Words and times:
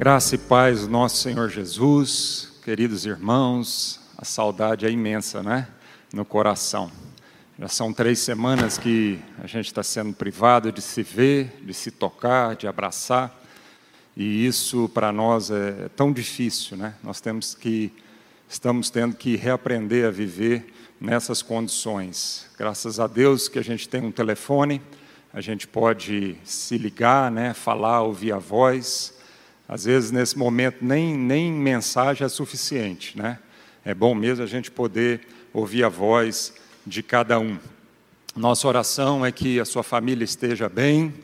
Graça 0.00 0.34
e 0.34 0.38
paz 0.38 0.80
do 0.80 0.88
nosso 0.88 1.18
Senhor 1.18 1.50
Jesus, 1.50 2.54
queridos 2.64 3.04
irmãos, 3.04 4.00
a 4.16 4.24
saudade 4.24 4.86
é 4.86 4.90
imensa, 4.90 5.42
né? 5.42 5.68
No 6.10 6.24
coração. 6.24 6.90
Já 7.58 7.68
são 7.68 7.92
três 7.92 8.18
semanas 8.18 8.78
que 8.78 9.20
a 9.44 9.46
gente 9.46 9.66
está 9.66 9.82
sendo 9.82 10.14
privado 10.14 10.72
de 10.72 10.80
se 10.80 11.02
ver, 11.02 11.54
de 11.60 11.74
se 11.74 11.90
tocar, 11.90 12.56
de 12.56 12.66
abraçar, 12.66 13.42
e 14.16 14.46
isso 14.46 14.88
para 14.88 15.12
nós 15.12 15.50
é 15.50 15.90
tão 15.94 16.14
difícil, 16.14 16.78
né? 16.78 16.94
Nós 17.02 17.20
temos 17.20 17.54
que, 17.54 17.92
estamos 18.48 18.88
tendo 18.88 19.14
que 19.14 19.36
reaprender 19.36 20.06
a 20.06 20.10
viver 20.10 20.72
nessas 20.98 21.42
condições. 21.42 22.46
Graças 22.58 22.98
a 22.98 23.06
Deus 23.06 23.48
que 23.48 23.58
a 23.58 23.62
gente 23.62 23.86
tem 23.86 24.02
um 24.02 24.10
telefone, 24.10 24.80
a 25.30 25.42
gente 25.42 25.68
pode 25.68 26.38
se 26.42 26.78
ligar, 26.78 27.30
né? 27.30 27.52
Falar, 27.52 28.00
ouvir 28.00 28.32
a 28.32 28.38
voz 28.38 29.19
às 29.72 29.84
vezes, 29.84 30.10
nesse 30.10 30.36
momento, 30.36 30.84
nem, 30.84 31.16
nem 31.16 31.52
mensagem 31.52 32.26
é 32.26 32.28
suficiente, 32.28 33.16
né? 33.16 33.38
É 33.84 33.94
bom 33.94 34.16
mesmo 34.16 34.42
a 34.42 34.46
gente 34.46 34.68
poder 34.68 35.20
ouvir 35.52 35.84
a 35.84 35.88
voz 35.88 36.52
de 36.84 37.04
cada 37.04 37.38
um. 37.38 37.56
Nossa 38.34 38.66
oração 38.66 39.24
é 39.24 39.30
que 39.30 39.60
a 39.60 39.64
sua 39.64 39.84
família 39.84 40.24
esteja 40.24 40.68
bem, 40.68 41.14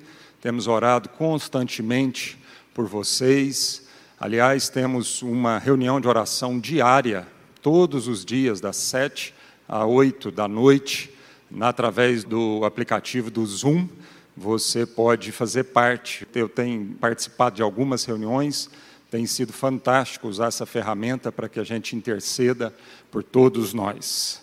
temos 0.41 0.69
orado 0.69 1.09
constantemente 1.09 2.39
por 2.73 2.87
vocês. 2.87 3.83
Aliás, 4.17 4.69
temos 4.69 5.23
uma 5.23 5.59
reunião 5.59 6.01
de 6.01 6.07
oração 6.07 6.61
diária, 6.61 7.27
todos 7.61 8.07
os 8.07 8.25
dias, 8.25 8.61
das 8.61 8.77
sete 8.77 9.35
a 9.69 9.85
oito 9.85 10.31
da 10.31 10.47
noite, 10.47 11.13
através 11.61 12.23
do 12.23 12.65
aplicativo 12.65 13.29
do 13.29 13.45
Zoom 13.45 13.89
você 14.37 14.85
pode 14.85 15.33
fazer 15.33 15.65
parte. 15.65 16.27
Eu 16.35 16.49
tenho 16.49 16.95
participado 17.01 17.57
de 17.57 17.63
algumas 17.63 18.05
reuniões, 18.05 18.69
tem 19.11 19.25
sido 19.27 19.53
fantástico 19.53 20.29
usar 20.29 20.49
essa 20.49 20.67
ferramenta 20.67 21.33
para 21.33 21.49
que 21.49 21.59
a 21.59 21.65
gente 21.65 21.97
interceda 21.97 22.75
por 23.11 23.23
todos 23.23 23.73
nós. 23.73 24.43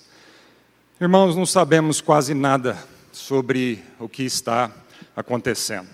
Irmãos, 1.00 1.36
não 1.36 1.46
sabemos 1.46 2.02
quase 2.02 2.34
nada 2.34 2.78
sobre 3.12 3.84
o 4.00 4.10
que 4.10 4.24
está 4.24 4.72
acontecendo. 5.16 5.88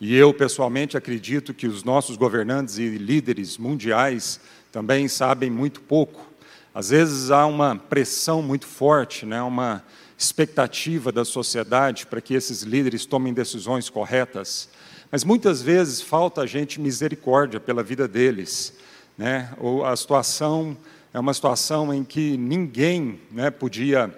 E 0.00 0.14
eu, 0.14 0.34
pessoalmente, 0.34 0.96
acredito 0.96 1.54
que 1.54 1.66
os 1.66 1.82
nossos 1.82 2.16
governantes 2.16 2.78
e 2.78 2.90
líderes 2.90 3.56
mundiais 3.56 4.38
também 4.70 5.08
sabem 5.08 5.50
muito 5.50 5.80
pouco. 5.80 6.33
Às 6.74 6.90
vezes 6.90 7.30
há 7.30 7.46
uma 7.46 7.76
pressão 7.76 8.42
muito 8.42 8.66
forte, 8.66 9.24
né? 9.24 9.40
uma 9.40 9.84
expectativa 10.18 11.12
da 11.12 11.24
sociedade 11.24 12.06
para 12.06 12.20
que 12.20 12.34
esses 12.34 12.62
líderes 12.62 13.06
tomem 13.06 13.32
decisões 13.32 13.88
corretas, 13.88 14.68
mas 15.10 15.22
muitas 15.22 15.62
vezes 15.62 16.00
falta 16.00 16.42
a 16.42 16.46
gente 16.46 16.80
misericórdia 16.80 17.60
pela 17.60 17.82
vida 17.82 18.08
deles, 18.08 18.74
né? 19.16 19.52
Ou 19.58 19.84
a 19.84 19.94
situação 19.94 20.76
é 21.12 21.20
uma 21.20 21.32
situação 21.32 21.94
em 21.94 22.02
que 22.02 22.36
ninguém, 22.36 23.20
né, 23.30 23.48
podia 23.48 24.12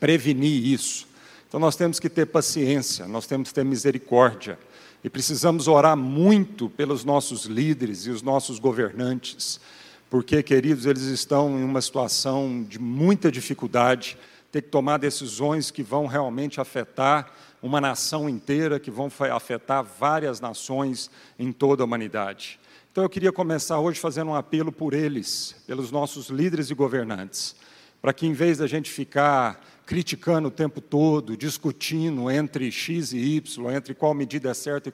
prevenir 0.00 0.66
isso. 0.66 1.06
Então 1.46 1.60
nós 1.60 1.76
temos 1.76 2.00
que 2.00 2.08
ter 2.08 2.26
paciência, 2.26 3.06
nós 3.06 3.28
temos 3.28 3.50
que 3.50 3.54
ter 3.54 3.64
misericórdia 3.64 4.58
e 5.04 5.08
precisamos 5.08 5.68
orar 5.68 5.96
muito 5.96 6.68
pelos 6.68 7.04
nossos 7.04 7.44
líderes 7.44 8.06
e 8.06 8.10
os 8.10 8.22
nossos 8.22 8.58
governantes, 8.58 9.60
porque, 10.08 10.42
queridos, 10.42 10.86
eles 10.86 11.02
estão 11.02 11.58
em 11.58 11.64
uma 11.64 11.80
situação 11.80 12.62
de 12.62 12.78
muita 12.78 13.30
dificuldade 13.30 14.16
ter 14.52 14.62
que 14.62 14.68
tomar 14.68 14.98
decisões 14.98 15.70
que 15.70 15.82
vão 15.82 16.06
realmente 16.06 16.60
afetar 16.60 17.30
uma 17.62 17.80
nação 17.80 18.28
inteira, 18.28 18.78
que 18.78 18.90
vão 18.90 19.10
afetar 19.34 19.84
várias 19.84 20.40
nações 20.40 21.10
em 21.38 21.52
toda 21.52 21.82
a 21.82 21.84
humanidade. 21.86 22.58
Então 22.90 23.04
eu 23.04 23.10
queria 23.10 23.32
começar 23.32 23.78
hoje 23.78 24.00
fazendo 24.00 24.30
um 24.30 24.34
apelo 24.34 24.72
por 24.72 24.94
eles, 24.94 25.54
pelos 25.66 25.90
nossos 25.90 26.28
líderes 26.28 26.70
e 26.70 26.74
governantes, 26.74 27.54
para 28.00 28.12
que 28.12 28.26
em 28.26 28.32
vez 28.32 28.58
da 28.58 28.66
gente 28.66 28.90
ficar 28.90 29.62
criticando 29.84 30.48
o 30.48 30.50
tempo 30.50 30.80
todo, 30.80 31.36
discutindo 31.36 32.30
entre 32.30 32.70
X 32.70 33.12
e 33.12 33.18
Y, 33.18 33.74
entre 33.74 33.94
qual 33.94 34.14
medida 34.14 34.50
é 34.50 34.54
certa 34.54 34.88
e 34.88 34.92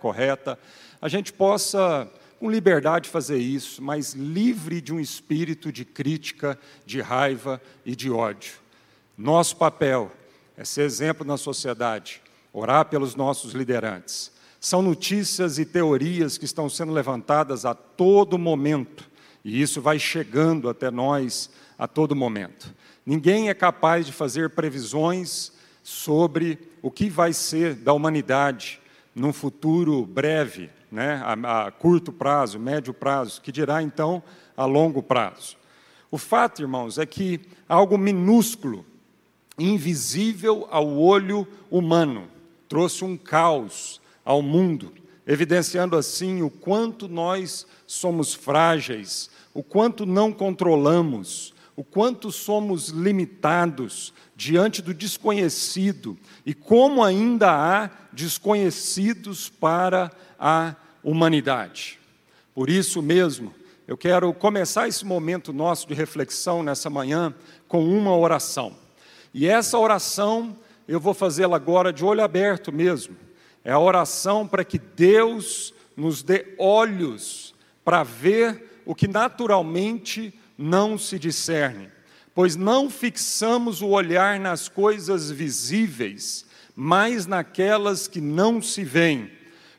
correta, 0.00 0.58
a 1.00 1.08
gente 1.08 1.32
possa, 1.32 2.10
com 2.42 2.50
liberdade, 2.50 3.08
fazer 3.08 3.38
isso, 3.38 3.80
mas 3.80 4.14
livre 4.14 4.80
de 4.80 4.92
um 4.92 4.98
espírito 4.98 5.70
de 5.70 5.84
crítica, 5.84 6.58
de 6.84 7.00
raiva 7.00 7.62
e 7.86 7.94
de 7.94 8.10
ódio. 8.10 8.54
Nosso 9.16 9.56
papel 9.56 10.10
é 10.56 10.64
ser 10.64 10.82
exemplo 10.82 11.24
na 11.24 11.36
sociedade, 11.36 12.20
orar 12.52 12.86
pelos 12.86 13.14
nossos 13.14 13.52
liderantes. 13.52 14.32
São 14.58 14.82
notícias 14.82 15.60
e 15.60 15.64
teorias 15.64 16.36
que 16.36 16.44
estão 16.44 16.68
sendo 16.68 16.90
levantadas 16.90 17.64
a 17.64 17.74
todo 17.74 18.36
momento, 18.36 19.08
e 19.44 19.62
isso 19.62 19.80
vai 19.80 20.00
chegando 20.00 20.68
até 20.68 20.90
nós 20.90 21.48
a 21.78 21.86
todo 21.86 22.16
momento. 22.16 22.74
Ninguém 23.06 23.50
é 23.50 23.54
capaz 23.54 24.04
de 24.04 24.10
fazer 24.10 24.50
previsões 24.50 25.52
sobre 25.80 26.58
o 26.82 26.90
que 26.90 27.08
vai 27.08 27.32
ser 27.32 27.76
da 27.76 27.92
humanidade 27.92 28.81
num 29.14 29.32
futuro 29.32 30.04
breve, 30.06 30.70
né, 30.90 31.22
a, 31.24 31.66
a 31.66 31.70
curto 31.70 32.12
prazo, 32.12 32.58
médio 32.58 32.94
prazo, 32.94 33.40
que 33.40 33.52
dirá 33.52 33.82
então 33.82 34.22
a 34.56 34.64
longo 34.64 35.02
prazo. 35.02 35.56
O 36.10 36.18
fato, 36.18 36.60
irmãos, 36.60 36.98
é 36.98 37.06
que 37.06 37.40
algo 37.68 37.96
minúsculo 37.96 38.84
invisível 39.58 40.66
ao 40.70 40.98
olho 40.98 41.46
humano, 41.70 42.28
trouxe 42.68 43.04
um 43.04 43.16
caos 43.16 44.00
ao 44.24 44.42
mundo, 44.42 44.92
evidenciando 45.26 45.96
assim 45.96 46.42
o 46.42 46.50
quanto 46.50 47.08
nós 47.08 47.66
somos 47.86 48.34
frágeis, 48.34 49.30
o 49.54 49.62
quanto 49.62 50.06
não 50.06 50.32
controlamos, 50.32 51.54
o 51.82 51.84
quanto 51.84 52.30
somos 52.30 52.90
limitados 52.90 54.14
diante 54.36 54.80
do 54.80 54.94
desconhecido 54.94 56.16
e 56.46 56.54
como 56.54 57.02
ainda 57.02 57.50
há 57.50 57.90
desconhecidos 58.12 59.48
para 59.48 60.12
a 60.38 60.76
humanidade. 61.02 61.98
Por 62.54 62.70
isso 62.70 63.02
mesmo, 63.02 63.52
eu 63.84 63.98
quero 63.98 64.32
começar 64.32 64.86
esse 64.86 65.04
momento 65.04 65.52
nosso 65.52 65.88
de 65.88 65.92
reflexão 65.92 66.62
nessa 66.62 66.88
manhã 66.88 67.34
com 67.66 67.84
uma 67.84 68.16
oração. 68.16 68.76
E 69.34 69.48
essa 69.48 69.76
oração 69.76 70.56
eu 70.86 71.00
vou 71.00 71.14
fazê-la 71.14 71.56
agora 71.56 71.92
de 71.92 72.04
olho 72.04 72.22
aberto 72.22 72.70
mesmo. 72.70 73.16
É 73.64 73.72
a 73.72 73.80
oração 73.80 74.46
para 74.46 74.64
que 74.64 74.78
Deus 74.78 75.74
nos 75.96 76.22
dê 76.22 76.54
olhos 76.58 77.52
para 77.84 78.04
ver 78.04 78.82
o 78.86 78.94
que 78.94 79.08
naturalmente 79.08 80.32
não 80.62 80.96
se 80.96 81.18
discerne, 81.18 81.90
pois 82.34 82.56
não 82.56 82.88
fixamos 82.88 83.82
o 83.82 83.88
olhar 83.88 84.38
nas 84.38 84.68
coisas 84.68 85.30
visíveis, 85.30 86.46
mas 86.74 87.26
naquelas 87.26 88.06
que 88.06 88.20
não 88.20 88.62
se 88.62 88.84
veem, 88.84 89.30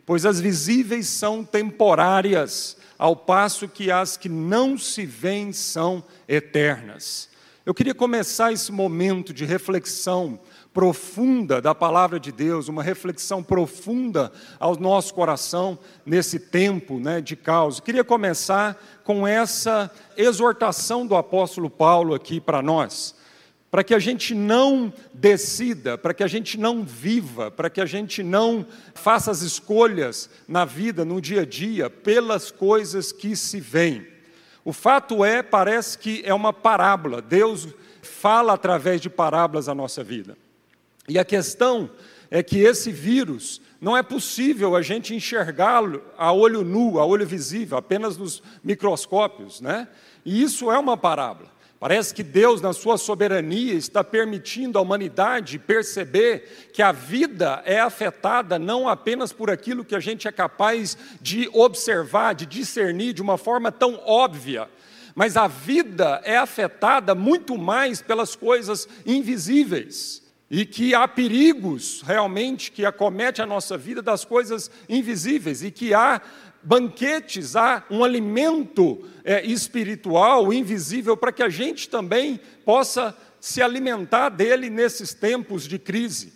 pois 0.06 0.26
as 0.26 0.40
visíveis 0.40 1.08
são 1.08 1.44
temporárias, 1.44 2.78
ao 3.00 3.16
passo 3.16 3.68
que 3.68 3.90
as 3.90 4.18
que 4.18 4.30
não 4.30 4.78
se 4.78 5.06
veem 5.06 5.52
são 5.52 6.04
eternas. 6.28 7.30
Eu 7.66 7.74
queria 7.74 7.96
começar 7.96 8.52
esse 8.52 8.72
momento 8.72 9.34
de 9.34 9.46
reflexão 9.46 10.40
profunda 10.74 11.62
da 11.62 11.76
palavra 11.76 12.20
de 12.20 12.32
Deus, 12.32 12.68
uma 12.68 12.82
reflexão 12.82 13.44
profunda 13.44 14.32
ao 14.60 14.76
nosso 14.76 15.14
coração 15.14 15.78
nesse 16.04 16.40
tempo 16.40 17.00
né, 17.00 17.22
de 17.22 17.36
caos. 17.36 17.80
Queria 17.80 18.04
começar 18.04 18.82
com 19.04 19.28
essa 19.28 19.92
exortação 20.18 21.06
do 21.06 21.16
apóstolo 21.16 21.70
Paulo 21.70 22.16
aqui 22.16 22.42
para 22.42 22.62
nós, 22.62 23.16
para 23.70 23.84
que 23.84 23.94
a 23.94 24.00
gente 24.00 24.34
não 24.34 24.92
decida, 25.14 25.98
para 25.98 26.14
que 26.14 26.24
a 26.24 26.28
gente 26.28 26.60
não 26.60 26.84
viva, 26.84 27.52
para 27.52 27.70
que 27.70 27.80
a 27.80 27.86
gente 27.86 28.24
não 28.24 28.66
faça 28.96 29.30
as 29.30 29.42
escolhas 29.42 30.30
na 30.48 30.66
vida, 30.66 31.06
no 31.06 31.22
dia 31.22 31.42
a 31.42 31.46
dia, 31.46 31.90
pelas 31.90 32.50
coisas 32.50 33.12
que 33.12 33.36
se 33.36 33.60
veem. 33.60 34.08
O 34.66 34.74
fato 34.74 35.24
é, 35.24 35.44
parece 35.44 35.98
que 35.98 36.24
é 36.26 36.34
uma 36.34 36.54
parábola. 36.54 37.22
Deus 37.22 37.68
fala 38.02 38.54
através 38.54 39.02
de 39.02 39.10
parábolas 39.10 39.68
a 39.68 39.76
nossa 39.76 40.04
vida. 40.04 40.38
E 41.08 41.20
a 41.20 41.26
questão 41.26 41.90
é 42.32 42.42
que 42.42 42.60
esse 42.60 42.92
vírus 42.92 43.62
não 43.80 43.96
é 43.96 44.02
possível 44.02 44.76
a 44.76 44.82
gente 44.82 45.14
enxergá-lo 45.14 46.02
a 46.18 46.32
olho 46.32 46.64
nu, 46.64 47.00
a 47.00 47.06
olho 47.06 47.28
visível, 47.28 47.78
apenas 47.78 48.18
nos 48.18 48.42
microscópios, 48.64 49.60
né? 49.60 49.88
E 50.26 50.42
isso 50.42 50.72
é 50.72 50.80
uma 50.80 50.96
parábola. 50.96 51.52
Parece 51.84 52.14
que 52.14 52.24
Deus, 52.24 52.62
na 52.62 52.72
sua 52.72 52.98
soberania, 52.98 53.74
está 53.74 54.06
permitindo 54.06 54.80
à 54.80 54.82
humanidade 54.82 55.60
perceber 55.60 56.70
que 56.72 56.82
a 56.82 56.94
vida 56.94 57.62
é 57.66 57.82
afetada 57.82 58.58
não 58.58 58.88
apenas 58.88 59.34
por 59.34 59.52
aquilo 59.52 59.84
que 59.84 59.94
a 59.94 60.00
gente 60.00 60.26
é 60.26 60.32
capaz 60.32 60.98
de 61.20 61.50
observar, 61.52 62.36
de 62.36 62.46
discernir 62.46 63.12
de 63.12 63.22
uma 63.22 63.38
forma 63.38 63.70
tão 63.70 64.00
óbvia, 64.06 64.70
mas 65.14 65.36
a 65.36 65.46
vida 65.46 66.22
é 66.24 66.38
afetada 66.38 67.14
muito 67.14 67.58
mais 67.58 68.02
pelas 68.02 68.34
coisas 68.34 68.88
invisíveis. 69.06 70.23
E 70.56 70.68
que 70.68 70.94
há 70.94 71.08
perigos 71.08 72.04
realmente 72.06 72.72
que 72.72 72.86
acomete 72.86 73.42
a 73.42 73.46
nossa 73.46 73.76
vida 73.76 74.04
das 74.04 74.24
coisas 74.24 74.70
invisíveis 74.88 75.64
e 75.64 75.72
que 75.72 75.96
há 75.96 76.22
banquetes, 76.62 77.56
há 77.56 77.84
um 77.90 78.04
alimento 78.04 79.04
é, 79.24 79.44
espiritual 79.44 80.54
invisível 80.54 81.18
para 81.18 81.32
que 81.32 81.42
a 81.42 81.50
gente 81.50 81.90
também 81.90 82.40
possa 82.64 83.18
se 83.42 83.64
alimentar 83.64 84.30
dele 84.30 84.70
nesses 84.70 85.12
tempos 85.12 85.68
de 85.68 85.80
crise. 85.80 86.32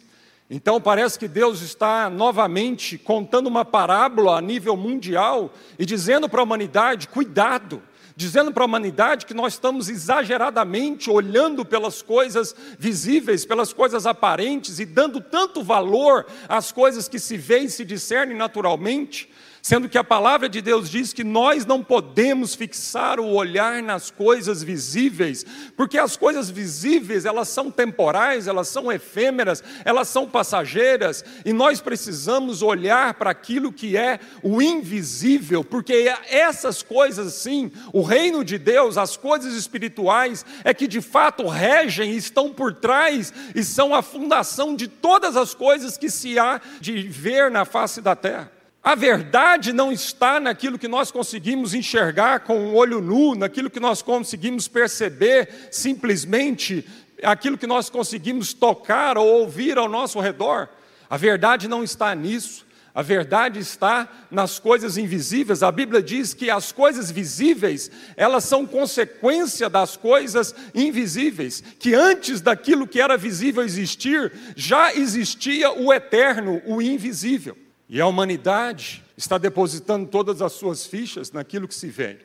Então 0.49 0.81
parece 0.81 1.19
que 1.19 1.27
Deus 1.27 1.61
está 1.61 2.09
novamente 2.09 2.97
contando 2.97 3.45
uma 3.45 3.63
parábola 3.63 4.39
a 4.39 4.41
nível 4.41 4.75
mundial 4.75 5.53
e 5.77 5.85
dizendo 5.85 6.27
para 6.27 6.39
a 6.39 6.43
humanidade: 6.43 7.07
cuidado, 7.07 7.83
dizendo 8.17 8.51
para 8.51 8.63
a 8.63 8.65
humanidade 8.65 9.27
que 9.27 9.33
nós 9.35 9.53
estamos 9.53 9.89
exageradamente 9.89 11.07
olhando 11.07 11.63
pelas 11.63 12.01
coisas 12.01 12.55
visíveis, 12.79 13.45
pelas 13.45 13.71
coisas 13.71 14.07
aparentes 14.07 14.79
e 14.79 14.85
dando 14.85 15.21
tanto 15.21 15.61
valor 15.61 16.25
às 16.49 16.71
coisas 16.71 17.07
que 17.07 17.19
se 17.19 17.37
veem 17.37 17.65
e 17.65 17.69
se 17.69 17.85
discernem 17.85 18.35
naturalmente, 18.35 19.29
Sendo 19.67 19.89
que 19.89 19.97
a 19.97 20.03
palavra 20.03 20.47
de 20.47 20.61
Deus 20.61 20.89
diz 20.89 21.11
que 21.11 21.25
nós 21.25 21.65
não 21.65 21.83
podemos 21.83 22.55
fixar 22.55 23.19
o 23.19 23.33
olhar 23.33 23.83
nas 23.83 24.09
coisas 24.09 24.63
visíveis, 24.63 25.45
porque 25.75 25.97
as 25.97 26.15
coisas 26.15 26.49
visíveis, 26.49 27.25
elas 27.25 27.49
são 27.49 27.69
temporais, 27.69 28.47
elas 28.47 28.69
são 28.69 28.89
efêmeras, 28.89 29.61
elas 29.83 30.07
são 30.07 30.25
passageiras, 30.25 31.21
e 31.43 31.51
nós 31.51 31.81
precisamos 31.81 32.61
olhar 32.61 33.15
para 33.15 33.29
aquilo 33.29 33.73
que 33.73 33.97
é 33.97 34.21
o 34.41 34.61
invisível, 34.61 35.65
porque 35.65 36.15
essas 36.29 36.81
coisas 36.81 37.33
sim, 37.33 37.69
o 37.91 38.01
reino 38.01 38.45
de 38.45 38.57
Deus, 38.57 38.97
as 38.97 39.17
coisas 39.17 39.53
espirituais, 39.53 40.45
é 40.63 40.73
que 40.73 40.87
de 40.87 41.01
fato 41.01 41.45
regem, 41.45 42.15
estão 42.15 42.53
por 42.53 42.73
trás 42.73 43.33
e 43.53 43.65
são 43.65 43.93
a 43.93 44.01
fundação 44.01 44.77
de 44.77 44.87
todas 44.87 45.35
as 45.35 45.53
coisas 45.53 45.97
que 45.97 46.09
se 46.09 46.39
há 46.39 46.61
de 46.79 47.01
ver 47.09 47.51
na 47.51 47.65
face 47.65 47.99
da 47.99 48.15
terra. 48.15 48.55
A 48.87 48.95
verdade 48.95 49.73
não 49.73 49.91
está 49.91 50.39
naquilo 50.39 50.79
que 50.79 50.87
nós 50.87 51.11
conseguimos 51.11 51.73
enxergar 51.73 52.39
com 52.39 52.67
o 52.67 52.73
olho 52.73 53.01
nu, 53.01 53.35
naquilo 53.35 53.69
que 53.69 53.81
nós 53.81 54.01
conseguimos 54.01 54.69
perceber 54.69 55.67
simplesmente, 55.69 56.87
aquilo 57.21 57.57
que 57.57 57.67
nós 57.67 57.89
conseguimos 57.89 58.53
tocar 58.53 59.17
ou 59.17 59.27
ouvir 59.41 59.77
ao 59.77 59.89
nosso 59.89 60.21
redor. 60.21 60.69
A 61.09 61.17
verdade 61.17 61.67
não 61.67 61.83
está 61.83 62.15
nisso. 62.15 62.65
A 62.95 63.01
verdade 63.01 63.59
está 63.59 64.07
nas 64.31 64.57
coisas 64.57 64.97
invisíveis. 64.97 65.63
A 65.63 65.69
Bíblia 65.69 66.01
diz 66.01 66.33
que 66.33 66.49
as 66.49 66.71
coisas 66.71 67.11
visíveis, 67.11 67.91
elas 68.15 68.45
são 68.45 68.65
consequência 68.65 69.69
das 69.69 69.97
coisas 69.97 70.55
invisíveis, 70.73 71.61
que 71.77 71.93
antes 71.93 72.39
daquilo 72.39 72.87
que 72.87 73.01
era 73.01 73.17
visível 73.17 73.63
existir, 73.63 74.31
já 74.55 74.95
existia 74.95 75.73
o 75.73 75.93
eterno, 75.93 76.61
o 76.65 76.81
invisível. 76.81 77.66
E 77.89 78.01
a 78.01 78.07
humanidade 78.07 79.03
está 79.15 79.37
depositando 79.37 80.07
todas 80.07 80.41
as 80.41 80.53
suas 80.53 80.85
fichas 80.85 81.31
naquilo 81.31 81.67
que 81.67 81.75
se 81.75 81.87
vê. 81.87 82.19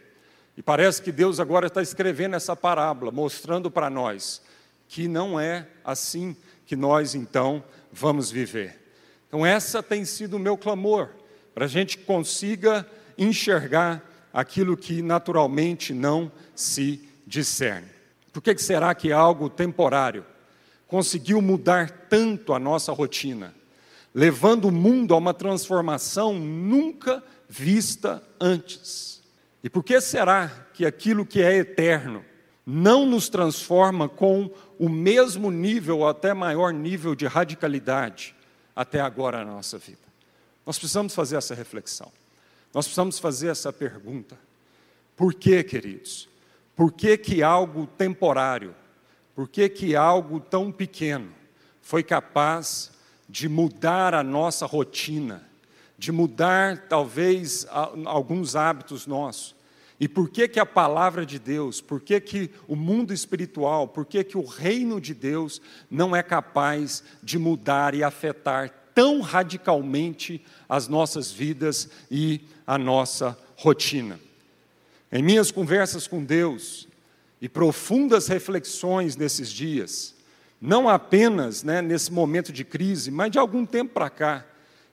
E 0.57 0.63
parece 0.63 1.01
que 1.01 1.13
Deus 1.13 1.41
agora 1.41 1.69
está 1.69 1.81
escrevendo 1.81 2.37
essa 2.37 2.57
parábola, 2.57 3.11
mostrando 3.11 3.71
para 3.71 3.89
nós 3.89 4.43
que 4.89 5.09
não 5.09 5.41
é 5.41 5.67
assim 5.85 6.37
que 6.67 6.77
nós 6.77 7.15
então 7.15 7.65
vamos 7.91 8.31
viver. 8.31 8.79
Então, 9.27 9.47
essa 9.47 9.83
tem 9.83 10.05
sido 10.05 10.37
o 10.37 10.39
meu 10.39 10.59
clamor, 10.59 11.09
para 11.55 11.65
a 11.65 11.69
gente 11.69 11.97
consiga 11.97 12.87
enxergar 13.17 14.03
aquilo 14.33 14.77
que 14.77 15.01
naturalmente 15.01 15.95
não 15.95 16.31
se 16.55 17.09
discerne. 17.27 17.89
Por 18.31 18.43
que 18.43 18.57
será 18.59 18.95
que 18.95 19.13
algo 19.13 19.49
temporário 19.49 20.27
conseguiu 20.87 21.41
mudar 21.41 21.91
tanto 22.11 22.53
a 22.53 22.59
nossa 22.59 22.93
rotina? 22.93 23.55
Levando 24.15 24.67
o 24.67 24.73
mundo 24.73 25.15
a 25.15 25.17
uma 25.17 25.33
transformação 25.33 26.35
nunca 26.35 27.23
vista 27.49 28.23
antes. 28.41 29.23
E 29.65 29.71
por 29.71 29.83
que 29.83 30.01
será 30.01 30.49
que 30.75 30.85
aquilo 30.85 31.25
que 31.25 31.41
é 31.41 31.57
eterno 31.57 32.25
não 32.67 33.07
nos 33.07 33.29
transforma 33.29 34.09
com 34.09 34.51
o 34.79 34.89
mesmo 34.89 35.51
nível 35.51 36.01
ou 36.01 36.09
até 36.09 36.35
maior 36.35 36.73
nível 36.73 37.15
de 37.15 37.27
radicalidade 37.27 38.35
até 38.75 39.01
agora 39.01 39.45
na 39.45 39.53
nossa 39.53 39.79
vida? 39.79 40.01
Nós 40.67 40.79
precisamos 40.79 41.15
fazer 41.15 41.37
essa 41.37 41.55
reflexão. 41.55 42.11
Nós 42.73 42.87
precisamos 42.87 43.19
fazer 43.19 43.49
essa 43.49 43.73
pergunta. 43.73 44.39
Por 45.17 45.35
que, 45.35 45.63
queridos? 45.63 46.29
Por 46.75 46.93
que, 46.93 47.17
que 47.19 47.43
algo 47.43 47.87
temporário, 47.87 48.75
por 49.35 49.49
que, 49.49 49.69
que 49.69 49.95
algo 49.95 50.41
tão 50.41 50.73
pequeno 50.73 51.33
foi 51.81 52.03
capaz 52.03 52.92
de 53.33 53.49
mudar 53.49 54.15
a 54.15 54.23
nossa 54.23 54.67
rotina, 54.67 55.43
de 55.97 56.13
mudar 56.13 56.87
talvez 56.87 57.67
alguns 58.05 58.55
hábitos 58.55 59.07
nossos. 59.07 59.55
E 59.99 60.07
por 60.07 60.29
que 60.29 60.47
que 60.47 60.61
a 60.61 60.67
palavra 60.67 61.25
de 61.25 61.39
Deus, 61.39 61.81
por 61.81 61.99
que 61.99 62.21
que 62.21 62.51
o 62.69 62.77
mundo 62.77 63.11
espiritual, 63.15 63.89
por 63.89 64.05
que 64.05 64.23
que 64.23 64.37
o 64.37 64.45
reino 64.45 65.01
de 65.01 65.15
Deus 65.15 65.63
não 65.91 66.15
é 66.15 66.23
capaz 66.23 67.03
de 67.23 67.39
mudar 67.39 67.95
e 67.95 68.05
afetar 68.05 68.69
tão 68.95 69.23
radicalmente 69.23 70.45
as 70.69 70.87
nossas 70.87 71.33
vidas 71.33 71.89
e 72.11 72.43
a 72.67 72.77
nossa 72.77 73.39
rotina? 73.57 74.21
Em 75.11 75.23
minhas 75.23 75.51
conversas 75.51 76.07
com 76.07 76.23
Deus 76.23 76.87
e 77.41 77.49
profundas 77.49 78.29
reflexões 78.29 79.17
nesses 79.17 79.51
dias, 79.51 80.15
não 80.63 80.89
apenas 80.89 81.65
né, 81.65 81.83
nesse 81.83 82.13
momento 82.13 82.53
de 82.53 82.65
crise, 82.65 83.11
mas 83.11 83.33
de 83.33 83.39
algum 83.39 83.67
tempo 83.67 83.93
para 83.93 84.09
cá, 84.09 84.47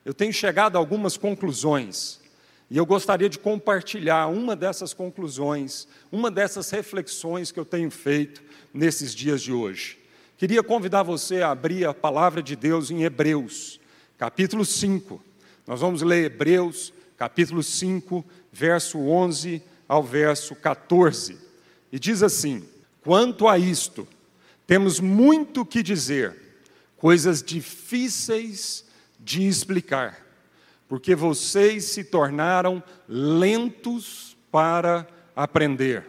eu 0.03 0.15
tenho 0.15 0.33
chegado 0.33 0.75
a 0.75 0.79
algumas 0.79 1.15
conclusões. 1.15 2.19
E 2.71 2.77
eu 2.77 2.87
gostaria 2.87 3.29
de 3.29 3.37
compartilhar 3.37 4.25
uma 4.27 4.55
dessas 4.55 4.95
conclusões, 4.95 5.87
uma 6.11 6.31
dessas 6.31 6.71
reflexões 6.71 7.51
que 7.51 7.59
eu 7.59 7.65
tenho 7.65 7.91
feito 7.91 8.41
nesses 8.73 9.13
dias 9.13 9.43
de 9.43 9.53
hoje. 9.53 9.99
Queria 10.39 10.63
convidar 10.63 11.03
você 11.03 11.43
a 11.43 11.51
abrir 11.51 11.85
a 11.85 11.93
palavra 11.93 12.41
de 12.41 12.55
Deus 12.55 12.89
em 12.89 13.03
Hebreus, 13.03 13.79
capítulo 14.17 14.65
5. 14.65 15.21
Nós 15.67 15.81
vamos 15.81 16.01
ler 16.01 16.25
Hebreus, 16.25 16.91
capítulo 17.15 17.61
5, 17.61 18.25
verso 18.51 18.97
11 18.97 19.61
ao 19.87 20.01
verso 20.01 20.55
14. 20.55 21.37
E 21.91 21.99
diz 21.99 22.23
assim: 22.23 22.63
Quanto 23.03 23.47
a 23.47 23.59
isto, 23.59 24.07
temos 24.69 24.99
muito 24.99 25.65
que 25.65 25.81
dizer, 25.81 26.37
coisas 26.95 27.41
difíceis 27.41 28.85
de 29.19 29.47
explicar, 29.47 30.23
porque 30.87 31.15
vocês 31.15 31.85
se 31.85 32.03
tornaram 32.03 32.83
lentos 33.07 34.37
para 34.51 35.07
aprender. 35.35 36.05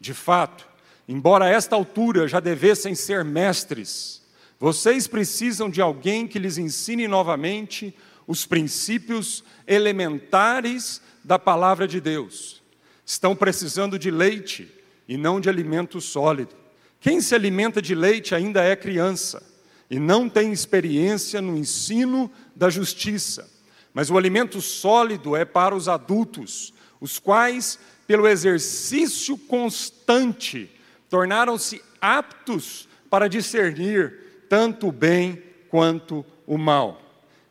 De 0.00 0.12
fato, 0.12 0.66
embora 1.06 1.44
a 1.44 1.50
esta 1.50 1.76
altura 1.76 2.26
já 2.26 2.40
devessem 2.40 2.96
ser 2.96 3.24
mestres, 3.24 4.22
vocês 4.58 5.06
precisam 5.06 5.70
de 5.70 5.80
alguém 5.80 6.26
que 6.26 6.40
lhes 6.40 6.58
ensine 6.58 7.06
novamente 7.06 7.96
os 8.26 8.44
princípios 8.44 9.44
elementares 9.68 11.00
da 11.22 11.38
palavra 11.38 11.86
de 11.86 12.00
Deus. 12.00 12.60
Estão 13.06 13.36
precisando 13.36 14.00
de 14.00 14.10
leite 14.10 14.68
e 15.06 15.16
não 15.16 15.38
de 15.38 15.48
alimento 15.48 16.00
sólido. 16.00 16.63
Quem 17.04 17.20
se 17.20 17.34
alimenta 17.34 17.82
de 17.82 17.94
leite 17.94 18.34
ainda 18.34 18.64
é 18.64 18.74
criança 18.74 19.42
e 19.90 19.98
não 19.98 20.26
tem 20.26 20.50
experiência 20.50 21.38
no 21.38 21.54
ensino 21.54 22.32
da 22.56 22.70
justiça. 22.70 23.46
Mas 23.92 24.08
o 24.08 24.16
alimento 24.16 24.58
sólido 24.62 25.36
é 25.36 25.44
para 25.44 25.74
os 25.74 25.86
adultos, 25.86 26.72
os 27.02 27.18
quais, 27.18 27.78
pelo 28.06 28.26
exercício 28.26 29.36
constante, 29.36 30.70
tornaram-se 31.10 31.82
aptos 32.00 32.88
para 33.10 33.28
discernir 33.28 34.46
tanto 34.48 34.88
o 34.88 34.92
bem 34.92 35.42
quanto 35.68 36.24
o 36.46 36.56
mal. 36.56 37.02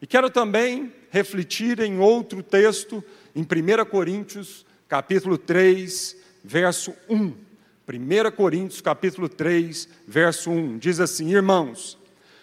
E 0.01 0.07
quero 0.07 0.31
também 0.31 0.91
refletir 1.11 1.79
em 1.79 1.99
outro 1.99 2.41
texto, 2.41 3.03
em 3.35 3.43
1 3.43 3.85
Coríntios, 3.85 4.65
capítulo 4.87 5.37
3, 5.37 6.17
verso 6.43 6.91
1. 7.07 7.52
1 7.85 8.31
Coríntios 8.31 8.79
capítulo 8.79 9.27
3, 9.27 9.89
verso 10.07 10.49
1, 10.49 10.77
diz 10.77 11.01
assim: 11.01 11.31
Irmãos, 11.31 11.97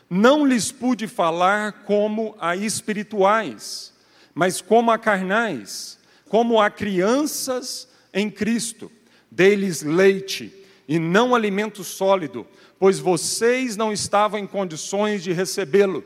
não 0.09 0.44
lhes 0.44 0.70
pude 0.70 1.06
falar 1.06 1.85
como 1.85 2.37
a 2.38 2.54
espirituais, 2.54 3.92
mas 4.35 4.61
como 4.61 4.90
a 4.90 4.99
carnais, 4.99 5.99
como 6.28 6.61
a 6.61 6.68
crianças 6.68 7.88
em 8.12 8.30
Cristo. 8.30 8.92
Dei-lhes 9.30 9.82
leite 9.82 10.52
e 10.87 10.99
não 10.99 11.35
alimento 11.35 11.82
sólido, 11.85 12.47
pois 12.78 12.99
vocês 12.99 13.76
não 13.76 13.92
estavam 13.92 14.38
em 14.38 14.47
condições 14.47 15.23
de 15.23 15.32
recebê-lo. 15.32 16.04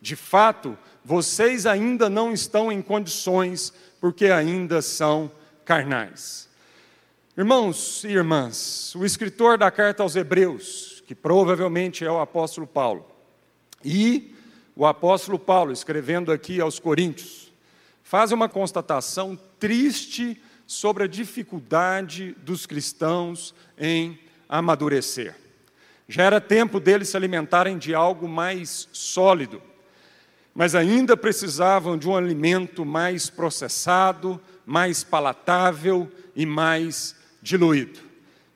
De 0.00 0.14
fato, 0.14 0.78
vocês 1.04 1.66
ainda 1.66 2.08
não 2.08 2.32
estão 2.32 2.70
em 2.70 2.80
condições, 2.80 3.72
porque 4.00 4.26
ainda 4.26 4.80
são 4.80 5.30
carnais. 5.64 6.48
Irmãos 7.38 8.02
e 8.02 8.08
irmãs, 8.08 8.94
o 8.94 9.04
escritor 9.04 9.58
da 9.58 9.70
carta 9.70 10.02
aos 10.02 10.16
Hebreus, 10.16 11.02
que 11.06 11.14
provavelmente 11.14 12.02
é 12.02 12.10
o 12.10 12.18
apóstolo 12.18 12.66
Paulo, 12.66 13.06
E 13.84 14.34
o 14.74 14.86
apóstolo 14.86 15.38
Paulo, 15.38 15.70
escrevendo 15.70 16.32
aqui 16.32 16.62
aos 16.62 16.78
Coríntios, 16.78 17.52
faz 18.02 18.32
uma 18.32 18.48
constatação 18.48 19.38
triste 19.60 20.40
sobre 20.66 21.04
a 21.04 21.06
dificuldade 21.06 22.34
dos 22.42 22.64
cristãos 22.64 23.54
em 23.76 24.18
amadurecer. 24.48 25.36
Já 26.08 26.22
era 26.22 26.40
tempo 26.40 26.80
deles 26.80 27.10
se 27.10 27.18
alimentarem 27.18 27.76
de 27.76 27.94
algo 27.94 28.26
mais 28.26 28.88
sólido, 28.92 29.60
mas 30.54 30.74
ainda 30.74 31.14
precisavam 31.18 31.98
de 31.98 32.08
um 32.08 32.16
alimento 32.16 32.82
mais 32.82 33.28
processado, 33.28 34.40
mais 34.64 35.04
palatável 35.04 36.10
e 36.34 36.46
mais 36.46 37.14
diluído. 37.46 38.00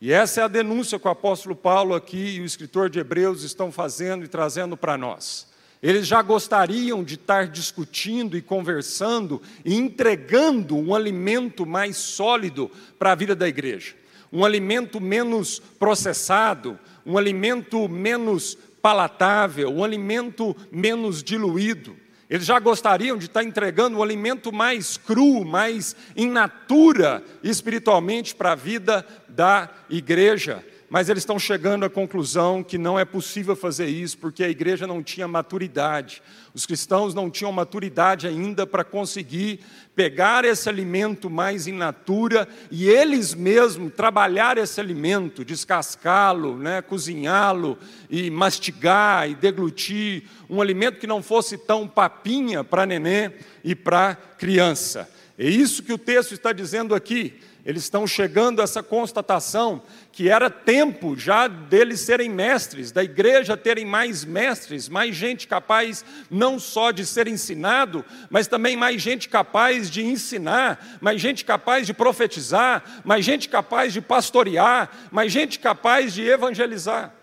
E 0.01 0.13
essa 0.13 0.41
é 0.41 0.45
a 0.45 0.49
denúncia 0.49 0.99
que 0.99 1.07
o 1.07 1.11
apóstolo 1.11 1.55
Paulo 1.55 1.95
aqui 1.95 2.37
e 2.37 2.41
o 2.41 2.45
escritor 2.45 2.91
de 2.91 2.99
Hebreus 2.99 3.45
estão 3.45 3.71
fazendo 3.71 4.25
e 4.25 4.29
trazendo 4.29 4.77
para 4.77 4.99
nós. 4.99 5.49
Eles 5.83 6.07
já 6.07 6.21
gostariam 6.21 7.05
de 7.05 7.15
estar 7.15 7.47
discutindo 7.47 8.37
e 8.37 8.43
conversando 8.43 9.41
e 9.65 9.77
entregando 9.77 10.77
um 10.77 10.95
alimento 10.95 11.65
mais 11.65 11.97
sólido 11.97 12.71
para 12.99 13.13
a 13.13 13.15
vida 13.15 13.35
da 13.35 13.49
igreja, 13.49 13.95
um 14.33 14.45
alimento 14.45 15.01
menos 15.01 15.61
processado, 15.79 16.79
um 17.07 17.17
alimento 17.17 17.89
menos 17.89 18.59
palatável, 18.83 19.71
um 19.71 19.85
alimento 19.85 20.57
menos 20.73 21.23
diluído. 21.23 21.97
Eles 22.31 22.47
já 22.47 22.61
gostariam 22.61 23.19
de 23.19 23.27
estar 23.27 23.43
entregando 23.43 23.99
um 23.99 24.03
alimento 24.03 24.53
mais 24.53 24.97
cru, 24.97 25.45
mais 25.45 25.97
in 26.15 26.31
natura 26.31 27.25
espiritualmente 27.43 28.37
para 28.37 28.53
a 28.53 28.55
vida 28.55 29.05
da 29.29 29.69
igreja 29.91 30.65
mas 30.91 31.09
eles 31.09 31.23
estão 31.23 31.39
chegando 31.39 31.85
à 31.85 31.89
conclusão 31.89 32.65
que 32.65 32.77
não 32.77 32.99
é 32.99 33.05
possível 33.05 33.55
fazer 33.55 33.87
isso, 33.87 34.19
porque 34.19 34.43
a 34.43 34.49
igreja 34.49 34.89
não 34.89 35.05
tinha 35.05 35.29
maturidade, 35.29 36.21
os 36.53 36.67
cristãos 36.67 37.15
não 37.15 37.31
tinham 37.31 37.53
maturidade 37.53 38.27
ainda 38.27 38.67
para 38.67 38.83
conseguir 38.83 39.61
pegar 39.95 40.45
esse 40.45 40.69
alimento 40.69 41.31
mais 41.31 41.69
in 41.69 41.75
natura 41.75 42.49
e 42.73 42.89
eles 42.89 43.35
mesmos 43.35 43.95
trabalhar 43.95 44.59
esse 44.59 44.81
alimento, 44.81 45.45
descascá-lo, 45.45 46.59
né, 46.59 46.83
cozinhá-lo 46.83 47.79
e 48.11 48.29
mastigar 48.29 49.31
e 49.31 49.37
deglutir, 49.37 50.25
um 50.49 50.61
alimento 50.61 50.99
que 50.99 51.07
não 51.07 51.23
fosse 51.23 51.57
tão 51.57 51.87
papinha 51.87 52.65
para 52.65 52.85
neném 52.85 53.33
e 53.63 53.77
para 53.77 54.17
criança. 54.37 55.09
É 55.39 55.49
isso 55.49 55.85
que 55.85 55.93
o 55.93 55.99
texto 55.99 56.35
está 56.35 56.53
dizendo 56.53 56.97
aqui 56.97 57.41
eles 57.64 57.83
estão 57.83 58.07
chegando 58.07 58.61
a 58.61 58.64
essa 58.64 58.83
constatação 58.83 59.83
que 60.12 60.29
era 60.29 60.49
tempo 60.49 61.17
já 61.17 61.47
deles 61.47 62.00
serem 62.00 62.29
mestres, 62.29 62.90
da 62.90 63.05
igreja 63.05 63.57
terem 63.57 63.85
mais 63.85 64.25
mestres, 64.25 64.88
mais 64.88 65.14
gente 65.14 65.47
capaz 65.47 66.05
não 66.31 66.59
só 66.59 66.90
de 66.90 67.05
ser 67.05 67.29
ensinado, 67.29 68.05
mas 68.31 68.47
também 68.47 68.76
mais 68.76 69.02
gente 69.02 69.29
capaz 69.29 69.90
de 69.90 70.05
ensinar, 70.05 70.99
mais 71.00 71.21
gente 71.21 71.45
capaz 71.45 71.87
de 71.87 71.93
profetizar, 71.93 73.02
mais 73.05 73.25
gente 73.25 73.49
capaz 73.49 73.93
de 73.93 74.00
pastorear, 74.00 74.90
mais 75.11 75.31
gente 75.33 75.59
capaz 75.59 76.14
de 76.14 76.23
evangelizar. 76.23 77.14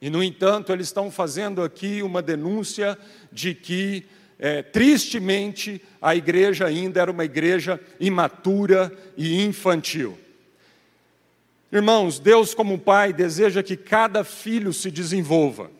E, 0.00 0.10
no 0.10 0.22
entanto, 0.22 0.72
eles 0.72 0.88
estão 0.88 1.10
fazendo 1.10 1.62
aqui 1.62 2.02
uma 2.02 2.20
denúncia 2.20 2.98
de 3.32 3.54
que 3.54 4.06
é, 4.38 4.62
tristemente, 4.62 5.80
a 6.00 6.14
igreja 6.14 6.66
ainda 6.66 7.00
era 7.00 7.10
uma 7.10 7.24
igreja 7.24 7.80
imatura 8.00 8.92
e 9.16 9.42
infantil. 9.44 10.18
Irmãos, 11.70 12.18
Deus, 12.18 12.54
como 12.54 12.78
Pai, 12.78 13.12
deseja 13.12 13.62
que 13.62 13.76
cada 13.76 14.22
filho 14.22 14.72
se 14.72 14.90
desenvolva, 14.90 15.70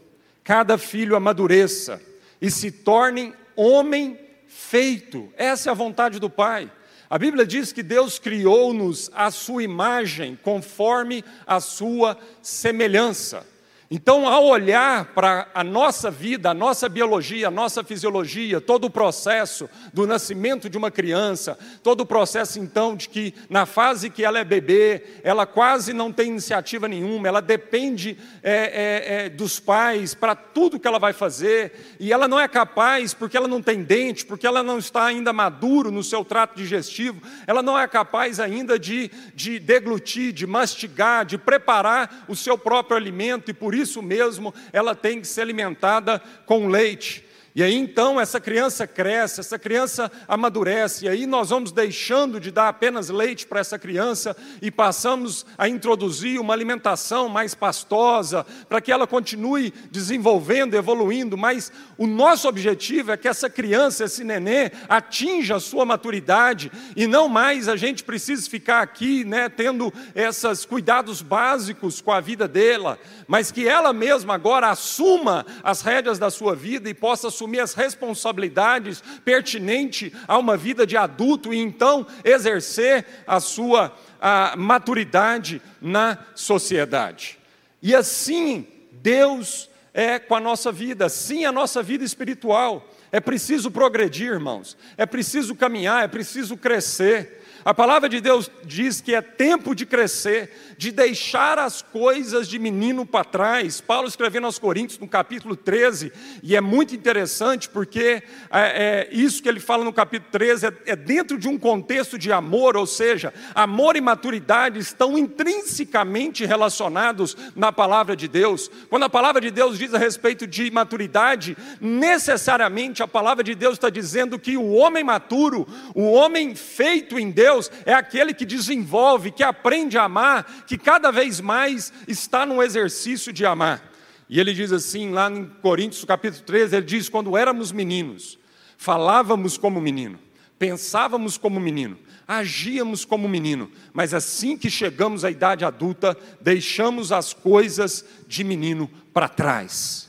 cada 0.43 0.77
filho 0.77 1.15
amadureça 1.15 2.01
e 2.41 2.51
se 2.51 2.71
torne 2.71 3.33
homem 3.55 4.19
feito. 4.49 5.33
Essa 5.37 5.71
é 5.71 5.73
a 5.73 5.75
vontade 5.75 6.19
do 6.19 6.29
Pai. 6.29 6.71
A 7.09 7.19
Bíblia 7.19 7.47
diz 7.47 7.73
que 7.73 7.83
Deus 7.83 8.19
criou-nos 8.19 9.11
à 9.15 9.31
sua 9.31 9.63
imagem, 9.63 10.39
conforme 10.43 11.25
a 11.47 11.61
sua 11.61 12.19
semelhança. 12.43 13.47
Então, 13.91 14.26
ao 14.26 14.47
olhar 14.47 15.12
para 15.14 15.49
a 15.55 15.62
nossa 15.62 16.11
vida, 16.11 16.50
a 16.50 16.55
nossa 16.55 16.88
biologia, 16.88 17.49
a 17.49 17.50
nossa 17.50 17.85
fisiologia, 17.85 18.59
todo 18.59 18.87
o 18.87 18.91
processo 18.91 19.69
do 19.93 20.07
nascimento 20.07 20.71
de 20.71 20.79
uma 20.79 20.91
criança, 20.91 21.59
todo 21.83 22.00
o 22.00 22.07
processo 22.07 22.59
então 22.59 22.97
de 22.97 23.11
que 23.11 23.35
na 23.50 23.67
fase 23.67 24.09
que 24.09 24.25
ela 24.25 24.38
é 24.38 24.45
bebê, 24.45 25.05
ela 25.23 25.45
quase 25.45 25.93
não 25.93 26.11
tem 26.11 26.29
iniciativa 26.29 26.88
nenhuma, 26.88 27.29
ela 27.29 27.43
depende 27.43 28.17
é, 28.43 28.53
é, 28.53 29.26
é, 29.26 29.29
dos 29.29 29.61
pais 29.61 30.14
para 30.14 30.35
tudo 30.35 30.81
que 30.81 30.88
ela 30.88 30.99
vai 30.99 31.12
fazer, 31.12 31.97
e 32.00 32.11
ela 32.11 32.26
não 32.26 32.41
é 32.41 32.49
capaz, 32.49 33.12
porque 33.12 33.37
ela 33.37 33.49
não 33.49 33.61
tem 33.61 33.83
dente, 33.83 34.25
porque 34.25 34.47
ela 34.47 34.62
não 34.62 34.79
está 34.79 35.05
ainda 35.05 35.31
maduro 35.31 35.91
no 35.91 36.03
seu 36.03 36.25
trato 36.25 36.57
digestivo, 36.57 37.21
ela 37.47 37.62
não 37.62 37.79
é 37.79 37.87
capaz 37.87 38.41
ainda 38.41 38.79
de, 38.79 39.11
de 39.35 39.59
deglutir, 39.59 40.33
de 40.33 40.47
mastigar, 40.47 41.26
de 41.26 41.37
preparar 41.37 42.25
o 42.26 42.35
seu 42.35 42.57
próprio 42.57 42.97
alimento, 42.97 43.50
e 43.50 43.55
por 43.55 43.74
por 43.75 43.78
isso 43.78 44.00
mesmo 44.00 44.54
ela 44.73 44.95
tem 44.95 45.21
que 45.21 45.26
ser 45.26 45.40
alimentada 45.40 46.23
com 46.47 46.69
leite. 46.69 47.24
E 47.57 47.63
aí 47.63 47.77
então 47.77 48.21
essa 48.21 48.41
criança 48.41 48.85
cresce, 48.85 49.39
essa 49.39 49.57
criança 49.57 50.11
amadurece, 50.27 51.05
e 51.05 51.09
aí 51.09 51.25
nós 51.25 51.51
vamos 51.51 51.71
deixando 51.71 52.41
de 52.41 52.51
dar 52.51 52.67
apenas 52.67 53.11
leite 53.11 53.47
para 53.47 53.61
essa 53.61 53.79
criança 53.79 54.37
e 54.61 54.73
passamos 54.73 55.47
a 55.57 55.69
introduzir 55.69 56.41
uma 56.41 56.53
alimentação 56.53 57.29
mais 57.29 57.55
pastosa, 57.55 58.45
para 58.69 58.81
que 58.81 58.91
ela 58.91 59.07
continue 59.07 59.73
desenvolvendo, 59.89 60.75
evoluindo, 60.75 61.39
mas 61.39 61.71
o 61.97 62.09
nosso 62.09 62.49
objetivo 62.49 63.13
é 63.13 63.17
que 63.17 63.29
essa 63.29 63.49
criança, 63.49 64.03
esse 64.03 64.25
nenê, 64.25 64.73
atinja 64.89 65.55
a 65.55 65.61
sua 65.61 65.85
maturidade 65.85 66.73
e 66.97 67.07
não 67.07 67.29
mais 67.29 67.69
a 67.69 67.77
gente 67.77 68.03
precisa 68.03 68.51
ficar 68.51 68.83
aqui, 68.83 69.25
né, 69.25 69.49
tendo 69.49 69.93
esses 70.13 70.65
cuidados 70.65 71.23
básicos 71.23 72.01
com 72.01 72.11
a 72.11 72.21
vida 72.21 72.49
dela, 72.49 72.99
mas 73.29 73.53
que 73.53 73.69
ela 73.69 73.93
mesma 73.93 74.35
agora 74.35 74.71
assuma 74.71 75.47
as 75.63 75.83
rédeas 75.83 76.19
da 76.19 76.31
sua 76.31 76.57
vida 76.57 76.91
e 76.91 76.95
possa 76.95 77.31
assumir 77.45 77.61
as 77.61 77.75
responsabilidades 77.75 79.03
pertinentes 79.25 80.11
a 80.27 80.39
uma 80.39 80.57
vida 80.57 80.87
de 80.87 80.97
adulto 80.97 81.53
e 81.53 81.59
então 81.59 82.07
exercer 82.25 83.05
a 83.27 83.39
sua 83.39 83.95
a 84.21 84.55
maturidade 84.57 85.61
na 85.83 86.17
sociedade. 86.35 87.39
E 87.83 87.95
assim 87.95 88.67
Deus 88.91 89.69
é 89.93 90.19
com 90.19 90.35
a 90.35 90.41
nossa 90.41 90.73
vida, 90.73 91.11
sim 91.11 91.45
a 91.45 91.53
nossa 91.53 91.83
vida 91.83 92.03
espiritual. 92.03 92.89
É 93.13 93.21
preciso 93.21 93.71
progredir, 93.71 94.33
irmãos. 94.33 94.77
É 94.97 95.05
preciso 95.05 95.55
caminhar, 95.55 96.03
é 96.03 96.09
preciso 96.09 96.57
crescer. 96.57 97.44
A 97.64 97.73
palavra 97.73 98.11
de 98.11 98.21
Deus 98.21 98.50
diz 98.62 99.00
que 99.00 99.14
é 99.14 99.23
tempo 99.23 99.75
de 99.75 99.87
crescer, 99.87 100.75
de 100.76 100.92
deixar 100.92 101.59
as 101.59 101.80
coisas 101.80 102.47
de 102.47 102.59
menino 102.59 103.06
para 103.06 103.25
trás. 103.25 103.80
Paulo 103.80 104.06
escrevendo 104.06 104.44
aos 104.44 104.59
Coríntios, 104.59 104.99
no 104.99 105.09
capítulo 105.09 105.56
13, 105.56 106.12
e 106.42 106.54
é 106.54 106.61
muito 106.61 106.94
interessante 106.94 107.71
porque 107.71 108.23
é, 108.50 109.09
é, 109.09 109.09
isso 109.11 109.42
que 109.42 109.49
ele 109.49 109.61
fala 109.61 109.83
no 109.83 109.94
capítulo 109.94 110.30
13 110.30 110.66
é, 110.66 110.73
é 110.88 110.97
dentro 110.97 111.38
de 111.38 111.49
um 111.49 111.59
contexto 111.59 112.18
de 112.18 112.30
amor, 112.30 112.76
ou 112.76 112.87
seja, 112.87 113.33
amor 113.54 113.97
e 113.97 114.00
maturidade 114.02 114.78
estão 114.78 115.16
intrinsecamente 115.16 116.44
relacionados 116.44 117.35
na 117.56 117.73
palavra 117.73 118.14
de 118.14 118.28
Deus. 118.28 118.71
Quando 118.90 119.04
a 119.04 119.11
palavra 119.11 119.40
de 119.40 119.50
Deus 119.50 119.78
diz 119.78 119.94
a 119.94 119.99
respeito 119.99 120.47
de 120.47 120.71
maturidade, 120.71 121.56
necessariamente 121.80 123.02
a 123.02 123.09
palavra 123.09 123.42
de 123.42 123.54
Deus 123.54 123.75
está 123.75 123.88
dizendo 123.88 124.38
que 124.38 124.59
o 124.59 124.73
homem 124.73 125.02
maturo, 125.02 125.66
o 125.94 126.12
homem 126.12 126.54
feito 126.54 127.18
em 127.18 127.30
Deus, 127.30 127.54
Deus 127.55 127.71
é 127.87 127.95
aquele 127.95 128.35
que 128.35 128.45
desenvolve, 128.45 129.31
que 129.31 129.43
aprende 129.43 129.97
a 129.97 130.05
amar, 130.05 130.65
que 130.67 130.77
cada 130.77 131.11
vez 131.13 131.41
mais 131.41 131.93
está 132.09 132.45
no 132.45 132.63
exercício 132.63 133.33
de 133.33 133.47
amar. 133.47 133.93
E 134.29 134.41
ele 134.41 134.53
diz 134.53 134.73
assim, 134.73 135.11
lá 135.11 135.31
em 135.31 135.45
Coríntios 135.63 136.05
capítulo 136.05 136.43
13, 136.45 136.77
ele 136.77 136.87
diz: 136.87 137.09
quando 137.09 137.37
éramos 137.37 137.71
meninos, 137.71 138.39
falávamos 138.77 139.57
como 139.57 139.81
menino, 139.81 140.19
pensávamos 140.59 141.39
como 141.39 141.61
menino, 141.61 141.97
agíamos 142.27 143.05
como 143.05 143.29
menino, 143.29 143.71
mas 143.93 144.13
assim 144.13 144.57
que 144.57 144.71
chegamos 144.71 145.25
à 145.25 145.31
idade 145.31 145.65
adulta, 145.65 146.17
deixamos 146.41 147.13
as 147.13 147.33
coisas 147.33 148.05
de 148.27 148.43
menino 148.43 148.91
para 149.13 149.29
trás. 149.29 150.09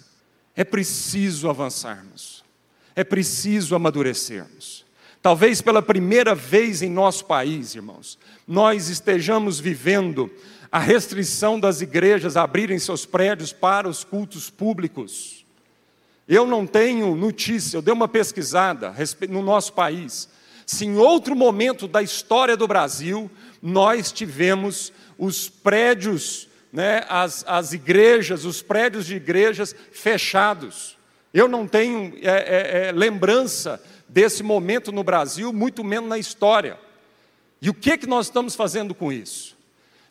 É 0.56 0.64
preciso 0.64 1.50
avançarmos, 1.50 2.44
é 2.96 3.04
preciso 3.04 3.76
amadurecermos. 3.76 4.85
Talvez 5.26 5.60
pela 5.60 5.82
primeira 5.82 6.36
vez 6.36 6.84
em 6.84 6.90
nosso 6.92 7.26
país, 7.26 7.74
irmãos, 7.74 8.20
nós 8.48 8.90
estejamos 8.90 9.60
vivendo 9.60 10.30
a 10.72 10.78
restrição 10.78 11.60
das 11.60 11.82
igrejas 11.82 12.38
abrirem 12.38 12.78
seus 12.78 13.08
prédios 13.08 13.52
para 13.52 13.90
os 13.90 14.04
cultos 14.04 14.52
públicos. 14.52 15.44
Eu 16.30 16.46
não 16.46 16.68
tenho 16.68 17.16
notícia, 17.16 17.76
eu 17.76 17.82
dei 17.82 17.92
uma 17.92 18.08
pesquisada 18.08 18.94
no 19.28 19.42
nosso 19.42 19.74
país. 19.74 20.30
Se 20.64 20.86
em 20.86 20.96
outro 20.96 21.36
momento 21.36 21.88
da 21.88 22.04
história 22.04 22.56
do 22.56 22.68
Brasil 22.68 23.28
nós 23.64 24.12
tivemos 24.12 24.94
os 25.18 25.50
prédios, 25.50 26.48
né, 26.72 27.04
as, 27.10 27.44
as 27.48 27.74
igrejas, 27.74 28.46
os 28.46 28.62
prédios 28.62 29.08
de 29.08 29.16
igrejas 29.16 29.76
fechados. 29.92 30.96
Eu 31.34 31.48
não 31.48 31.68
tenho 31.68 32.14
é, 32.22 32.30
é, 32.30 32.88
é, 32.88 32.92
lembrança 32.92 33.82
desse 34.08 34.44
momento 34.44 34.92
no 34.92 35.04
Brasil, 35.04 35.52
muito 35.52 35.84
menos 35.84 36.10
na 36.10 36.18
história. 36.18 36.78
E 37.62 37.70
o 37.70 37.74
que, 37.74 37.98
que 37.98 38.08
nós 38.08 38.28
estamos 38.28 38.56
fazendo 38.56 38.94
com 38.94 39.12
isso? 39.12 39.56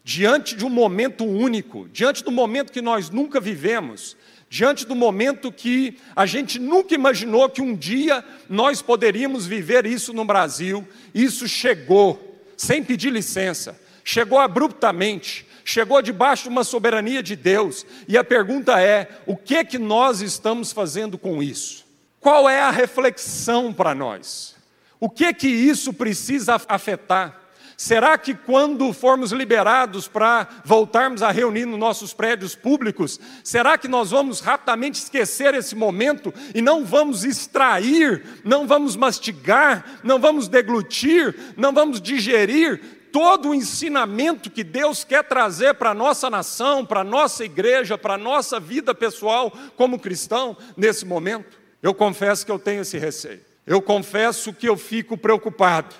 Diante 0.02 0.54
de 0.54 0.64
um 0.64 0.70
momento 0.70 1.24
único, 1.24 1.88
diante 1.88 2.22
do 2.22 2.30
momento 2.30 2.72
que 2.72 2.82
nós 2.82 3.08
nunca 3.10 3.40
vivemos, 3.40 4.16
diante 4.50 4.86
do 4.86 4.94
momento 4.94 5.50
que 5.50 5.98
a 6.14 6.26
gente 6.26 6.58
nunca 6.58 6.94
imaginou 6.94 7.48
que 7.48 7.62
um 7.62 7.74
dia 7.74 8.24
nós 8.48 8.82
poderíamos 8.82 9.46
viver 9.46 9.86
isso 9.86 10.12
no 10.12 10.24
Brasil, 10.24 10.86
isso 11.14 11.48
chegou, 11.48 12.40
sem 12.56 12.82
pedir 12.82 13.10
licença, 13.10 13.80
chegou 14.04 14.38
abruptamente, 14.38 15.46
chegou 15.64 16.02
debaixo 16.02 16.44
de 16.44 16.50
uma 16.50 16.64
soberania 16.64 17.22
de 17.22 17.34
Deus, 17.34 17.86
e 18.06 18.18
a 18.18 18.22
pergunta 18.22 18.80
é: 18.80 19.08
o 19.26 19.36
que 19.36 19.64
que 19.64 19.78
nós 19.78 20.20
estamos 20.20 20.70
fazendo 20.70 21.16
com 21.16 21.42
isso? 21.42 21.83
Qual 22.24 22.48
é 22.48 22.62
a 22.62 22.70
reflexão 22.70 23.70
para 23.70 23.94
nós? 23.94 24.56
O 24.98 25.10
que 25.10 25.30
que 25.34 25.46
isso 25.46 25.92
precisa 25.92 26.58
afetar? 26.66 27.38
Será 27.76 28.16
que 28.16 28.32
quando 28.32 28.90
formos 28.94 29.30
liberados 29.30 30.08
para 30.08 30.48
voltarmos 30.64 31.22
a 31.22 31.30
reunir 31.30 31.66
nos 31.66 31.78
nossos 31.78 32.14
prédios 32.14 32.54
públicos, 32.54 33.20
será 33.42 33.76
que 33.76 33.86
nós 33.86 34.10
vamos 34.10 34.40
rapidamente 34.40 35.00
esquecer 35.00 35.52
esse 35.52 35.76
momento 35.76 36.32
e 36.54 36.62
não 36.62 36.82
vamos 36.82 37.24
extrair, 37.24 38.24
não 38.42 38.66
vamos 38.66 38.96
mastigar, 38.96 40.00
não 40.02 40.18
vamos 40.18 40.48
deglutir, 40.48 41.52
não 41.58 41.74
vamos 41.74 42.00
digerir 42.00 42.80
todo 43.12 43.50
o 43.50 43.54
ensinamento 43.54 44.50
que 44.50 44.64
Deus 44.64 45.04
quer 45.04 45.24
trazer 45.24 45.74
para 45.74 45.90
a 45.90 45.94
nossa 45.94 46.30
nação, 46.30 46.86
para 46.86 47.00
a 47.00 47.04
nossa 47.04 47.44
igreja, 47.44 47.98
para 47.98 48.14
a 48.14 48.18
nossa 48.18 48.58
vida 48.58 48.94
pessoal 48.94 49.52
como 49.76 49.98
cristão 49.98 50.56
nesse 50.74 51.04
momento? 51.04 51.63
Eu 51.84 51.92
confesso 51.92 52.46
que 52.46 52.50
eu 52.50 52.58
tenho 52.58 52.80
esse 52.80 52.96
receio. 52.96 53.42
Eu 53.66 53.82
confesso 53.82 54.54
que 54.54 54.66
eu 54.66 54.74
fico 54.74 55.18
preocupado 55.18 55.94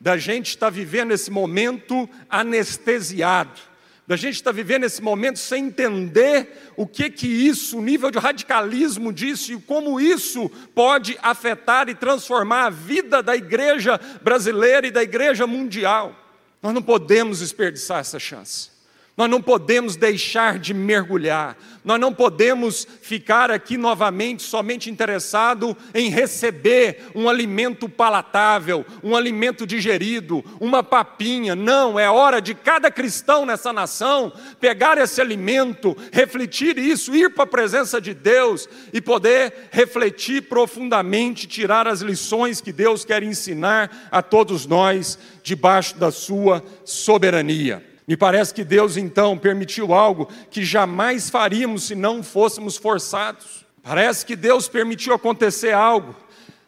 da 0.00 0.16
gente 0.16 0.48
estar 0.48 0.66
tá 0.66 0.70
vivendo 0.70 1.12
esse 1.12 1.30
momento 1.30 2.10
anestesiado, 2.28 3.60
da 4.04 4.16
gente 4.16 4.34
estar 4.34 4.50
tá 4.50 4.56
vivendo 4.56 4.82
esse 4.82 5.00
momento 5.00 5.38
sem 5.38 5.66
entender 5.66 6.72
o 6.76 6.88
que 6.88 7.08
que 7.08 7.28
isso, 7.28 7.78
o 7.78 7.82
nível 7.82 8.10
de 8.10 8.18
radicalismo 8.18 9.12
disso 9.12 9.52
e 9.52 9.60
como 9.60 10.00
isso 10.00 10.50
pode 10.74 11.16
afetar 11.22 11.88
e 11.88 11.94
transformar 11.94 12.64
a 12.64 12.70
vida 12.70 13.22
da 13.22 13.36
igreja 13.36 14.00
brasileira 14.20 14.88
e 14.88 14.90
da 14.90 15.04
igreja 15.04 15.46
mundial. 15.46 16.16
Nós 16.60 16.74
não 16.74 16.82
podemos 16.82 17.38
desperdiçar 17.38 18.00
essa 18.00 18.18
chance. 18.18 18.70
Nós 19.16 19.30
não 19.30 19.42
podemos 19.42 19.96
deixar 19.96 20.60
de 20.60 20.72
mergulhar, 20.72 21.56
nós 21.88 21.98
não 21.98 22.12
podemos 22.12 22.86
ficar 23.00 23.50
aqui 23.50 23.78
novamente 23.78 24.42
somente 24.42 24.90
interessado 24.90 25.74
em 25.94 26.10
receber 26.10 27.06
um 27.14 27.30
alimento 27.30 27.88
palatável, 27.88 28.84
um 29.02 29.16
alimento 29.16 29.66
digerido, 29.66 30.44
uma 30.60 30.82
papinha. 30.82 31.56
Não, 31.56 31.98
é 31.98 32.10
hora 32.10 32.42
de 32.42 32.54
cada 32.54 32.90
cristão 32.90 33.46
nessa 33.46 33.72
nação 33.72 34.30
pegar 34.60 34.98
esse 34.98 35.18
alimento, 35.18 35.96
refletir 36.12 36.76
isso, 36.76 37.16
ir 37.16 37.32
para 37.32 37.44
a 37.44 37.46
presença 37.46 37.98
de 38.02 38.12
Deus 38.12 38.68
e 38.92 39.00
poder 39.00 39.70
refletir 39.70 40.42
profundamente, 40.42 41.46
tirar 41.46 41.88
as 41.88 42.02
lições 42.02 42.60
que 42.60 42.70
Deus 42.70 43.02
quer 43.02 43.22
ensinar 43.22 44.10
a 44.12 44.20
todos 44.20 44.66
nós 44.66 45.18
debaixo 45.42 45.96
da 45.96 46.10
sua 46.10 46.62
soberania. 46.84 47.87
Me 48.08 48.16
parece 48.16 48.54
que 48.54 48.64
Deus 48.64 48.96
então 48.96 49.36
permitiu 49.36 49.92
algo 49.92 50.30
que 50.50 50.64
jamais 50.64 51.28
faríamos 51.28 51.82
se 51.82 51.94
não 51.94 52.22
fôssemos 52.22 52.78
forçados. 52.78 53.66
Parece 53.82 54.24
que 54.24 54.34
Deus 54.34 54.66
permitiu 54.66 55.12
acontecer 55.12 55.74
algo. 55.74 56.16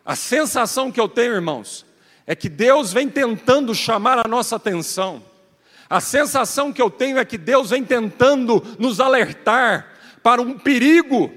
A 0.05 0.15
sensação 0.15 0.93
que 0.93 1.01
eu 1.01 1.09
tenho, 1.09 1.33
irmãos, 1.33 1.87
é 2.27 2.35
que 2.35 2.51
Deus 2.51 2.93
vem 2.93 3.09
tentando 3.09 3.75
chamar 3.75 4.19
a 4.19 4.29
nossa 4.29 4.57
atenção. 4.57 5.23
A 5.89 5.99
sensação 5.99 6.75
que 6.75 6.83
eu 6.83 6.91
tenho 6.91 7.19
é 7.19 7.25
que 7.25 7.39
Deus 7.39 7.71
vem 7.71 7.85
tentando 7.85 8.63
nos 8.79 9.01
alertar 9.01 9.87
para 10.23 10.43
um 10.43 10.59
perigo 10.59 11.33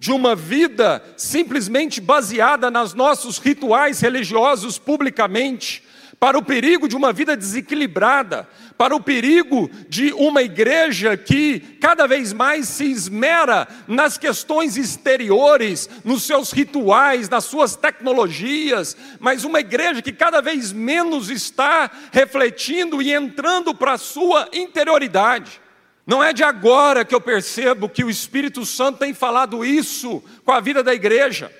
de 0.00 0.10
uma 0.10 0.34
vida 0.34 1.00
simplesmente 1.16 2.00
baseada 2.00 2.72
nos 2.72 2.92
nossos 2.92 3.38
rituais 3.38 4.00
religiosos 4.00 4.78
publicamente, 4.78 5.84
para 6.20 6.36
o 6.36 6.42
perigo 6.42 6.88
de 6.88 6.96
uma 6.96 7.12
vida 7.12 7.36
desequilibrada, 7.36 8.48
para 8.76 8.94
o 8.94 9.00
perigo 9.00 9.70
de 9.88 10.12
uma 10.12 10.42
igreja 10.42 11.16
que 11.16 11.60
cada 11.80 12.06
vez 12.08 12.32
mais 12.32 12.66
se 12.68 12.90
esmera 12.90 13.68
nas 13.86 14.18
questões 14.18 14.76
exteriores, 14.76 15.88
nos 16.04 16.24
seus 16.24 16.50
rituais, 16.50 17.28
nas 17.28 17.44
suas 17.44 17.76
tecnologias, 17.76 18.96
mas 19.20 19.44
uma 19.44 19.60
igreja 19.60 20.02
que 20.02 20.12
cada 20.12 20.40
vez 20.40 20.72
menos 20.72 21.30
está 21.30 21.88
refletindo 22.12 23.00
e 23.00 23.12
entrando 23.12 23.72
para 23.72 23.92
a 23.92 23.98
sua 23.98 24.48
interioridade. 24.52 25.60
Não 26.04 26.24
é 26.24 26.32
de 26.32 26.42
agora 26.42 27.04
que 27.04 27.14
eu 27.14 27.20
percebo 27.20 27.88
que 27.88 28.02
o 28.02 28.10
Espírito 28.10 28.66
Santo 28.66 28.98
tem 28.98 29.14
falado 29.14 29.64
isso 29.64 30.22
com 30.44 30.50
a 30.50 30.58
vida 30.58 30.82
da 30.82 30.94
igreja, 30.94 31.52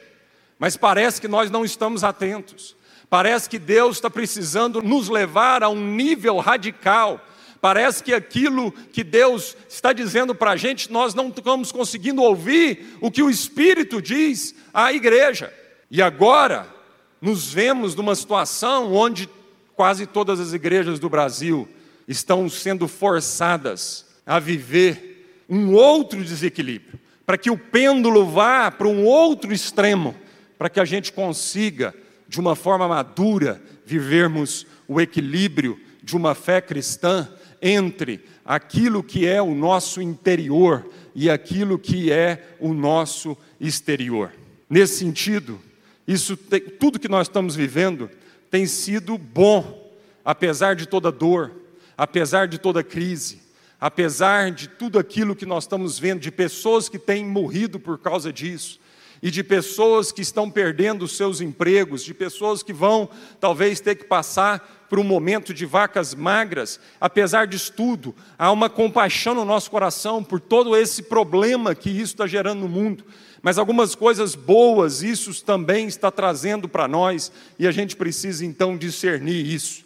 mas 0.58 0.76
parece 0.76 1.20
que 1.20 1.28
nós 1.28 1.48
não 1.48 1.64
estamos 1.64 2.02
atentos. 2.02 2.77
Parece 3.10 3.48
que 3.48 3.58
Deus 3.58 3.96
está 3.96 4.10
precisando 4.10 4.82
nos 4.82 5.08
levar 5.08 5.62
a 5.62 5.68
um 5.68 5.94
nível 5.94 6.38
radical. 6.38 7.24
Parece 7.60 8.04
que 8.04 8.12
aquilo 8.12 8.70
que 8.70 9.02
Deus 9.02 9.56
está 9.68 9.92
dizendo 9.92 10.34
para 10.34 10.52
a 10.52 10.56
gente, 10.56 10.92
nós 10.92 11.14
não 11.14 11.28
estamos 11.28 11.72
conseguindo 11.72 12.22
ouvir 12.22 12.96
o 13.00 13.10
que 13.10 13.22
o 13.22 13.30
Espírito 13.30 14.00
diz 14.00 14.54
à 14.72 14.92
igreja. 14.92 15.52
E 15.90 16.02
agora, 16.02 16.68
nos 17.20 17.52
vemos 17.52 17.94
numa 17.94 18.14
situação 18.14 18.92
onde 18.94 19.28
quase 19.74 20.06
todas 20.06 20.38
as 20.38 20.52
igrejas 20.52 20.98
do 20.98 21.08
Brasil 21.08 21.68
estão 22.06 22.48
sendo 22.48 22.86
forçadas 22.86 24.06
a 24.26 24.38
viver 24.38 25.44
um 25.48 25.72
outro 25.72 26.22
desequilíbrio, 26.22 26.98
para 27.24 27.38
que 27.38 27.50
o 27.50 27.56
pêndulo 27.56 28.26
vá 28.26 28.70
para 28.70 28.86
um 28.86 29.04
outro 29.04 29.52
extremo, 29.52 30.14
para 30.58 30.68
que 30.68 30.78
a 30.78 30.84
gente 30.84 31.12
consiga 31.12 31.94
de 32.28 32.38
uma 32.38 32.54
forma 32.54 32.86
madura, 32.86 33.60
vivermos 33.86 34.66
o 34.86 35.00
equilíbrio 35.00 35.80
de 36.02 36.16
uma 36.16 36.34
fé 36.34 36.60
cristã 36.60 37.28
entre 37.60 38.24
aquilo 38.44 39.02
que 39.02 39.26
é 39.26 39.42
o 39.42 39.54
nosso 39.54 40.00
interior 40.00 40.88
e 41.14 41.28
aquilo 41.28 41.78
que 41.78 42.12
é 42.12 42.56
o 42.60 42.72
nosso 42.72 43.36
exterior. 43.60 44.32
Nesse 44.68 44.98
sentido, 44.98 45.58
isso 46.06 46.36
tem, 46.36 46.60
tudo 46.60 46.98
que 46.98 47.08
nós 47.08 47.26
estamos 47.26 47.56
vivendo 47.56 48.10
tem 48.50 48.66
sido 48.66 49.18
bom, 49.18 49.92
apesar 50.24 50.76
de 50.76 50.86
toda 50.86 51.10
dor, 51.10 51.52
apesar 51.96 52.46
de 52.46 52.58
toda 52.58 52.82
crise, 52.82 53.40
apesar 53.80 54.50
de 54.50 54.68
tudo 54.68 54.98
aquilo 54.98 55.34
que 55.34 55.46
nós 55.46 55.64
estamos 55.64 55.98
vendo, 55.98 56.20
de 56.20 56.30
pessoas 56.30 56.88
que 56.88 56.98
têm 56.98 57.24
morrido 57.24 57.78
por 57.78 57.98
causa 57.98 58.32
disso, 58.32 58.80
e 59.22 59.30
de 59.30 59.42
pessoas 59.42 60.12
que 60.12 60.22
estão 60.22 60.50
perdendo 60.50 61.08
seus 61.08 61.40
empregos, 61.40 62.04
de 62.04 62.14
pessoas 62.14 62.62
que 62.62 62.72
vão 62.72 63.08
talvez 63.40 63.80
ter 63.80 63.94
que 63.96 64.04
passar 64.04 64.86
por 64.88 64.98
um 64.98 65.04
momento 65.04 65.52
de 65.52 65.66
vacas 65.66 66.14
magras, 66.14 66.80
apesar 67.00 67.46
disso 67.46 67.72
tudo, 67.76 68.14
há 68.38 68.50
uma 68.50 68.70
compaixão 68.70 69.34
no 69.34 69.44
nosso 69.44 69.70
coração 69.70 70.24
por 70.24 70.40
todo 70.40 70.76
esse 70.76 71.02
problema 71.02 71.74
que 71.74 71.90
isso 71.90 72.14
está 72.14 72.26
gerando 72.26 72.60
no 72.60 72.68
mundo. 72.68 73.04
Mas 73.42 73.58
algumas 73.58 73.94
coisas 73.94 74.34
boas 74.34 75.02
isso 75.02 75.44
também 75.44 75.86
está 75.86 76.10
trazendo 76.10 76.68
para 76.68 76.88
nós 76.88 77.30
e 77.58 77.66
a 77.66 77.70
gente 77.70 77.96
precisa 77.96 78.44
então 78.44 78.76
discernir 78.76 79.46
isso. 79.46 79.84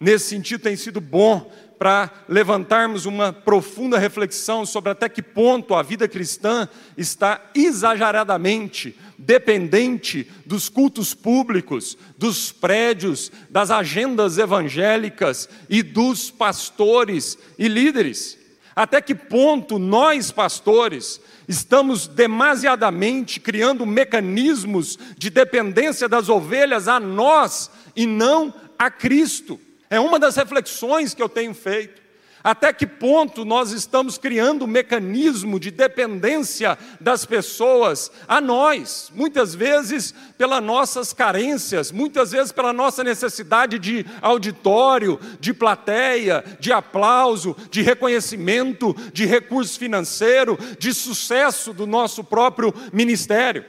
Nesse 0.00 0.26
sentido, 0.26 0.62
tem 0.62 0.76
sido 0.76 1.00
bom 1.00 1.50
para 1.78 2.10
levantarmos 2.28 3.06
uma 3.06 3.32
profunda 3.32 3.98
reflexão 3.98 4.66
sobre 4.66 4.90
até 4.90 5.08
que 5.08 5.22
ponto 5.22 5.74
a 5.74 5.82
vida 5.82 6.08
cristã 6.08 6.68
está 6.96 7.40
exageradamente 7.54 8.96
dependente 9.16 10.28
dos 10.44 10.68
cultos 10.68 11.14
públicos, 11.14 11.96
dos 12.16 12.50
prédios, 12.50 13.30
das 13.48 13.70
agendas 13.70 14.38
evangélicas 14.38 15.48
e 15.68 15.82
dos 15.82 16.30
pastores 16.30 17.38
e 17.58 17.68
líderes. 17.68 18.38
Até 18.74 19.00
que 19.00 19.14
ponto 19.14 19.78
nós, 19.78 20.30
pastores, 20.30 21.20
estamos 21.48 22.06
demasiadamente 22.06 23.40
criando 23.40 23.84
mecanismos 23.84 24.98
de 25.16 25.30
dependência 25.30 26.08
das 26.08 26.28
ovelhas 26.28 26.86
a 26.86 27.00
nós 27.00 27.70
e 27.96 28.06
não 28.06 28.54
a 28.78 28.88
Cristo. 28.88 29.60
É 29.90 29.98
uma 29.98 30.18
das 30.18 30.36
reflexões 30.36 31.14
que 31.14 31.22
eu 31.22 31.28
tenho 31.28 31.54
feito. 31.54 32.08
Até 32.42 32.72
que 32.72 32.86
ponto 32.86 33.44
nós 33.44 33.72
estamos 33.72 34.16
criando 34.16 34.64
um 34.64 34.68
mecanismo 34.68 35.58
de 35.58 35.70
dependência 35.70 36.78
das 37.00 37.24
pessoas 37.24 38.12
a 38.28 38.40
nós, 38.40 39.10
muitas 39.14 39.54
vezes 39.54 40.14
pelas 40.36 40.62
nossas 40.62 41.12
carências, 41.12 41.90
muitas 41.90 42.30
vezes 42.30 42.52
pela 42.52 42.72
nossa 42.72 43.02
necessidade 43.02 43.78
de 43.78 44.06
auditório, 44.22 45.18
de 45.40 45.52
plateia, 45.52 46.44
de 46.60 46.72
aplauso, 46.72 47.56
de 47.70 47.82
reconhecimento, 47.82 48.94
de 49.12 49.26
recurso 49.26 49.78
financeiro, 49.78 50.56
de 50.78 50.94
sucesso 50.94 51.72
do 51.72 51.86
nosso 51.86 52.22
próprio 52.22 52.72
ministério. 52.92 53.64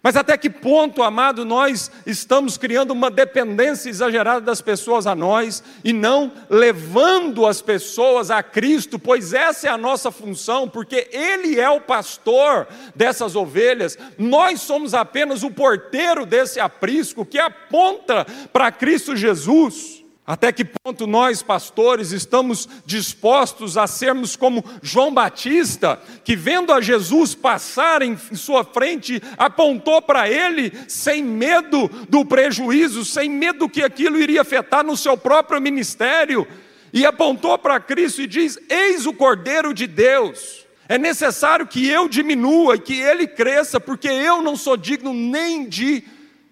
Mas 0.00 0.14
até 0.14 0.38
que 0.38 0.48
ponto, 0.48 1.02
amado, 1.02 1.44
nós 1.44 1.90
estamos 2.06 2.56
criando 2.56 2.92
uma 2.92 3.10
dependência 3.10 3.90
exagerada 3.90 4.40
das 4.40 4.60
pessoas 4.60 5.08
a 5.08 5.14
nós 5.14 5.62
e 5.82 5.92
não 5.92 6.32
levando 6.48 7.44
as 7.44 7.60
pessoas 7.60 8.30
a 8.30 8.40
Cristo, 8.40 8.96
pois 8.96 9.34
essa 9.34 9.66
é 9.66 9.70
a 9.70 9.76
nossa 9.76 10.12
função, 10.12 10.68
porque 10.68 11.08
Ele 11.12 11.58
é 11.58 11.68
o 11.68 11.80
pastor 11.80 12.68
dessas 12.94 13.34
ovelhas, 13.34 13.98
nós 14.16 14.60
somos 14.60 14.94
apenas 14.94 15.42
o 15.42 15.50
porteiro 15.50 16.24
desse 16.24 16.60
aprisco 16.60 17.26
que 17.26 17.38
aponta 17.38 18.24
para 18.52 18.70
Cristo 18.70 19.16
Jesus. 19.16 19.97
Até 20.28 20.52
que 20.52 20.62
ponto 20.62 21.06
nós, 21.06 21.42
pastores, 21.42 22.12
estamos 22.12 22.68
dispostos 22.84 23.78
a 23.78 23.86
sermos 23.86 24.36
como 24.36 24.62
João 24.82 25.10
Batista, 25.10 25.98
que 26.22 26.36
vendo 26.36 26.70
a 26.70 26.82
Jesus 26.82 27.34
passar 27.34 28.02
em 28.02 28.14
sua 28.34 28.62
frente, 28.62 29.22
apontou 29.38 30.02
para 30.02 30.28
ele 30.28 30.70
sem 30.86 31.24
medo 31.24 31.88
do 32.10 32.26
prejuízo, 32.26 33.06
sem 33.06 33.30
medo 33.30 33.70
que 33.70 33.82
aquilo 33.82 34.20
iria 34.20 34.42
afetar 34.42 34.84
no 34.84 34.98
seu 34.98 35.16
próprio 35.16 35.62
ministério, 35.62 36.46
e 36.92 37.06
apontou 37.06 37.56
para 37.56 37.80
Cristo 37.80 38.20
e 38.20 38.26
diz: 38.26 38.58
Eis 38.68 39.06
o 39.06 39.14
Cordeiro 39.14 39.72
de 39.72 39.86
Deus. 39.86 40.66
É 40.90 40.98
necessário 40.98 41.66
que 41.66 41.88
eu 41.88 42.06
diminua 42.06 42.74
e 42.74 42.80
que 42.80 43.00
ele 43.00 43.26
cresça, 43.26 43.80
porque 43.80 44.08
eu 44.08 44.42
não 44.42 44.56
sou 44.56 44.76
digno 44.76 45.14
nem 45.14 45.66
de 45.66 46.04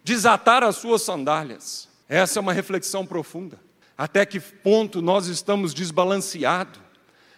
desatar 0.03 0.65
as 0.65 0.77
suas 0.77 1.03
sandálias. 1.03 1.91
Essa 2.09 2.39
é 2.39 2.41
uma 2.41 2.55
reflexão 2.55 3.05
profunda. 3.05 3.66
Até 3.97 4.27
que 4.27 4.39
ponto 4.39 5.01
nós 5.01 5.27
estamos 5.27 5.73
desbalanceados? 5.73 6.81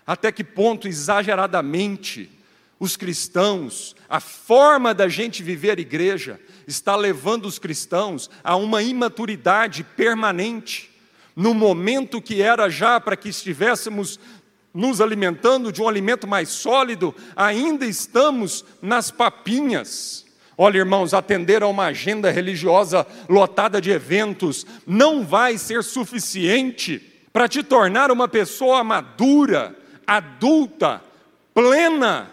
Até 0.07 0.33
que 0.33 0.43
ponto 0.43 0.89
exageradamente 0.89 2.31
os 2.81 2.97
cristãos, 2.97 3.95
a 4.09 4.21
forma 4.21 4.95
da 4.95 5.09
gente 5.09 5.43
viver 5.43 5.79
a 5.79 5.81
igreja, 5.81 6.41
está 6.67 6.97
levando 6.97 7.47
os 7.47 7.59
cristãos 7.59 8.31
a 8.43 8.57
uma 8.57 8.83
imaturidade 8.83 9.83
permanente, 9.83 10.91
no 11.35 11.55
momento 11.55 12.23
que 12.23 12.41
era 12.41 12.69
já 12.69 13.01
para 13.01 13.17
que 13.17 13.29
estivéssemos 13.29 14.19
nos 14.73 15.01
alimentando 15.01 15.73
de 15.73 15.83
um 15.83 15.89
alimento 15.89 16.27
mais 16.27 16.49
sólido, 16.51 17.15
ainda 17.35 17.85
estamos 17.85 18.65
nas 18.81 19.11
papinhas. 19.11 20.28
Olha, 20.61 20.79
irmãos, 20.79 21.15
atender 21.15 21.63
a 21.63 21.69
uma 21.69 21.85
agenda 21.85 22.33
religiosa 22.33 23.07
lotada 23.29 23.81
de 23.81 23.93
eventos 23.93 24.67
não 24.85 25.25
vai 25.25 25.57
ser 25.57 25.85
suficiente 25.85 27.01
para 27.33 27.47
te 27.47 27.63
tornar 27.63 28.11
uma 28.11 28.27
pessoa 28.27 28.83
madura, 28.83 29.77
adulta, 30.05 31.01
plena, 31.55 32.29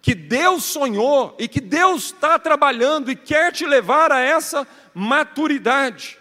que 0.00 0.14
Deus 0.14 0.64
sonhou 0.64 1.36
e 1.38 1.46
que 1.46 1.60
Deus 1.60 2.06
está 2.06 2.38
trabalhando 2.38 3.10
e 3.10 3.14
quer 3.14 3.52
te 3.52 3.66
levar 3.66 4.10
a 4.10 4.20
essa 4.20 4.66
maturidade. 4.94 6.16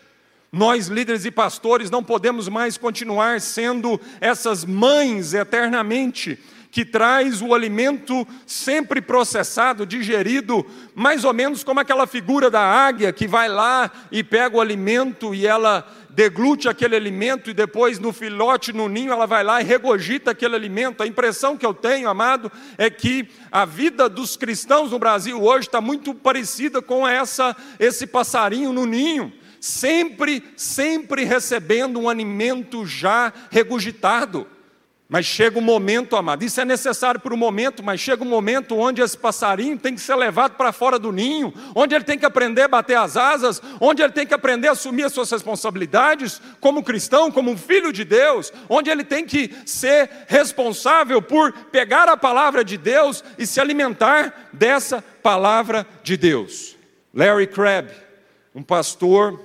Nós, 0.51 0.87
líderes 0.87 1.23
e 1.23 1.31
pastores, 1.31 1.89
não 1.89 2.03
podemos 2.03 2.49
mais 2.49 2.77
continuar 2.77 3.39
sendo 3.39 3.97
essas 4.19 4.65
mães 4.65 5.33
eternamente 5.33 6.37
que 6.75 6.83
traz 6.83 7.41
o 7.41 7.53
alimento 7.53 8.27
sempre 8.45 9.01
processado, 9.01 9.85
digerido, 9.85 10.65
mais 10.93 11.23
ou 11.23 11.33
menos 11.33 11.63
como 11.63 11.79
aquela 11.79 12.05
figura 12.05 12.49
da 12.49 12.59
águia 12.59 13.13
que 13.13 13.29
vai 13.29 13.47
lá 13.47 13.89
e 14.11 14.21
pega 14.21 14.57
o 14.57 14.59
alimento 14.59 15.33
e 15.33 15.47
ela 15.47 15.89
deglute 16.09 16.67
aquele 16.67 16.93
alimento 16.93 17.49
e 17.49 17.53
depois 17.53 17.97
no 17.97 18.11
filhote, 18.11 18.73
no 18.73 18.89
ninho, 18.89 19.13
ela 19.13 19.25
vai 19.25 19.41
lá 19.41 19.61
e 19.61 19.63
regogita 19.63 20.31
aquele 20.31 20.53
alimento. 20.53 21.01
A 21.01 21.07
impressão 21.07 21.55
que 21.55 21.65
eu 21.65 21.73
tenho, 21.73 22.09
amado, 22.09 22.51
é 22.77 22.89
que 22.89 23.29
a 23.49 23.63
vida 23.63 24.09
dos 24.09 24.35
cristãos 24.35 24.91
no 24.91 24.99
Brasil 24.99 25.41
hoje 25.41 25.67
está 25.67 25.79
muito 25.79 26.13
parecida 26.13 26.81
com 26.81 27.07
essa 27.07 27.55
esse 27.79 28.05
passarinho 28.05 28.73
no 28.73 28.85
ninho 28.85 29.31
sempre, 29.61 30.43
sempre 30.57 31.23
recebendo 31.23 31.99
um 31.99 32.09
alimento 32.09 32.85
já 32.85 33.31
regurgitado. 33.49 34.45
Mas 35.07 35.27
chega 35.27 35.59
um 35.59 35.61
momento, 35.61 36.15
amado, 36.15 36.43
isso 36.43 36.59
é 36.59 36.65
necessário 36.65 37.19
por 37.19 37.31
um 37.31 37.37
momento, 37.37 37.83
mas 37.83 37.99
chega 37.99 38.23
um 38.23 38.27
momento 38.27 38.75
onde 38.75 39.03
esse 39.03 39.15
passarinho 39.15 39.77
tem 39.77 39.93
que 39.93 40.01
ser 40.01 40.15
levado 40.15 40.55
para 40.55 40.71
fora 40.71 40.97
do 40.97 41.11
ninho, 41.11 41.53
onde 41.75 41.93
ele 41.93 42.03
tem 42.03 42.17
que 42.17 42.25
aprender 42.25 42.63
a 42.63 42.67
bater 42.67 42.97
as 42.97 43.15
asas, 43.15 43.61
onde 43.79 44.01
ele 44.01 44.13
tem 44.13 44.25
que 44.25 44.33
aprender 44.33 44.67
a 44.67 44.71
assumir 44.71 45.03
as 45.03 45.13
suas 45.13 45.29
responsabilidades 45.29 46.41
como 46.59 46.83
cristão, 46.83 47.29
como 47.29 47.51
um 47.51 47.57
filho 47.57 47.93
de 47.93 48.03
Deus, 48.03 48.51
onde 48.67 48.89
ele 48.89 49.03
tem 49.03 49.27
que 49.27 49.53
ser 49.63 50.09
responsável 50.27 51.21
por 51.21 51.53
pegar 51.53 52.09
a 52.09 52.17
palavra 52.17 52.65
de 52.65 52.75
Deus 52.75 53.23
e 53.37 53.45
se 53.45 53.61
alimentar 53.61 54.49
dessa 54.51 55.03
palavra 55.21 55.85
de 56.01 56.17
Deus. 56.17 56.75
Larry 57.13 57.45
Crabb, 57.45 57.91
um 58.55 58.63
pastor 58.63 59.39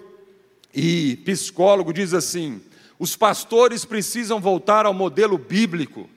e 0.75 1.17
psicólogo, 1.19 1.93
diz 1.93 2.15
assim: 2.15 2.63
os 3.01 3.17
pastores 3.17 3.87
precisam 3.87 4.39
voltar 4.39 4.85
ao 4.85 4.93
modelo 4.93 5.39
bíblico, 5.39 6.09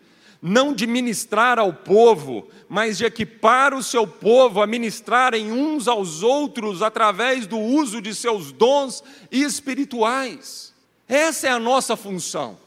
não 0.41 0.73
de 0.73 0.85
ministrar 0.85 1.57
ao 1.57 1.71
povo, 1.71 2.49
mas 2.67 2.97
de 2.97 3.05
equipar 3.05 3.73
o 3.73 3.81
seu 3.81 4.05
povo 4.05 4.61
a 4.61 4.67
ministrarem 4.67 5.49
uns 5.49 5.87
aos 5.87 6.21
outros 6.21 6.81
através 6.81 7.47
do 7.47 7.57
uso 7.57 8.01
de 8.01 8.13
seus 8.13 8.51
dons 8.51 9.01
espirituais. 9.31 10.73
Essa 11.07 11.47
é 11.47 11.51
a 11.51 11.59
nossa 11.59 11.95
função. 11.95 12.57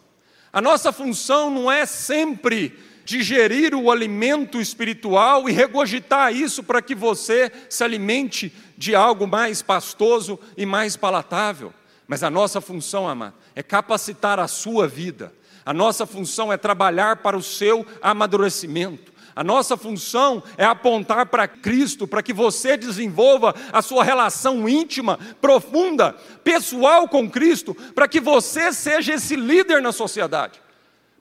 A 0.51 0.63
nossa 0.63 0.91
função 0.93 1.51
não 1.51 1.71
é 1.71 1.85
sempre 1.85 2.75
digerir 3.05 3.75
o 3.75 3.91
alimento 3.91 4.59
espiritual 4.59 5.47
e 5.47 5.53
regurgitar 5.53 6.35
isso 6.35 6.63
para 6.65 6.81
que 6.81 6.95
você 6.95 7.53
se 7.69 7.85
alimente 7.85 8.51
de 8.79 8.95
algo 8.95 9.27
mais 9.27 9.61
pastoso 9.61 10.41
e 10.57 10.65
mais 10.65 10.97
palatável. 10.97 11.75
Mas 12.07 12.23
a 12.23 12.31
nossa 12.31 12.61
função, 12.61 13.09
amado, 13.09 13.35
é 13.55 13.63
capacitar 13.63 14.39
a 14.39 14.47
sua 14.47 14.87
vida. 14.87 15.33
A 15.65 15.75
nossa 15.75 16.07
função 16.07 16.53
é 16.53 16.57
trabalhar 16.57 17.17
para 17.17 17.37
o 17.37 17.43
seu 17.43 17.85
amadurecimento. 18.01 19.13
A 19.35 19.45
nossa 19.45 19.77
função 19.77 20.43
é 20.57 20.65
apontar 20.65 21.27
para 21.27 21.47
Cristo, 21.47 22.07
para 22.07 22.23
que 22.23 22.33
você 22.33 22.75
desenvolva 22.75 23.55
a 23.71 23.83
sua 23.83 24.03
relação 24.03 24.67
íntima, 24.67 25.19
profunda, 25.43 26.15
pessoal 26.43 27.07
com 27.07 27.29
Cristo, 27.29 27.75
para 27.95 28.09
que 28.09 28.19
você 28.19 28.73
seja 28.73 29.13
esse 29.13 29.37
líder 29.37 29.83
na 29.83 29.93
sociedade, 29.93 30.59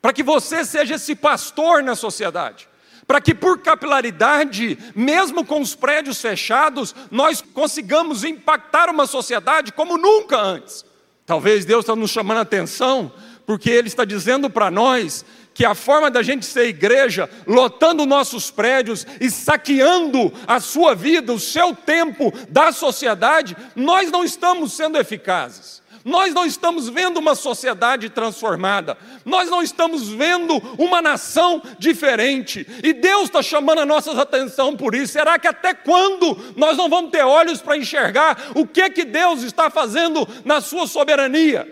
para 0.02 0.14
que 0.14 0.24
você 0.24 0.64
seja 0.64 0.96
esse 0.96 1.14
pastor 1.14 1.84
na 1.84 1.94
sociedade, 1.94 2.70
para 3.08 3.22
que 3.22 3.36
por 3.36 3.60
capilaridade, 3.60 4.78
mesmo 4.96 5.46
com 5.46 5.62
os 5.62 5.76
prédios 5.76 6.20
fechados, 6.20 6.96
nós 7.12 7.42
consigamos 7.54 8.24
impactar 8.24 8.90
uma 8.90 9.06
sociedade 9.06 9.72
como 9.72 9.98
nunca 9.98 10.40
antes. 10.40 10.84
Talvez 11.26 11.66
Deus 11.66 11.82
está 11.82 11.96
nos 11.96 12.12
chamando 12.12 12.38
a 12.38 12.42
atenção, 12.42 13.12
porque 13.46 13.70
Ele 13.70 13.88
está 13.88 14.06
dizendo 14.06 14.50
para 14.50 14.72
nós 14.72 15.26
que 15.54 15.64
a 15.64 15.74
forma 15.74 16.12
da 16.12 16.22
gente 16.22 16.46
ser 16.46 16.68
igreja, 16.68 17.30
lotando 17.48 18.06
nossos 18.06 18.52
prédios 18.52 19.08
e 19.22 19.32
saqueando 19.32 20.34
a 20.46 20.60
sua 20.60 20.94
vida, 20.94 21.32
o 21.32 21.40
seu 21.40 21.74
tempo 21.74 22.34
da 22.50 22.74
sociedade, 22.74 23.56
nós 23.74 24.12
não 24.12 24.24
estamos 24.26 24.74
sendo 24.74 24.98
eficazes. 24.98 25.82
Nós 26.06 26.36
não 26.36 26.46
estamos 26.46 26.88
vendo 26.88 27.18
uma 27.18 27.34
sociedade 27.34 28.12
transformada, 28.12 28.96
nós 29.26 29.50
não 29.50 29.64
estamos 29.64 30.08
vendo 30.08 30.56
uma 30.78 31.02
nação 31.02 31.64
diferente, 31.80 32.64
e 32.84 32.94
Deus 32.94 33.24
está 33.24 33.42
chamando 33.42 33.80
a 33.80 33.88
nossa 33.88 34.12
atenção 34.22 34.78
por 34.78 34.94
isso. 34.94 35.14
Será 35.14 35.40
que 35.40 35.48
até 35.48 35.74
quando 35.74 36.54
nós 36.56 36.78
não 36.78 36.88
vamos 36.88 37.10
ter 37.10 37.24
olhos 37.24 37.60
para 37.60 37.76
enxergar 37.76 38.52
o 38.54 38.68
que, 38.68 38.88
que 38.92 39.04
Deus 39.04 39.42
está 39.42 39.72
fazendo 39.72 40.28
na 40.46 40.62
sua 40.62 40.86
soberania? 40.86 41.68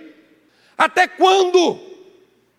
Até 0.75 1.07
quando? 1.07 1.79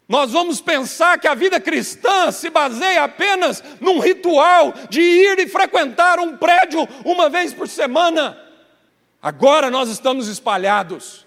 Nós 0.08 0.30
vamos 0.30 0.60
pensar 0.60 1.18
que 1.18 1.26
a 1.26 1.34
vida 1.34 1.58
cristã 1.58 2.30
se 2.30 2.50
baseia 2.50 3.02
apenas 3.02 3.64
num 3.80 3.98
ritual 3.98 4.72
de 4.88 5.00
ir 5.00 5.40
e 5.40 5.48
frequentar 5.48 6.20
um 6.20 6.36
prédio 6.36 6.86
uma 7.04 7.28
vez 7.28 7.52
por 7.52 7.66
semana. 7.66 8.38
Agora 9.20 9.72
nós 9.72 9.88
estamos 9.88 10.28
espalhados. 10.28 11.23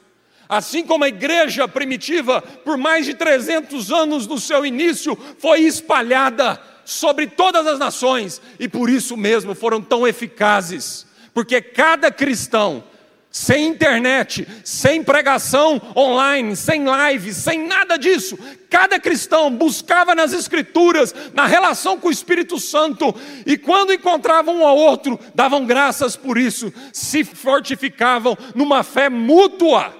Assim 0.49 0.83
como 0.83 1.03
a 1.03 1.09
igreja 1.09 1.67
primitiva, 1.67 2.41
por 2.41 2.77
mais 2.77 3.05
de 3.05 3.13
300 3.13 3.91
anos 3.91 4.25
no 4.27 4.39
seu 4.39 4.65
início, 4.65 5.17
foi 5.39 5.61
espalhada 5.61 6.59
sobre 6.85 7.27
todas 7.27 7.67
as 7.67 7.77
nações 7.77 8.41
e 8.57 8.67
por 8.69 8.89
isso 8.89 9.17
mesmo 9.17 9.53
foram 9.53 9.81
tão 9.81 10.07
eficazes, 10.07 11.05
porque 11.33 11.61
cada 11.61 12.09
cristão, 12.09 12.81
sem 13.29 13.67
internet, 13.67 14.47
sem 14.63 15.03
pregação 15.03 15.81
online, 15.93 16.55
sem 16.55 16.85
live, 16.85 17.33
sem 17.33 17.67
nada 17.67 17.97
disso, 17.97 18.39
cada 18.69 18.97
cristão 19.01 19.51
buscava 19.51 20.15
nas 20.15 20.31
Escrituras, 20.31 21.13
na 21.33 21.45
relação 21.45 21.99
com 21.99 22.07
o 22.07 22.11
Espírito 22.11 22.57
Santo, 22.57 23.13
e 23.45 23.57
quando 23.57 23.91
encontravam 23.91 24.55
um 24.55 24.65
ao 24.65 24.77
outro, 24.77 25.19
davam 25.35 25.65
graças 25.65 26.15
por 26.15 26.37
isso, 26.37 26.71
se 26.93 27.25
fortificavam 27.25 28.37
numa 28.55 28.81
fé 28.81 29.09
mútua. 29.09 29.93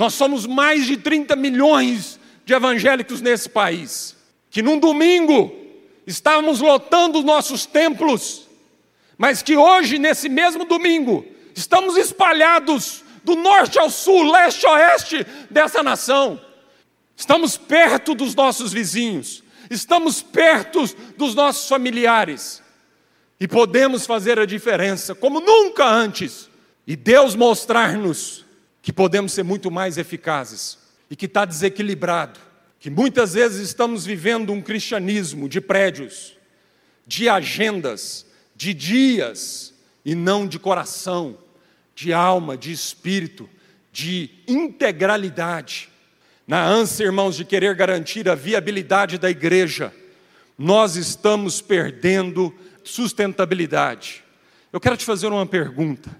Nós 0.00 0.14
somos 0.14 0.46
mais 0.46 0.86
de 0.86 0.96
30 0.96 1.36
milhões 1.36 2.18
de 2.46 2.54
evangélicos 2.54 3.20
nesse 3.20 3.50
país, 3.50 4.16
que 4.48 4.62
num 4.62 4.78
domingo 4.78 5.54
estávamos 6.06 6.62
lotando 6.62 7.22
nossos 7.22 7.66
templos, 7.66 8.48
mas 9.18 9.42
que 9.42 9.58
hoje, 9.58 9.98
nesse 9.98 10.26
mesmo 10.26 10.64
domingo, 10.64 11.26
estamos 11.54 11.98
espalhados 11.98 13.04
do 13.22 13.36
norte 13.36 13.78
ao 13.78 13.90
sul, 13.90 14.32
leste 14.32 14.66
a 14.66 14.70
oeste 14.70 15.26
dessa 15.50 15.82
nação. 15.82 16.40
Estamos 17.14 17.58
perto 17.58 18.14
dos 18.14 18.34
nossos 18.34 18.72
vizinhos, 18.72 19.44
estamos 19.68 20.22
perto 20.22 20.82
dos 21.18 21.34
nossos 21.34 21.68
familiares 21.68 22.62
e 23.38 23.46
podemos 23.46 24.06
fazer 24.06 24.38
a 24.38 24.46
diferença 24.46 25.14
como 25.14 25.40
nunca 25.40 25.84
antes. 25.84 26.48
E 26.86 26.96
Deus 26.96 27.34
mostrar-nos 27.34 28.48
que 28.82 28.92
podemos 28.92 29.32
ser 29.32 29.42
muito 29.42 29.70
mais 29.70 29.98
eficazes 29.98 30.78
e 31.10 31.16
que 31.16 31.26
está 31.26 31.44
desequilibrado, 31.44 32.38
que 32.78 32.88
muitas 32.88 33.34
vezes 33.34 33.60
estamos 33.68 34.06
vivendo 34.06 34.52
um 34.52 34.62
cristianismo 34.62 35.48
de 35.48 35.60
prédios, 35.60 36.36
de 37.06 37.28
agendas, 37.28 38.26
de 38.54 38.72
dias 38.72 39.74
e 40.04 40.14
não 40.14 40.46
de 40.46 40.58
coração, 40.58 41.36
de 41.94 42.12
alma, 42.12 42.56
de 42.56 42.72
espírito, 42.72 43.48
de 43.92 44.30
integralidade. 44.46 45.90
Na 46.46 46.64
ânsia, 46.64 47.04
irmãos, 47.04 47.36
de 47.36 47.44
querer 47.44 47.74
garantir 47.74 48.28
a 48.28 48.34
viabilidade 48.34 49.18
da 49.18 49.30
igreja, 49.30 49.92
nós 50.56 50.96
estamos 50.96 51.60
perdendo 51.60 52.54
sustentabilidade. 52.82 54.24
Eu 54.72 54.80
quero 54.80 54.96
te 54.96 55.04
fazer 55.04 55.26
uma 55.26 55.46
pergunta. 55.46 56.10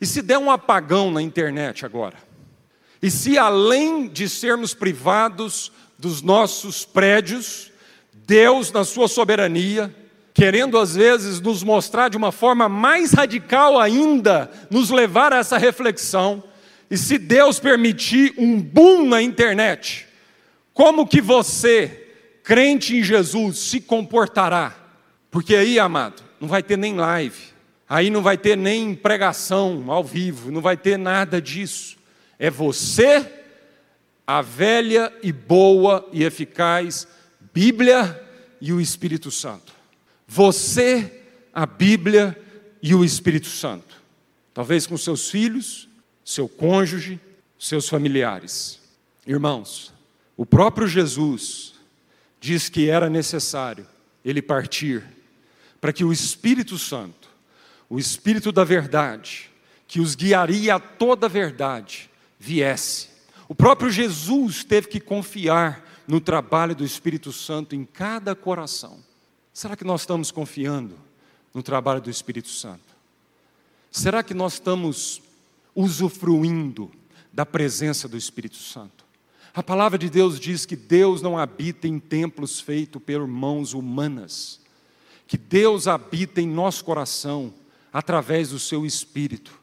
E 0.00 0.06
se 0.06 0.22
der 0.22 0.38
um 0.38 0.50
apagão 0.50 1.10
na 1.10 1.22
internet 1.22 1.84
agora? 1.84 2.16
E 3.02 3.10
se 3.10 3.38
além 3.38 4.08
de 4.08 4.28
sermos 4.28 4.74
privados 4.74 5.72
dos 5.98 6.22
nossos 6.22 6.84
prédios, 6.84 7.70
Deus, 8.12 8.72
na 8.72 8.84
sua 8.84 9.08
soberania, 9.08 9.94
querendo 10.34 10.78
às 10.78 10.94
vezes 10.96 11.40
nos 11.40 11.62
mostrar 11.62 12.10
de 12.10 12.16
uma 12.16 12.32
forma 12.32 12.68
mais 12.68 13.12
radical 13.12 13.78
ainda, 13.80 14.50
nos 14.70 14.90
levar 14.90 15.32
a 15.32 15.38
essa 15.38 15.56
reflexão, 15.56 16.42
e 16.90 16.96
se 16.96 17.18
Deus 17.18 17.58
permitir 17.58 18.34
um 18.36 18.60
boom 18.60 19.06
na 19.06 19.22
internet, 19.22 20.06
como 20.72 21.06
que 21.06 21.20
você, 21.20 22.10
crente 22.44 22.96
em 22.96 23.02
Jesus, 23.02 23.58
se 23.58 23.80
comportará? 23.80 24.74
Porque 25.30 25.56
aí, 25.56 25.78
amado, 25.78 26.22
não 26.40 26.48
vai 26.48 26.62
ter 26.62 26.76
nem 26.76 26.94
live, 26.94 27.55
aí 27.88 28.10
não 28.10 28.22
vai 28.22 28.36
ter 28.36 28.56
nem 28.56 28.94
pregação 28.94 29.84
ao 29.88 30.02
vivo, 30.02 30.50
não 30.50 30.60
vai 30.60 30.76
ter 30.76 30.98
nada 30.98 31.40
disso. 31.40 31.96
É 32.38 32.50
você, 32.50 33.30
a 34.26 34.42
velha 34.42 35.12
e 35.22 35.32
boa 35.32 36.08
e 36.12 36.24
eficaz 36.24 37.06
Bíblia 37.52 38.22
e 38.60 38.72
o 38.72 38.80
Espírito 38.80 39.30
Santo. 39.30 39.72
Você, 40.28 41.22
a 41.54 41.64
Bíblia 41.64 42.38
e 42.82 42.94
o 42.94 43.04
Espírito 43.04 43.46
Santo. 43.48 43.96
Talvez 44.52 44.86
com 44.86 44.96
seus 44.96 45.30
filhos, 45.30 45.88
seu 46.24 46.48
cônjuge, 46.48 47.18
seus 47.58 47.88
familiares. 47.88 48.80
Irmãos, 49.26 49.92
o 50.36 50.44
próprio 50.44 50.86
Jesus 50.86 51.74
diz 52.40 52.68
que 52.68 52.90
era 52.90 53.08
necessário 53.08 53.86
ele 54.24 54.42
partir 54.42 55.02
para 55.80 55.92
que 55.92 56.04
o 56.04 56.12
Espírito 56.12 56.76
Santo, 56.76 57.25
o 57.88 57.98
Espírito 57.98 58.50
da 58.50 58.64
verdade, 58.64 59.50
que 59.86 60.00
os 60.00 60.14
guiaria 60.14 60.74
a 60.74 60.80
toda 60.80 61.26
a 61.26 61.28
verdade, 61.28 62.10
viesse. 62.38 63.08
O 63.48 63.54
próprio 63.54 63.90
Jesus 63.90 64.64
teve 64.64 64.88
que 64.88 65.00
confiar 65.00 65.84
no 66.06 66.20
trabalho 66.20 66.74
do 66.74 66.84
Espírito 66.84 67.32
Santo 67.32 67.74
em 67.74 67.84
cada 67.84 68.34
coração. 68.34 68.98
Será 69.52 69.76
que 69.76 69.84
nós 69.84 70.02
estamos 70.02 70.30
confiando 70.30 70.96
no 71.54 71.62
trabalho 71.62 72.00
do 72.00 72.10
Espírito 72.10 72.48
Santo? 72.48 72.94
Será 73.90 74.22
que 74.22 74.34
nós 74.34 74.54
estamos 74.54 75.22
usufruindo 75.76 76.90
da 77.36 77.44
presença 77.44 78.08
do 78.08 78.16
Espírito 78.16 78.56
Santo. 78.56 79.04
A 79.54 79.62
palavra 79.62 79.98
de 79.98 80.08
Deus 80.08 80.40
diz 80.40 80.64
que 80.64 80.74
Deus 80.74 81.20
não 81.20 81.36
habita 81.36 81.86
em 81.86 81.98
templos 81.98 82.58
feitos 82.60 83.00
por 83.02 83.26
mãos 83.26 83.74
humanas, 83.74 84.58
que 85.26 85.36
Deus 85.36 85.86
habita 85.86 86.40
em 86.40 86.48
nosso 86.48 86.82
coração 86.82 87.52
através 87.96 88.50
do 88.50 88.58
seu 88.58 88.84
Espírito. 88.84 89.58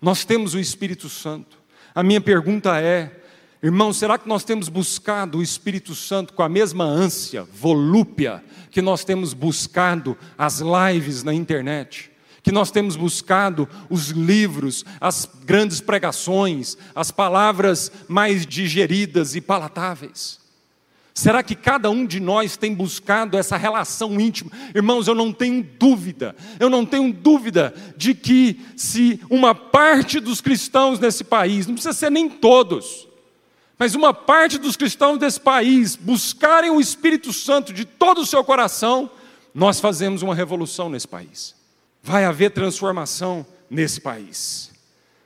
Nós 0.00 0.24
temos 0.24 0.52
o 0.52 0.58
Espírito 0.58 1.08
Santo. 1.08 1.58
A 1.94 2.02
minha 2.02 2.20
pergunta 2.20 2.80
é, 2.80 3.22
irmão, 3.62 3.92
será 3.92 4.18
que 4.18 4.28
nós 4.28 4.42
temos 4.42 4.68
buscado 4.68 5.38
o 5.38 5.42
Espírito 5.44 5.94
Santo 5.94 6.32
com 6.32 6.42
a 6.42 6.48
mesma 6.48 6.82
ânsia, 6.82 7.44
volúpia, 7.44 8.42
que 8.68 8.82
nós 8.82 9.04
temos 9.04 9.32
buscado 9.32 10.18
as 10.36 10.60
lives 10.60 11.22
na 11.22 11.32
internet? 11.32 12.10
que 12.42 12.50
nós 12.50 12.72
temos 12.72 12.96
buscado 12.96 13.68
os 13.88 14.08
livros, 14.08 14.84
as 15.00 15.30
grandes 15.44 15.80
pregações, 15.80 16.76
as 16.92 17.12
palavras 17.12 17.92
mais 18.08 18.44
digeridas 18.44 19.36
e 19.36 19.40
palatáveis? 19.40 20.41
Será 21.14 21.42
que 21.42 21.54
cada 21.54 21.90
um 21.90 22.06
de 22.06 22.18
nós 22.18 22.56
tem 22.56 22.74
buscado 22.74 23.36
essa 23.36 23.56
relação 23.56 24.18
íntima? 24.20 24.50
Irmãos, 24.74 25.06
eu 25.06 25.14
não 25.14 25.32
tenho 25.32 25.62
dúvida, 25.62 26.34
eu 26.58 26.70
não 26.70 26.86
tenho 26.86 27.12
dúvida 27.12 27.74
de 27.96 28.14
que 28.14 28.60
se 28.76 29.20
uma 29.28 29.54
parte 29.54 30.18
dos 30.20 30.40
cristãos 30.40 30.98
nesse 30.98 31.22
país, 31.24 31.66
não 31.66 31.74
precisa 31.74 31.92
ser 31.92 32.10
nem 32.10 32.28
todos, 32.30 33.06
mas 33.78 33.94
uma 33.94 34.14
parte 34.14 34.58
dos 34.58 34.76
cristãos 34.76 35.18
desse 35.18 35.40
país 35.40 35.96
buscarem 35.96 36.70
o 36.70 36.80
Espírito 36.80 37.32
Santo 37.32 37.72
de 37.72 37.84
todo 37.84 38.22
o 38.22 38.26
seu 38.26 38.42
coração, 38.42 39.10
nós 39.54 39.80
fazemos 39.80 40.22
uma 40.22 40.34
revolução 40.34 40.88
nesse 40.88 41.08
país 41.08 41.60
vai 42.02 42.24
haver 42.24 42.50
transformação 42.50 43.46
nesse 43.70 44.00
país. 44.00 44.71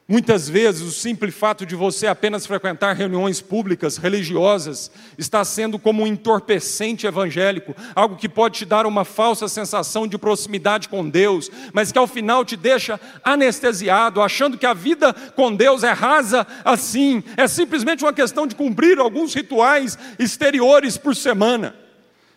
Muitas 0.09 0.49
vezes, 0.49 0.83
o 0.83 0.93
simples 0.93 1.35
fato 1.35 1.67
de 1.67 1.75
você 1.75 2.07
apenas 2.07 2.47
frequentar 2.47 2.95
reuniões 2.95 3.41
públicas, 3.41 3.97
religiosas, 3.97 4.89
está 5.19 5.45
sendo 5.45 5.81
como 5.81 6.05
um 6.05 6.07
entorpecente 6.07 7.09
evangélico, 7.09 7.75
algo 7.93 8.15
que 8.15 8.29
pode 8.29 8.59
te 8.59 8.65
dar 8.65 8.87
uma 8.87 9.05
falsa 9.05 9.49
sensação 9.49 10.07
de 10.07 10.17
proximidade 10.17 10.89
com 10.89 11.09
Deus, 11.11 11.51
mas 11.73 11.91
que 11.91 11.99
ao 11.99 12.07
final 12.07 12.45
te 12.45 12.57
deixa 12.57 13.01
anestesiado, 13.25 14.23
achando 14.23 14.57
que 14.57 14.65
a 14.67 14.75
vida 14.75 15.13
com 15.35 15.53
Deus 15.53 15.83
é 15.83 15.91
rasa 15.91 16.47
assim, 16.65 17.25
é 17.37 17.49
simplesmente 17.49 18.05
uma 18.05 18.13
questão 18.13 18.47
de 18.47 18.55
cumprir 18.55 19.01
alguns 19.01 19.35
rituais 19.35 19.99
exteriores 20.21 20.97
por 20.97 21.17
semana. 21.17 21.86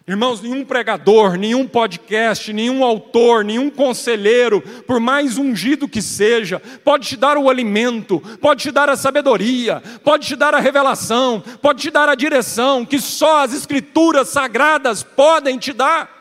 Irmãos, 0.10 0.42
nenhum 0.42 0.66
pregador, 0.66 1.36
nenhum 1.36 1.68
podcast, 1.68 2.52
nenhum 2.52 2.84
autor, 2.84 3.46
nenhum 3.46 3.70
conselheiro, 3.70 4.60
por 4.88 5.00
mais 5.00 5.38
ungido 5.38 5.88
que 5.88 6.02
seja, 6.02 6.60
pode 6.84 7.10
te 7.10 7.16
dar 7.16 7.38
o 7.38 7.48
alimento, 7.48 8.20
pode 8.42 8.64
te 8.64 8.72
dar 8.72 8.90
a 8.90 8.98
sabedoria, 8.98 9.84
pode 10.04 10.26
te 10.26 10.36
dar 10.36 10.56
a 10.56 10.60
revelação, 10.60 11.44
pode 11.62 11.84
te 11.84 11.92
dar 11.92 12.10
a 12.10 12.16
direção 12.16 12.84
que 12.84 13.00
só 13.00 13.44
as 13.44 13.54
escrituras 13.54 14.30
sagradas 14.30 15.04
podem 15.04 15.60
te 15.60 15.72
dar. 15.72 16.19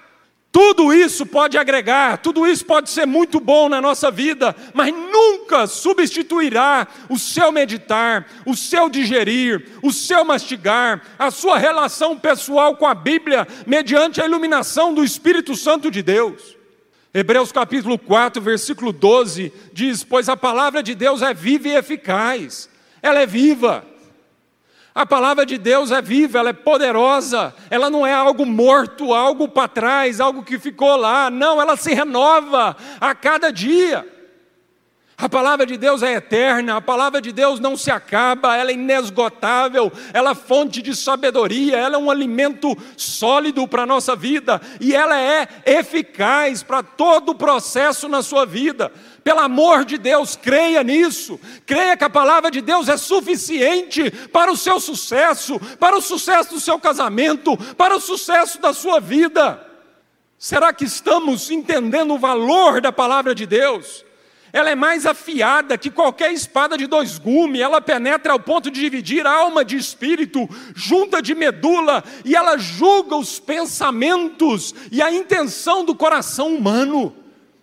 Tudo 0.50 0.94
isso 0.94 1.26
pode 1.26 1.58
agregar, 1.58 2.18
tudo 2.18 2.46
isso 2.46 2.64
pode 2.64 2.88
ser 2.88 3.06
muito 3.06 3.38
bom 3.38 3.68
na 3.68 3.82
nossa 3.82 4.10
vida, 4.10 4.56
mas 4.72 4.92
nunca 4.92 5.66
substituirá 5.66 6.88
o 7.08 7.18
seu 7.18 7.52
meditar, 7.52 8.26
o 8.46 8.56
seu 8.56 8.88
digerir, 8.88 9.68
o 9.82 9.92
seu 9.92 10.24
mastigar, 10.24 11.02
a 11.18 11.30
sua 11.30 11.58
relação 11.58 12.18
pessoal 12.18 12.76
com 12.76 12.86
a 12.86 12.94
Bíblia, 12.94 13.46
mediante 13.66 14.22
a 14.22 14.24
iluminação 14.24 14.94
do 14.94 15.04
Espírito 15.04 15.54
Santo 15.54 15.90
de 15.90 16.02
Deus. 16.02 16.56
Hebreus 17.12 17.52
capítulo 17.52 17.98
4, 17.98 18.40
versículo 18.40 18.90
12 18.90 19.52
diz: 19.72 20.02
Pois 20.02 20.30
a 20.30 20.36
palavra 20.36 20.82
de 20.82 20.94
Deus 20.94 21.20
é 21.20 21.34
viva 21.34 21.68
e 21.68 21.76
eficaz, 21.76 22.70
ela 23.02 23.20
é 23.20 23.26
viva, 23.26 23.84
a 24.98 25.06
palavra 25.06 25.46
de 25.46 25.56
Deus 25.56 25.92
é 25.92 26.02
viva, 26.02 26.40
ela 26.40 26.50
é 26.50 26.52
poderosa, 26.52 27.54
ela 27.70 27.88
não 27.88 28.04
é 28.04 28.12
algo 28.12 28.44
morto, 28.44 29.14
algo 29.14 29.46
para 29.46 29.68
trás, 29.68 30.18
algo 30.18 30.42
que 30.42 30.58
ficou 30.58 30.96
lá. 30.96 31.30
Não, 31.30 31.60
ela 31.60 31.76
se 31.76 31.94
renova 31.94 32.76
a 33.00 33.14
cada 33.14 33.52
dia. 33.52 34.04
A 35.20 35.28
palavra 35.28 35.66
de 35.66 35.76
Deus 35.76 36.00
é 36.00 36.12
eterna, 36.12 36.76
a 36.76 36.80
palavra 36.80 37.20
de 37.20 37.32
Deus 37.32 37.58
não 37.58 37.76
se 37.76 37.90
acaba, 37.90 38.56
ela 38.56 38.70
é 38.70 38.74
inesgotável, 38.74 39.90
ela 40.14 40.30
é 40.30 40.34
fonte 40.36 40.80
de 40.80 40.94
sabedoria, 40.94 41.76
ela 41.76 41.96
é 41.96 41.98
um 41.98 42.08
alimento 42.08 42.78
sólido 42.96 43.66
para 43.66 43.82
a 43.82 43.86
nossa 43.86 44.14
vida 44.14 44.60
e 44.80 44.94
ela 44.94 45.20
é 45.20 45.48
eficaz 45.66 46.62
para 46.62 46.84
todo 46.84 47.30
o 47.30 47.34
processo 47.34 48.08
na 48.08 48.22
sua 48.22 48.46
vida. 48.46 48.92
Pelo 49.24 49.40
amor 49.40 49.84
de 49.84 49.98
Deus, 49.98 50.36
creia 50.36 50.84
nisso. 50.84 51.40
Creia 51.66 51.96
que 51.96 52.04
a 52.04 52.10
palavra 52.10 52.48
de 52.48 52.60
Deus 52.60 52.88
é 52.88 52.96
suficiente 52.96 54.12
para 54.28 54.52
o 54.52 54.56
seu 54.56 54.78
sucesso, 54.78 55.58
para 55.80 55.96
o 55.96 56.00
sucesso 56.00 56.54
do 56.54 56.60
seu 56.60 56.78
casamento, 56.78 57.56
para 57.74 57.96
o 57.96 58.00
sucesso 58.00 58.60
da 58.60 58.72
sua 58.72 59.00
vida. 59.00 59.66
Será 60.38 60.72
que 60.72 60.84
estamos 60.84 61.50
entendendo 61.50 62.14
o 62.14 62.18
valor 62.20 62.80
da 62.80 62.92
palavra 62.92 63.34
de 63.34 63.46
Deus? 63.46 64.06
Ela 64.52 64.70
é 64.70 64.74
mais 64.74 65.04
afiada 65.04 65.76
que 65.76 65.90
qualquer 65.90 66.32
espada 66.32 66.76
de 66.76 66.86
dois 66.86 67.18
gumes, 67.18 67.60
ela 67.60 67.80
penetra 67.80 68.32
ao 68.32 68.40
ponto 68.40 68.70
de 68.70 68.80
dividir 68.80 69.26
alma 69.26 69.64
de 69.64 69.76
espírito, 69.76 70.48
junta 70.74 71.20
de 71.20 71.34
medula, 71.34 72.02
e 72.24 72.34
ela 72.34 72.56
julga 72.56 73.16
os 73.16 73.38
pensamentos 73.38 74.74
e 74.90 75.02
a 75.02 75.12
intenção 75.12 75.84
do 75.84 75.94
coração 75.94 76.54
humano. 76.54 77.14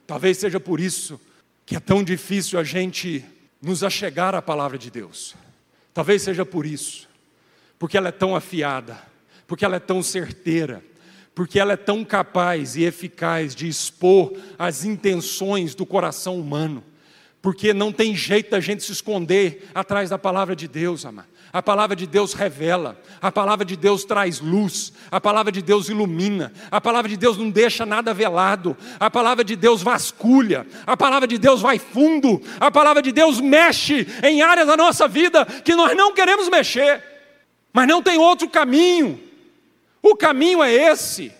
Talvez 0.06 0.38
seja 0.38 0.60
por 0.60 0.80
isso 0.80 1.19
que 1.65 1.76
é 1.76 1.80
tão 1.80 2.04
difícil 2.04 2.60
a 2.60 2.63
gente 2.63 3.26
nos 3.62 3.84
achegar 3.84 4.36
à 4.36 4.41
palavra 4.41 4.78
de 4.78 4.91
Deus. 4.91 5.36
Talvez 5.93 6.21
seja 6.21 6.45
por 6.45 6.65
isso, 6.65 7.08
porque 7.80 7.98
ela 7.98 8.10
é 8.10 8.12
tão 8.12 8.36
afiada, 8.36 9.02
porque 9.48 9.65
ela 9.65 9.78
é 9.78 9.80
tão 9.80 10.04
certeira, 10.04 10.84
porque 11.36 11.60
ela 11.60 11.74
é 11.74 11.78
tão 11.78 12.06
capaz 12.06 12.78
e 12.78 12.84
eficaz 12.84 13.54
de 13.54 13.67
expor 13.67 14.32
as 14.58 14.86
intenções 14.86 15.76
do 15.76 15.86
coração 15.86 16.39
humano, 16.39 16.82
porque 17.41 17.74
não 17.74 17.91
tem 17.91 18.15
jeito 18.15 18.52
da 18.52 18.62
gente 18.62 18.84
se 18.84 18.93
esconder 18.93 19.69
atrás 19.76 20.10
da 20.10 20.17
palavra 20.17 20.56
de 20.56 20.67
Deus, 20.67 21.06
amado. 21.06 21.36
A 21.52 21.62
palavra 21.62 21.95
de 21.95 22.06
Deus 22.06 22.34
revela, 22.34 23.00
a 23.21 23.32
palavra 23.32 23.63
de 23.63 23.78
Deus 23.78 24.04
traz 24.04 24.41
luz, 24.41 24.91
a 25.10 25.21
palavra 25.21 25.54
de 25.54 25.62
Deus 25.62 25.88
ilumina, 25.88 26.52
a 26.69 26.82
palavra 26.82 27.08
de 27.08 27.15
Deus 27.15 27.38
não 27.38 27.50
deixa 27.50 27.86
nada 27.86 28.13
velado, 28.13 28.76
a 29.00 29.10
palavra 29.10 29.41
de 29.41 29.56
Deus 29.56 29.82
vasculha, 29.82 30.67
a 30.86 30.98
palavra 30.98 31.28
de 31.28 31.38
Deus 31.38 31.62
vai 31.62 31.80
fundo, 31.80 32.41
a 32.60 32.69
palavra 32.69 33.02
de 33.02 33.12
Deus 33.13 33.39
mexe 33.39 34.06
em 34.21 34.41
áreas 34.41 34.67
da 34.67 34.76
nossa 34.76 35.08
vida 35.08 35.45
que 35.45 35.76
nós 35.76 35.95
não 35.95 36.13
queremos 36.13 36.50
mexer, 36.50 37.02
mas 37.71 37.88
não 37.88 38.02
tem 38.02 38.17
outro 38.17 38.50
caminho. 38.50 39.26
O 40.06 40.15
caminho 40.15 40.63
é 40.63 40.72
esse. 40.72 41.32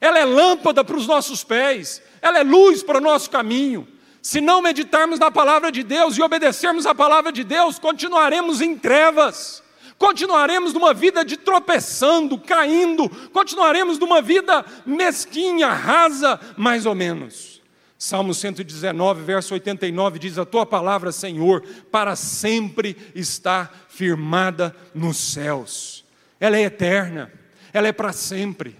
Ela 0.00 0.18
é 0.18 0.24
lâmpada 0.24 0.82
para 0.82 0.96
os 0.96 1.06
nossos 1.06 1.44
pés, 1.44 2.02
ela 2.20 2.40
é 2.40 2.42
luz 2.42 2.82
para 2.82 2.98
o 2.98 3.00
nosso 3.00 3.30
caminho. 3.30 3.86
Se 4.20 4.40
não 4.40 4.60
meditarmos 4.60 5.20
na 5.20 5.30
palavra 5.30 5.70
de 5.70 5.84
Deus 5.84 6.18
e 6.18 6.22
obedecermos 6.22 6.86
a 6.86 6.94
palavra 6.94 7.30
de 7.30 7.44
Deus, 7.44 7.78
continuaremos 7.78 8.60
em 8.60 8.76
trevas, 8.76 9.62
continuaremos 9.96 10.72
numa 10.72 10.92
vida 10.92 11.24
de 11.24 11.36
tropeçando, 11.36 12.36
caindo, 12.36 13.08
continuaremos 13.32 13.96
numa 13.96 14.20
vida 14.20 14.64
mesquinha, 14.84 15.68
rasa, 15.68 16.40
mais 16.56 16.86
ou 16.86 16.96
menos. 16.96 17.62
Salmo 17.96 18.34
119, 18.34 19.22
verso 19.22 19.54
89 19.54 20.18
diz: 20.18 20.36
A 20.36 20.44
tua 20.44 20.66
palavra, 20.66 21.12
Senhor, 21.12 21.62
para 21.92 22.16
sempre 22.16 22.96
está 23.14 23.70
firmada 23.88 24.74
nos 24.92 25.16
céus. 25.16 26.04
Ela 26.40 26.56
é 26.56 26.62
eterna, 26.62 27.39
ela 27.72 27.88
é 27.88 27.92
para 27.92 28.12
sempre. 28.12 28.76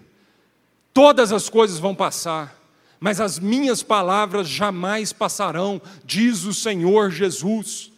Todas 0.93 1.33
as 1.33 1.49
coisas 1.49 1.79
vão 1.79 1.95
passar 1.95 2.61
mas 3.01 3.19
as 3.19 3.39
minhas 3.39 3.83
palavras 3.83 4.47
jamais 4.47 5.11
passarão, 5.11 5.81
diz 6.05 6.45
o 6.45 6.53
Senhor 6.53 7.11
Jesus. 7.11 7.91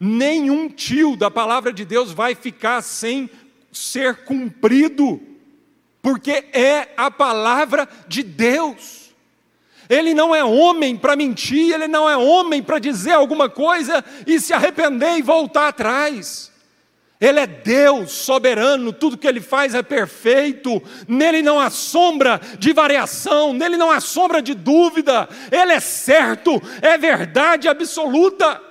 Nenhum 0.00 0.68
tio 0.68 1.16
da 1.16 1.30
palavra 1.30 1.72
de 1.72 1.84
Deus 1.84 2.10
vai 2.10 2.34
ficar 2.34 2.82
sem 2.82 3.30
ser 3.70 4.24
cumprido, 4.24 5.20
porque 6.02 6.44
é 6.52 6.92
a 6.96 7.08
palavra 7.08 7.88
de 8.08 8.24
Deus. 8.24 9.14
Ele 9.88 10.12
não 10.12 10.34
é 10.34 10.42
homem 10.42 10.96
para 10.96 11.14
mentir, 11.14 11.72
ele 11.72 11.86
não 11.86 12.10
é 12.10 12.16
homem 12.16 12.60
para 12.60 12.80
dizer 12.80 13.12
alguma 13.12 13.48
coisa 13.48 14.04
e 14.26 14.40
se 14.40 14.52
arrepender 14.52 15.18
e 15.18 15.22
voltar 15.22 15.68
atrás. 15.68 16.50
Ele 17.20 17.40
é 17.40 17.46
Deus 17.46 18.12
soberano, 18.12 18.92
tudo 18.92 19.18
que 19.18 19.26
ele 19.26 19.40
faz 19.40 19.74
é 19.74 19.82
perfeito, 19.82 20.80
nele 21.08 21.42
não 21.42 21.58
há 21.58 21.68
sombra 21.68 22.40
de 22.58 22.72
variação, 22.72 23.52
nele 23.52 23.76
não 23.76 23.90
há 23.90 23.98
sombra 23.98 24.40
de 24.40 24.54
dúvida, 24.54 25.28
ele 25.50 25.72
é 25.72 25.80
certo, 25.80 26.62
é 26.80 26.96
verdade 26.96 27.66
absoluta. 27.66 28.62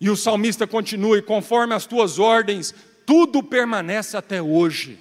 E 0.00 0.08
o 0.08 0.16
salmista 0.16 0.66
continua: 0.66 1.18
e 1.18 1.22
conforme 1.22 1.74
as 1.74 1.84
tuas 1.84 2.18
ordens, 2.18 2.74
tudo 3.04 3.42
permanece 3.42 4.16
até 4.16 4.40
hoje, 4.40 4.98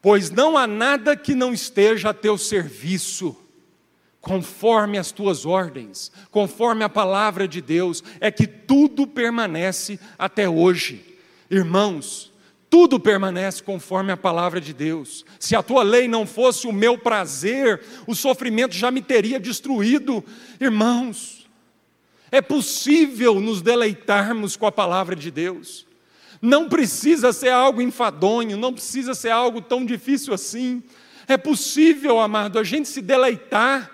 pois 0.00 0.30
não 0.30 0.56
há 0.56 0.66
nada 0.66 1.14
que 1.14 1.34
não 1.34 1.52
esteja 1.52 2.10
a 2.10 2.14
teu 2.14 2.38
serviço. 2.38 3.36
Conforme 4.20 4.98
as 4.98 5.12
tuas 5.12 5.46
ordens, 5.46 6.10
conforme 6.30 6.82
a 6.82 6.88
palavra 6.88 7.46
de 7.46 7.62
Deus, 7.62 8.02
é 8.20 8.30
que 8.32 8.48
tudo 8.48 9.06
permanece 9.06 9.98
até 10.18 10.48
hoje. 10.48 11.07
Irmãos, 11.50 12.32
tudo 12.70 13.00
permanece 13.00 13.62
conforme 13.62 14.12
a 14.12 14.16
palavra 14.16 14.60
de 14.60 14.72
Deus. 14.74 15.24
Se 15.38 15.56
a 15.56 15.62
tua 15.62 15.82
lei 15.82 16.06
não 16.06 16.26
fosse 16.26 16.66
o 16.66 16.72
meu 16.72 16.98
prazer, 16.98 17.80
o 18.06 18.14
sofrimento 18.14 18.74
já 18.74 18.90
me 18.90 19.00
teria 19.00 19.40
destruído. 19.40 20.22
Irmãos, 20.60 21.48
é 22.30 22.42
possível 22.42 23.40
nos 23.40 23.62
deleitarmos 23.62 24.56
com 24.56 24.66
a 24.66 24.72
palavra 24.72 25.16
de 25.16 25.30
Deus. 25.30 25.86
Não 26.42 26.68
precisa 26.68 27.32
ser 27.32 27.48
algo 27.48 27.80
enfadonho, 27.80 28.56
não 28.56 28.72
precisa 28.72 29.14
ser 29.14 29.30
algo 29.30 29.60
tão 29.62 29.84
difícil 29.84 30.34
assim. 30.34 30.82
É 31.26 31.36
possível, 31.36 32.20
amado, 32.20 32.58
a 32.58 32.64
gente 32.64 32.88
se 32.88 33.00
deleitar 33.00 33.90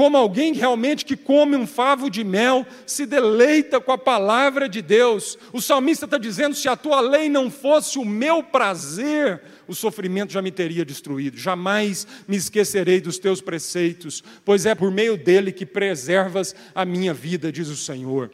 como 0.00 0.16
alguém 0.16 0.54
realmente 0.54 1.04
que 1.04 1.14
come 1.14 1.54
um 1.54 1.66
favo 1.66 2.08
de 2.08 2.24
mel, 2.24 2.66
se 2.86 3.04
deleita 3.04 3.78
com 3.78 3.92
a 3.92 3.98
palavra 3.98 4.66
de 4.66 4.80
Deus. 4.80 5.36
O 5.52 5.60
salmista 5.60 6.06
está 6.06 6.16
dizendo: 6.16 6.56
se 6.56 6.70
a 6.70 6.74
tua 6.74 7.02
lei 7.02 7.28
não 7.28 7.50
fosse 7.50 7.98
o 7.98 8.04
meu 8.06 8.42
prazer, 8.42 9.42
o 9.68 9.74
sofrimento 9.74 10.32
já 10.32 10.40
me 10.40 10.50
teria 10.50 10.86
destruído. 10.86 11.36
Jamais 11.36 12.06
me 12.26 12.34
esquecerei 12.34 12.98
dos 12.98 13.18
teus 13.18 13.42
preceitos, 13.42 14.24
pois 14.42 14.64
é 14.64 14.74
por 14.74 14.90
meio 14.90 15.18
dele 15.18 15.52
que 15.52 15.66
preservas 15.66 16.54
a 16.74 16.86
minha 16.86 17.12
vida, 17.12 17.52
diz 17.52 17.68
o 17.68 17.76
Senhor. 17.76 18.30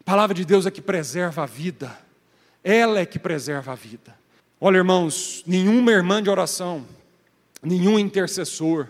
A 0.00 0.04
palavra 0.04 0.34
de 0.34 0.46
Deus 0.46 0.64
é 0.64 0.70
que 0.70 0.80
preserva 0.80 1.42
a 1.42 1.46
vida, 1.46 1.94
ela 2.64 2.98
é 2.98 3.04
que 3.04 3.18
preserva 3.18 3.72
a 3.72 3.74
vida. 3.74 4.16
Olha, 4.58 4.78
irmãos, 4.78 5.42
nenhuma 5.46 5.92
irmã 5.92 6.22
de 6.22 6.30
oração, 6.30 6.86
nenhum 7.62 7.98
intercessor, 7.98 8.88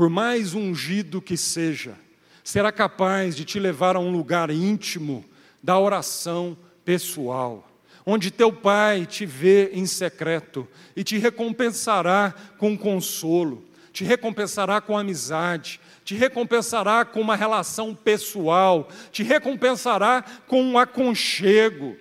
por 0.00 0.08
mais 0.08 0.54
ungido 0.54 1.20
que 1.20 1.36
seja, 1.36 1.94
será 2.42 2.72
capaz 2.72 3.36
de 3.36 3.44
te 3.44 3.60
levar 3.60 3.96
a 3.96 4.00
um 4.00 4.10
lugar 4.10 4.48
íntimo 4.48 5.22
da 5.62 5.78
oração 5.78 6.56
pessoal, 6.86 7.70
onde 8.06 8.30
teu 8.30 8.50
pai 8.50 9.04
te 9.04 9.26
vê 9.26 9.72
em 9.74 9.84
secreto 9.84 10.66
e 10.96 11.04
te 11.04 11.18
recompensará 11.18 12.34
com 12.56 12.78
consolo, 12.78 13.62
te 13.92 14.02
recompensará 14.02 14.80
com 14.80 14.96
amizade, 14.96 15.78
te 16.02 16.14
recompensará 16.14 17.04
com 17.04 17.20
uma 17.20 17.36
relação 17.36 17.94
pessoal, 17.94 18.88
te 19.12 19.22
recompensará 19.22 20.24
com 20.46 20.62
um 20.62 20.78
aconchego. 20.78 21.94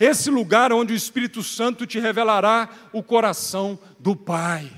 Esse 0.00 0.30
lugar 0.30 0.72
onde 0.72 0.94
o 0.94 0.96
Espírito 0.96 1.42
Santo 1.42 1.86
te 1.86 2.00
revelará 2.00 2.66
o 2.94 3.02
coração 3.02 3.78
do 3.98 4.16
Pai. 4.16 4.72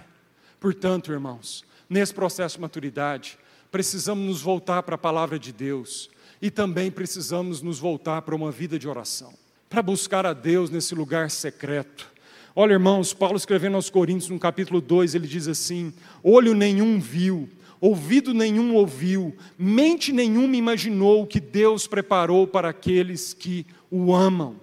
Portanto, 0.59 1.13
irmãos, 1.13 1.65
nesse 1.89 2.15
processo 2.15 2.57
de 2.57 2.63
maturidade, 2.63 3.39
precisamos 3.71 4.27
nos 4.27 4.43
voltar 4.43 4.83
para 4.83 4.95
a 4.95 4.99
palavra 4.99 5.39
de 5.39 5.53
Deus 5.53 6.11
e 6.41 6.51
também 6.51 6.91
precisamos 6.91 7.63
nos 7.63 7.79
voltar 7.79 8.23
para 8.23 8.35
uma 8.35 8.51
vida 8.51 8.79
de 8.79 8.89
oração, 8.89 9.33
para 9.69 9.83
buscar 9.83 10.27
a 10.27 10.33
Deus 10.33 10.71
nesse 10.71 10.95
lugar 10.95 11.31
secreto. 11.31 12.13
Olha, 12.55 12.75
irmãos, 12.75 13.13
Paulo 13.13 13.37
escrevendo 13.37 13.75
aos 13.75 13.91
Coríntios, 13.91 14.31
no 14.31 14.39
capítulo 14.39 14.81
2, 14.81 15.15
ele 15.15 15.27
diz 15.27 15.49
assim: 15.49 15.93
Olho 16.23 16.55
nenhum 16.55 17.01
viu, 17.01 17.49
ouvido 17.81 18.33
nenhum 18.33 18.75
ouviu, 18.75 19.37
mente 19.59 20.13
nenhuma 20.13 20.57
imaginou 20.57 21.23
o 21.23 21.27
que 21.27 21.41
Deus 21.41 21.87
preparou 21.87 22.47
para 22.47 22.69
aqueles 22.69 23.35
que 23.35 23.67
o 23.91 24.15
amam. 24.15 24.61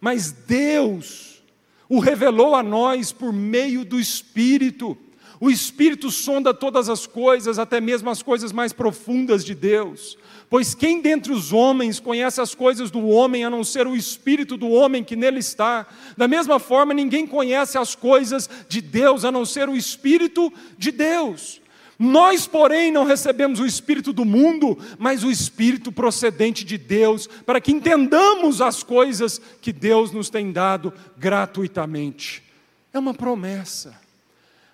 Mas 0.00 0.32
Deus 0.32 1.42
o 1.88 1.98
revelou 2.00 2.54
a 2.54 2.62
nós 2.62 3.12
por 3.12 3.32
meio 3.32 3.84
do 3.84 3.98
Espírito. 3.98 4.96
O 5.40 5.48
Espírito 5.48 6.10
sonda 6.10 6.52
todas 6.52 6.88
as 6.88 7.06
coisas, 7.06 7.58
até 7.58 7.80
mesmo 7.80 8.10
as 8.10 8.22
coisas 8.22 8.50
mais 8.50 8.72
profundas 8.72 9.44
de 9.44 9.54
Deus. 9.54 10.18
Pois 10.50 10.74
quem 10.74 11.00
dentre 11.00 11.32
os 11.32 11.52
homens 11.52 12.00
conhece 12.00 12.40
as 12.40 12.54
coisas 12.54 12.90
do 12.90 13.06
homem 13.06 13.44
a 13.44 13.50
não 13.50 13.62
ser 13.62 13.86
o 13.86 13.94
espírito 13.94 14.56
do 14.56 14.68
homem 14.68 15.04
que 15.04 15.14
nele 15.14 15.38
está? 15.38 15.86
Da 16.16 16.26
mesma 16.26 16.58
forma, 16.58 16.92
ninguém 16.92 17.26
conhece 17.26 17.78
as 17.78 17.94
coisas 17.94 18.48
de 18.68 18.80
Deus 18.80 19.24
a 19.24 19.30
não 19.30 19.44
ser 19.44 19.68
o 19.68 19.76
espírito 19.76 20.52
de 20.76 20.90
Deus. 20.90 21.60
Nós, 21.98 22.46
porém, 22.46 22.90
não 22.90 23.04
recebemos 23.04 23.60
o 23.60 23.66
espírito 23.66 24.12
do 24.12 24.24
mundo, 24.24 24.78
mas 24.98 25.22
o 25.22 25.30
espírito 25.30 25.92
procedente 25.92 26.64
de 26.64 26.78
Deus, 26.78 27.28
para 27.44 27.60
que 27.60 27.72
entendamos 27.72 28.60
as 28.60 28.82
coisas 28.82 29.40
que 29.60 29.72
Deus 29.72 30.12
nos 30.12 30.30
tem 30.30 30.50
dado 30.50 30.92
gratuitamente. 31.16 32.42
É 32.92 32.98
uma 32.98 33.12
promessa 33.12 34.07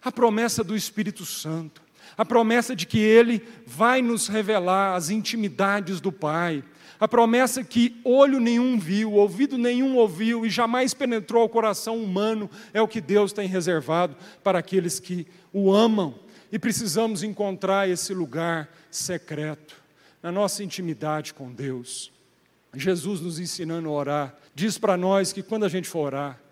a 0.04 0.12
promessa 0.12 0.62
do 0.62 0.76
Espírito 0.76 1.24
Santo, 1.24 1.82
a 2.16 2.24
promessa 2.24 2.76
de 2.76 2.86
que 2.86 2.98
Ele 2.98 3.42
vai 3.66 4.02
nos 4.02 4.28
revelar 4.28 4.94
as 4.94 5.08
intimidades 5.08 6.00
do 6.00 6.12
Pai, 6.12 6.62
a 7.00 7.08
promessa 7.08 7.64
que 7.64 8.00
olho 8.04 8.38
nenhum 8.38 8.78
viu, 8.78 9.14
ouvido 9.14 9.56
nenhum 9.56 9.96
ouviu 9.96 10.44
e 10.44 10.50
jamais 10.50 10.94
penetrou 10.94 11.42
ao 11.42 11.48
coração 11.48 11.96
humano, 11.96 12.48
é 12.72 12.80
o 12.80 12.86
que 12.88 13.00
Deus 13.00 13.32
tem 13.32 13.48
reservado 13.48 14.14
para 14.42 14.58
aqueles 14.58 15.00
que 15.00 15.26
o 15.52 15.72
amam. 15.72 16.14
E 16.52 16.58
precisamos 16.58 17.22
encontrar 17.22 17.88
esse 17.88 18.14
lugar 18.14 18.72
secreto, 18.90 19.82
na 20.22 20.30
nossa 20.30 20.62
intimidade 20.62 21.34
com 21.34 21.50
Deus. 21.50 22.12
Jesus 22.74 23.20
nos 23.20 23.38
ensinando 23.38 23.88
a 23.88 23.92
orar, 23.92 24.36
diz 24.54 24.78
para 24.78 24.96
nós 24.96 25.32
que 25.32 25.42
quando 25.42 25.64
a 25.64 25.68
gente 25.68 25.88
for 25.88 26.06
orar, 26.06 26.43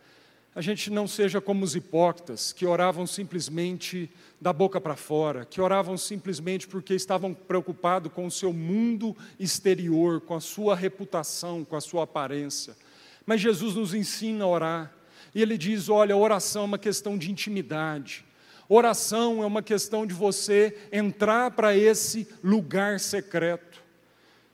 a 0.55 0.61
gente 0.61 0.91
não 0.91 1.09
seja 1.09 1.41
como 1.41 1.65
os 1.65 1.75
hipócritas 1.75 2.53
que 2.53 2.67
oravam 2.67 3.07
simplesmente 3.07 4.11
da 4.39 4.53
boca 4.53 4.81
para 4.81 4.97
fora, 4.97 5.47
que 5.47 5.61
oravam 5.61 5.97
simplesmente 5.97 6.69
porque 6.69 6.95
estavam 6.95 7.33
preocupados 7.33 8.13
com 8.13 8.27
o 8.27 8.31
seu 8.31 8.53
mundo 8.53 9.17
exterior, 9.41 10.21
com 10.21 10.35
a 10.35 10.41
sua 10.41 10.77
reputação, 10.77 11.65
com 11.65 11.75
a 11.75 11.81
sua 11.81 12.05
aparência. 12.05 12.77
Mas 13.25 13.41
Jesus 13.41 13.77
nos 13.77 13.95
ensina 13.95 14.45
a 14.45 14.49
orar, 14.49 14.93
e 15.35 15.41
ele 15.41 15.57
diz: 15.57 15.89
olha, 15.89 16.17
oração 16.17 16.63
é 16.63 16.67
uma 16.67 16.79
questão 16.79 17.17
de 17.17 17.31
intimidade. 17.31 18.25
Oração 18.69 19.43
é 19.43 19.47
uma 19.47 19.63
questão 19.63 20.07
de 20.07 20.15
você 20.15 20.89
entrar 20.91 21.51
para 21.51 21.77
esse 21.77 22.27
lugar 22.43 23.01
secreto. 23.01 23.83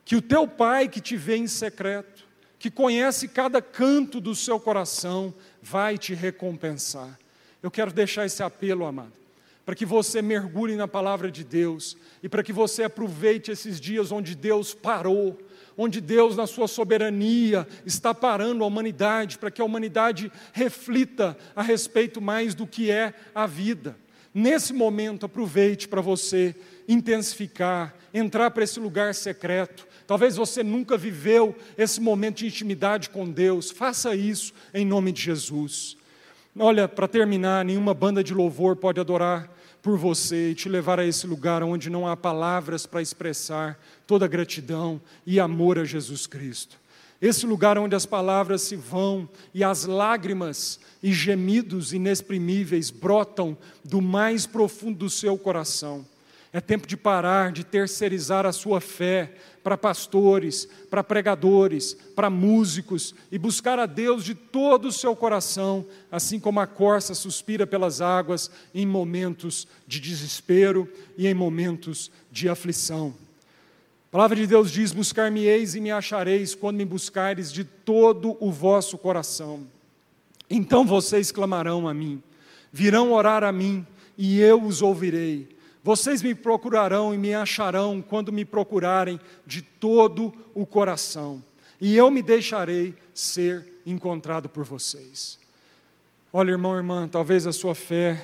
Que 0.05 0.17
o 0.17 0.23
teu 0.23 0.47
pai 0.49 0.89
que 0.89 1.01
te 1.01 1.17
vê 1.17 1.37
em 1.37 1.47
secreto, 1.47 2.18
que 2.59 2.71
conhece 2.71 3.29
cada 3.29 3.63
canto 3.63 4.21
do 4.21 4.35
seu 4.35 4.59
coração, 4.59 5.33
vai 5.63 5.97
te 5.97 6.15
recompensar. 6.15 7.19
Eu 7.63 7.71
quero 7.71 7.93
deixar 7.93 8.27
esse 8.27 8.43
apelo, 8.43 8.85
amado, 8.85 9.13
para 9.65 9.75
que 9.75 9.85
você 9.85 10.23
mergulhe 10.23 10.77
na 10.77 10.89
palavra 10.89 11.31
de 11.31 11.45
Deus 11.45 11.97
e 12.23 12.29
para 12.29 12.43
que 12.43 12.53
você 12.53 12.85
aproveite 12.85 13.51
esses 13.51 13.81
dias 13.81 14.11
onde 14.11 14.35
Deus 14.35 14.75
parou, 14.75 15.39
onde 15.77 16.01
Deus, 16.01 16.37
na 16.37 16.47
sua 16.47 16.67
soberania, 16.67 17.67
está 17.87 18.13
parando 18.13 18.65
a 18.65 18.67
humanidade, 18.67 19.39
para 19.39 19.51
que 19.51 19.61
a 19.61 19.65
humanidade 19.65 20.33
reflita 20.53 21.37
a 21.55 21.63
respeito 21.63 22.21
mais 22.21 22.55
do 22.55 22.67
que 22.67 22.91
é 22.91 23.15
a 23.35 23.47
vida. 23.47 23.97
Nesse 24.35 24.73
momento, 24.73 25.27
aproveite 25.27 25.89
para 25.89 26.01
você 26.01 26.55
intensificar, 26.89 27.95
entrar 28.13 28.51
para 28.51 28.65
esse 28.65 28.81
lugar 28.81 29.15
secreto. 29.15 29.87
Talvez 30.09 30.37
você 30.37 30.63
nunca 30.63 30.97
viveu 30.97 31.55
esse 31.77 32.01
momento 32.01 32.39
de 32.39 32.47
intimidade 32.47 33.11
com 33.11 33.31
Deus. 33.31 33.71
Faça 33.71 34.15
isso 34.15 34.55
em 34.73 34.83
nome 34.83 35.13
de 35.13 35.21
Jesus. 35.21 35.99
Olha, 36.59 36.89
para 36.89 37.07
terminar, 37.07 37.63
nenhuma 37.63 37.93
banda 37.93 38.25
de 38.25 38.33
louvor 38.33 38.75
pode 38.75 38.99
adorar 38.99 39.55
por 39.83 39.99
você 39.99 40.53
e 40.53 40.55
te 40.55 40.67
levar 40.67 40.99
a 40.99 41.05
esse 41.05 41.27
lugar 41.27 41.63
onde 41.63 41.91
não 41.91 42.09
há 42.09 42.17
palavras 42.17 42.87
para 42.87 43.03
expressar 43.03 43.79
toda 44.07 44.27
gratidão 44.27 44.99
e 45.27 45.39
amor 45.39 45.79
a 45.79 45.85
Jesus 45.85 46.27
Cristo. 46.27 46.81
Esse 47.21 47.45
lugar 47.45 47.77
onde 47.77 47.95
as 47.95 48.07
palavras 48.07 48.63
se 48.63 48.77
vão 48.77 49.29
e 49.53 49.63
as 49.63 49.85
lágrimas 49.85 50.81
e 51.03 51.13
gemidos 51.13 51.93
inexprimíveis 51.93 52.91
brotam 52.91 53.59
do 53.85 54.01
mais 54.01 54.47
profundo 54.47 55.01
do 55.01 55.11
seu 55.11 55.37
coração. 55.37 56.07
É 56.53 56.61
tempo 56.61 56.87
de 56.87 56.97
parar 56.97 57.53
de 57.53 57.63
terceirizar 57.63 58.47
a 58.47 58.53
sua 58.53 58.81
fé 58.81 59.35
para 59.63 59.77
pastores, 59.77 60.67
para 60.89 61.05
pregadores, 61.05 61.93
para 62.17 62.31
músicos 62.31 63.15
e 63.31 63.39
buscar 63.39 63.79
a 63.79 63.85
Deus 63.85 64.25
de 64.25 64.35
todo 64.35 64.89
o 64.89 64.93
seu 64.93 65.15
coração, 65.15 65.85
assim 66.11 66.41
como 66.41 66.59
a 66.59 66.67
corça 66.67 67.15
suspira 67.15 67.67
pelas 67.67 68.01
águas 68.01 68.51
em 68.75 68.87
momentos 68.87 69.69
de 69.87 70.01
desespero 70.01 70.89
e 71.19 71.27
em 71.27 71.35
momentos 71.35 72.11
de 72.33 72.49
aflição. 72.49 73.15
A 74.09 74.11
palavra 74.11 74.37
de 74.37 74.47
Deus 74.47 74.71
diz: 74.71 74.91
Buscar-me-eis 74.91 75.75
e 75.75 75.81
me 75.81 75.91
achareis 75.91 76.55
quando 76.55 76.79
me 76.79 76.85
buscares 76.87 77.53
de 77.53 77.63
todo 77.63 78.39
o 78.41 78.51
vosso 78.51 78.97
coração. 78.97 79.67
Então 80.49 80.87
vocês 80.87 81.31
clamarão 81.31 81.87
a 81.87 81.93
mim, 81.93 82.23
virão 82.73 83.13
orar 83.13 83.45
a 83.45 83.53
mim, 83.53 83.87
e 84.17 84.41
eu 84.41 84.63
os 84.65 84.81
ouvirei. 84.81 85.58
Vocês 85.89 86.21
me 86.21 86.35
procurarão 86.35 87.15
e 87.15 87.17
me 87.17 87.33
acharão 87.33 88.03
quando 88.03 88.31
me 88.31 88.45
procurarem 88.45 89.19
de 89.47 89.63
todo 89.63 90.35
o 90.55 90.67
coração, 90.67 91.43
e 91.81 91.97
eu 91.97 92.11
me 92.11 92.21
deixarei 92.21 92.95
ser 93.15 93.67
encontrado 93.87 94.51
por 94.51 94.67
vocês. 94.67 95.39
Olha, 96.31 96.51
irmão, 96.51 96.77
irmã, 96.77 97.09
talvez 97.09 97.47
a 97.47 97.55
sua 97.55 97.75
fé, 97.75 98.23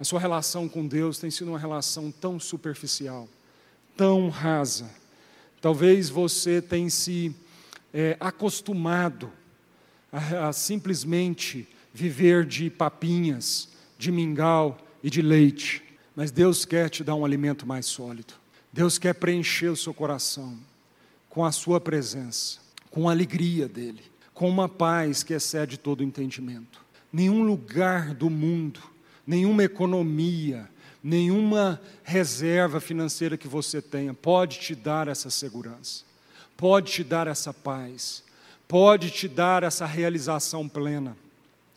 a 0.00 0.02
sua 0.02 0.18
relação 0.18 0.68
com 0.68 0.84
Deus 0.84 1.20
tenha 1.20 1.30
sido 1.30 1.46
uma 1.46 1.60
relação 1.60 2.10
tão 2.10 2.40
superficial, 2.40 3.28
tão 3.96 4.28
rasa. 4.28 4.90
Talvez 5.60 6.08
você 6.08 6.60
tenha 6.60 6.90
se 6.90 7.32
é, 7.94 8.16
acostumado 8.18 9.30
a, 10.10 10.48
a 10.48 10.52
simplesmente 10.52 11.68
viver 11.94 12.44
de 12.44 12.68
papinhas, 12.68 13.68
de 13.96 14.10
mingau 14.10 14.76
e 15.04 15.08
de 15.08 15.22
leite. 15.22 15.85
Mas 16.16 16.30
Deus 16.30 16.64
quer 16.64 16.88
te 16.88 17.04
dar 17.04 17.14
um 17.14 17.26
alimento 17.26 17.66
mais 17.66 17.84
sólido. 17.84 18.32
Deus 18.72 18.96
quer 18.96 19.12
preencher 19.12 19.68
o 19.68 19.76
seu 19.76 19.92
coração 19.92 20.58
com 21.28 21.44
a 21.44 21.52
sua 21.52 21.78
presença, 21.78 22.58
com 22.90 23.06
a 23.06 23.12
alegria 23.12 23.68
dele, 23.68 24.02
com 24.32 24.48
uma 24.48 24.66
paz 24.66 25.22
que 25.22 25.34
excede 25.34 25.76
todo 25.76 26.00
o 26.00 26.02
entendimento. 26.02 26.80
Nenhum 27.12 27.44
lugar 27.44 28.14
do 28.14 28.30
mundo, 28.30 28.80
nenhuma 29.26 29.62
economia, 29.62 30.70
nenhuma 31.04 31.80
reserva 32.02 32.80
financeira 32.80 33.36
que 33.36 33.46
você 33.46 33.82
tenha 33.82 34.14
pode 34.14 34.58
te 34.58 34.74
dar 34.74 35.08
essa 35.08 35.28
segurança, 35.28 36.02
pode 36.56 36.92
te 36.92 37.04
dar 37.04 37.26
essa 37.26 37.52
paz, 37.52 38.24
pode 38.66 39.10
te 39.10 39.28
dar 39.28 39.62
essa 39.62 39.84
realização 39.84 40.66
plena 40.66 41.14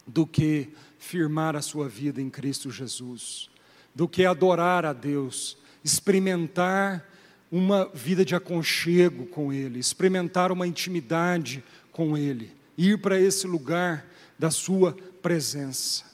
do 0.08 0.26
que 0.26 0.70
firmar 0.98 1.58
a 1.58 1.62
sua 1.62 1.90
vida 1.90 2.22
em 2.22 2.30
Cristo 2.30 2.72
Jesus 2.72 3.50
do 3.94 4.08
que 4.08 4.26
adorar 4.26 4.86
a 4.86 4.94
Deus, 4.94 5.58
experimentar 5.84 7.06
uma 7.52 7.90
vida 7.94 8.24
de 8.24 8.36
aconchego 8.36 9.26
com 9.26 9.52
Ele, 9.52 9.80
experimentar 9.80 10.52
uma 10.52 10.68
intimidade 10.68 11.64
com 11.92 12.18
Ele, 12.18 12.52
ir 12.78 13.02
para 13.02 13.20
esse 13.20 13.48
lugar 13.48 14.06
da 14.38 14.52
Sua 14.52 14.96
presença. 15.22 16.10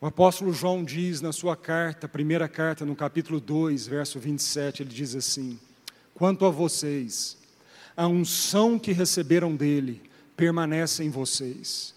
O 0.00 0.06
apóstolo 0.06 0.52
João 0.52 0.84
diz 0.84 1.20
na 1.20 1.32
sua 1.32 1.56
carta, 1.56 2.08
primeira 2.08 2.48
carta, 2.48 2.84
no 2.84 2.94
capítulo 2.94 3.40
2, 3.40 3.88
verso 3.88 4.20
27, 4.20 4.84
ele 4.84 4.90
diz 4.90 5.16
assim: 5.16 5.58
Quanto 6.14 6.46
a 6.46 6.50
vocês, 6.50 7.36
a 7.96 8.06
unção 8.06 8.78
que 8.78 8.92
receberam 8.92 9.56
dele 9.56 10.00
permanece 10.36 11.02
em 11.02 11.10
vocês, 11.10 11.92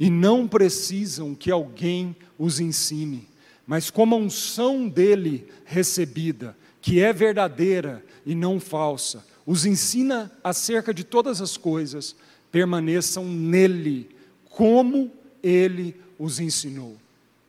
e 0.00 0.10
não 0.10 0.48
precisam 0.48 1.32
que 1.32 1.48
alguém 1.48 2.16
os 2.36 2.58
ensine 2.58 3.28
mas 3.66 3.90
como 3.90 4.14
a 4.14 4.18
unção 4.18 4.88
dele 4.88 5.48
recebida, 5.64 6.56
que 6.80 7.00
é 7.00 7.12
verdadeira 7.12 8.04
e 8.26 8.34
não 8.34 8.60
falsa, 8.60 9.24
os 9.46 9.64
ensina 9.64 10.30
acerca 10.42 10.92
de 10.92 11.04
todas 11.04 11.40
as 11.40 11.56
coisas, 11.56 12.16
permaneçam 12.50 13.24
nele, 13.24 14.10
como 14.50 15.10
ele 15.42 15.96
os 16.18 16.40
ensinou. 16.40 16.96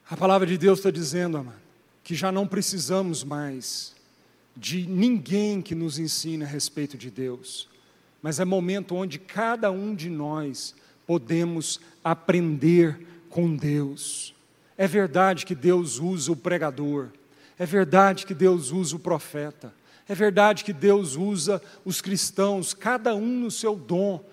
A 0.09 0.15
palavra 0.15 0.45
de 0.45 0.57
Deus 0.57 0.79
está 0.79 0.91
dizendo, 0.91 1.37
amado, 1.37 1.57
que 2.03 2.13
já 2.13 2.31
não 2.31 2.45
precisamos 2.45 3.23
mais 3.23 3.95
de 4.55 4.85
ninguém 4.85 5.61
que 5.61 5.73
nos 5.73 5.97
ensine 5.97 6.43
a 6.43 6.47
respeito 6.47 6.97
de 6.97 7.09
Deus, 7.09 7.67
mas 8.21 8.39
é 8.39 8.45
momento 8.45 8.95
onde 8.95 9.17
cada 9.17 9.71
um 9.71 9.95
de 9.95 10.09
nós 10.09 10.75
podemos 11.05 11.79
aprender 12.03 13.05
com 13.29 13.55
Deus. 13.55 14.34
É 14.77 14.87
verdade 14.87 15.45
que 15.45 15.55
Deus 15.55 15.99
usa 15.99 16.31
o 16.31 16.35
pregador, 16.35 17.09
é 17.57 17.65
verdade 17.65 18.25
que 18.25 18.33
Deus 18.33 18.71
usa 18.71 18.95
o 18.95 18.99
profeta, 18.99 19.73
é 20.07 20.13
verdade 20.13 20.63
que 20.63 20.73
Deus 20.73 21.15
usa 21.15 21.61
os 21.83 22.01
cristãos, 22.01 22.73
cada 22.73 23.15
um 23.15 23.39
no 23.39 23.49
seu 23.49 23.75
dom, 23.75 24.23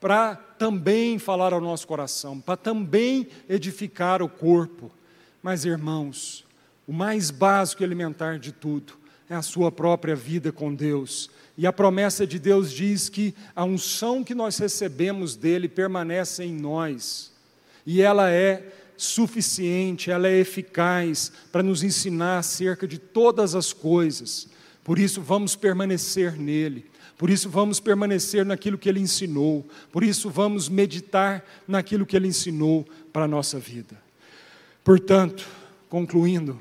para 0.00 0.34
também 0.34 1.18
falar 1.18 1.52
ao 1.52 1.60
nosso 1.60 1.86
coração, 1.86 2.40
para 2.40 2.56
também 2.56 3.28
edificar 3.48 4.20
o 4.20 4.28
corpo. 4.28 4.90
Mas, 5.40 5.64
irmãos, 5.64 6.44
o 6.88 6.92
mais 6.92 7.30
básico 7.30 7.82
e 7.82 7.84
elementar 7.84 8.38
de 8.38 8.50
tudo 8.50 8.94
é 9.30 9.34
a 9.36 9.42
sua 9.42 9.70
própria 9.70 10.16
vida 10.16 10.50
com 10.50 10.74
Deus. 10.74 11.30
E 11.56 11.66
a 11.66 11.72
promessa 11.72 12.26
de 12.26 12.38
Deus 12.38 12.72
diz 12.72 13.08
que 13.08 13.34
a 13.54 13.64
unção 13.64 14.24
que 14.24 14.34
nós 14.34 14.58
recebemos 14.58 15.36
dele 15.36 15.68
permanece 15.68 16.42
em 16.42 16.52
nós, 16.52 17.32
e 17.86 18.02
ela 18.02 18.30
é 18.30 18.81
suficiente, 19.02 20.10
ela 20.10 20.28
é 20.28 20.38
eficaz 20.38 21.32
para 21.50 21.62
nos 21.62 21.82
ensinar 21.82 22.38
acerca 22.38 22.86
de 22.86 22.98
todas 22.98 23.54
as 23.54 23.72
coisas. 23.72 24.48
Por 24.84 24.98
isso, 24.98 25.20
vamos 25.20 25.56
permanecer 25.56 26.38
nele. 26.38 26.86
Por 27.18 27.30
isso, 27.30 27.48
vamos 27.50 27.80
permanecer 27.80 28.44
naquilo 28.44 28.78
que 28.78 28.88
ele 28.88 29.00
ensinou. 29.00 29.66
Por 29.90 30.02
isso, 30.02 30.30
vamos 30.30 30.68
meditar 30.68 31.44
naquilo 31.66 32.06
que 32.06 32.16
ele 32.16 32.28
ensinou 32.28 32.86
para 33.12 33.24
a 33.24 33.28
nossa 33.28 33.58
vida. 33.58 34.00
Portanto, 34.84 35.46
concluindo, 35.88 36.58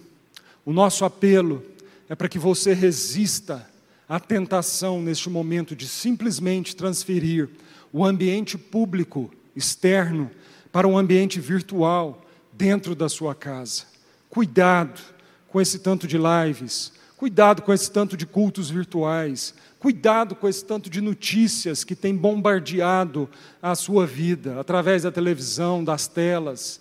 o 0.66 0.74
nosso 0.74 1.06
apelo 1.06 1.64
é 2.10 2.16
para 2.16 2.30
que 2.30 2.38
você 2.38 2.74
resista 2.74 3.68
à 4.08 4.20
tentação 4.20 5.02
neste 5.02 5.30
momento 5.30 5.76
de 5.76 5.88
simplesmente 5.88 6.76
transferir 6.76 7.50
o 7.94 8.06
ambiente 8.06 8.58
público 8.58 9.32
externo 9.56 10.30
para 10.72 10.88
um 10.88 10.98
ambiente 10.98 11.40
virtual 11.40 12.24
dentro 12.62 12.94
da 12.94 13.10
sua 13.10 13.34
casa. 13.34 13.86
Cuidado 14.30 15.02
com 15.48 15.60
esse 15.60 15.80
tanto 15.80 16.06
de 16.06 16.16
lives, 16.16 16.94
cuidado 17.18 17.64
com 17.64 17.74
esse 17.74 17.90
tanto 17.90 18.16
de 18.16 18.24
cultos 18.24 18.70
virtuais, 18.70 19.56
cuidado 19.80 20.36
com 20.36 20.48
esse 20.48 20.64
tanto 20.64 20.88
de 20.88 21.02
notícias 21.02 21.84
que 21.84 21.96
tem 21.96 22.16
bombardeado 22.16 23.28
a 23.64 23.74
sua 23.74 24.06
vida 24.06 24.60
através 24.60 25.02
da 25.02 25.12
televisão, 25.12 25.84
das 25.84 26.06
telas. 26.06 26.80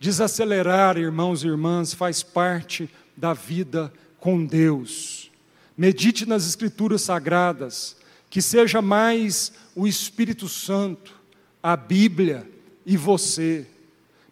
Desacelerar, 0.00 0.96
irmãos 0.96 1.44
e 1.44 1.48
irmãs, 1.48 1.92
faz 1.92 2.22
parte 2.22 2.88
da 3.14 3.34
vida 3.34 3.92
com 4.18 4.42
Deus. 4.42 5.30
Medite 5.76 6.24
nas 6.24 6.46
Escrituras 6.46 7.02
Sagradas, 7.02 7.94
que 8.30 8.40
seja 8.40 8.80
mais 8.80 9.52
o 9.76 9.86
Espírito 9.86 10.48
Santo, 10.48 11.14
a 11.62 11.76
Bíblia 11.76 12.48
e 12.86 12.96
você. 12.96 13.66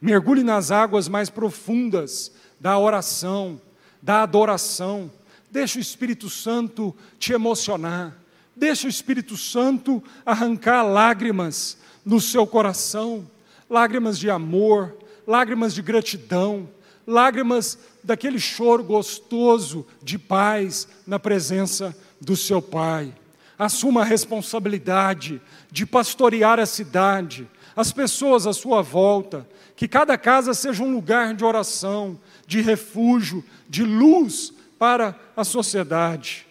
Mergulhe 0.00 0.42
nas 0.42 0.70
águas 0.70 1.08
mais 1.08 1.28
profundas 1.28 2.32
da 2.60 2.78
oração, 2.78 3.60
da 4.00 4.22
adoração. 4.22 5.10
Deixe 5.50 5.78
o 5.78 5.80
Espírito 5.80 6.30
Santo 6.30 6.94
te 7.18 7.32
emocionar. 7.32 8.16
Deixe 8.54 8.86
o 8.86 8.90
Espírito 8.90 9.36
Santo 9.36 10.02
arrancar 10.24 10.82
lágrimas 10.82 11.78
no 12.04 12.20
seu 12.20 12.46
coração, 12.46 13.28
lágrimas 13.68 14.18
de 14.18 14.30
amor, 14.30 14.96
lágrimas 15.26 15.74
de 15.74 15.82
gratidão, 15.82 16.68
lágrimas 17.06 17.78
daquele 18.02 18.38
choro 18.38 18.82
gostoso 18.82 19.86
de 20.02 20.18
paz 20.18 20.88
na 21.06 21.18
presença 21.18 21.96
do 22.20 22.36
seu 22.36 22.60
Pai. 22.60 23.14
Assuma 23.58 24.02
a 24.02 24.04
responsabilidade 24.04 25.40
de 25.70 25.84
pastorear 25.84 26.58
a 26.58 26.66
cidade, 26.66 27.48
as 27.78 27.92
pessoas 27.92 28.44
à 28.44 28.52
sua 28.52 28.82
volta, 28.82 29.48
que 29.76 29.86
cada 29.86 30.18
casa 30.18 30.52
seja 30.52 30.82
um 30.82 30.92
lugar 30.92 31.32
de 31.32 31.44
oração, 31.44 32.18
de 32.44 32.60
refúgio, 32.60 33.44
de 33.68 33.84
luz 33.84 34.52
para 34.76 35.16
a 35.36 35.44
sociedade. 35.44 36.44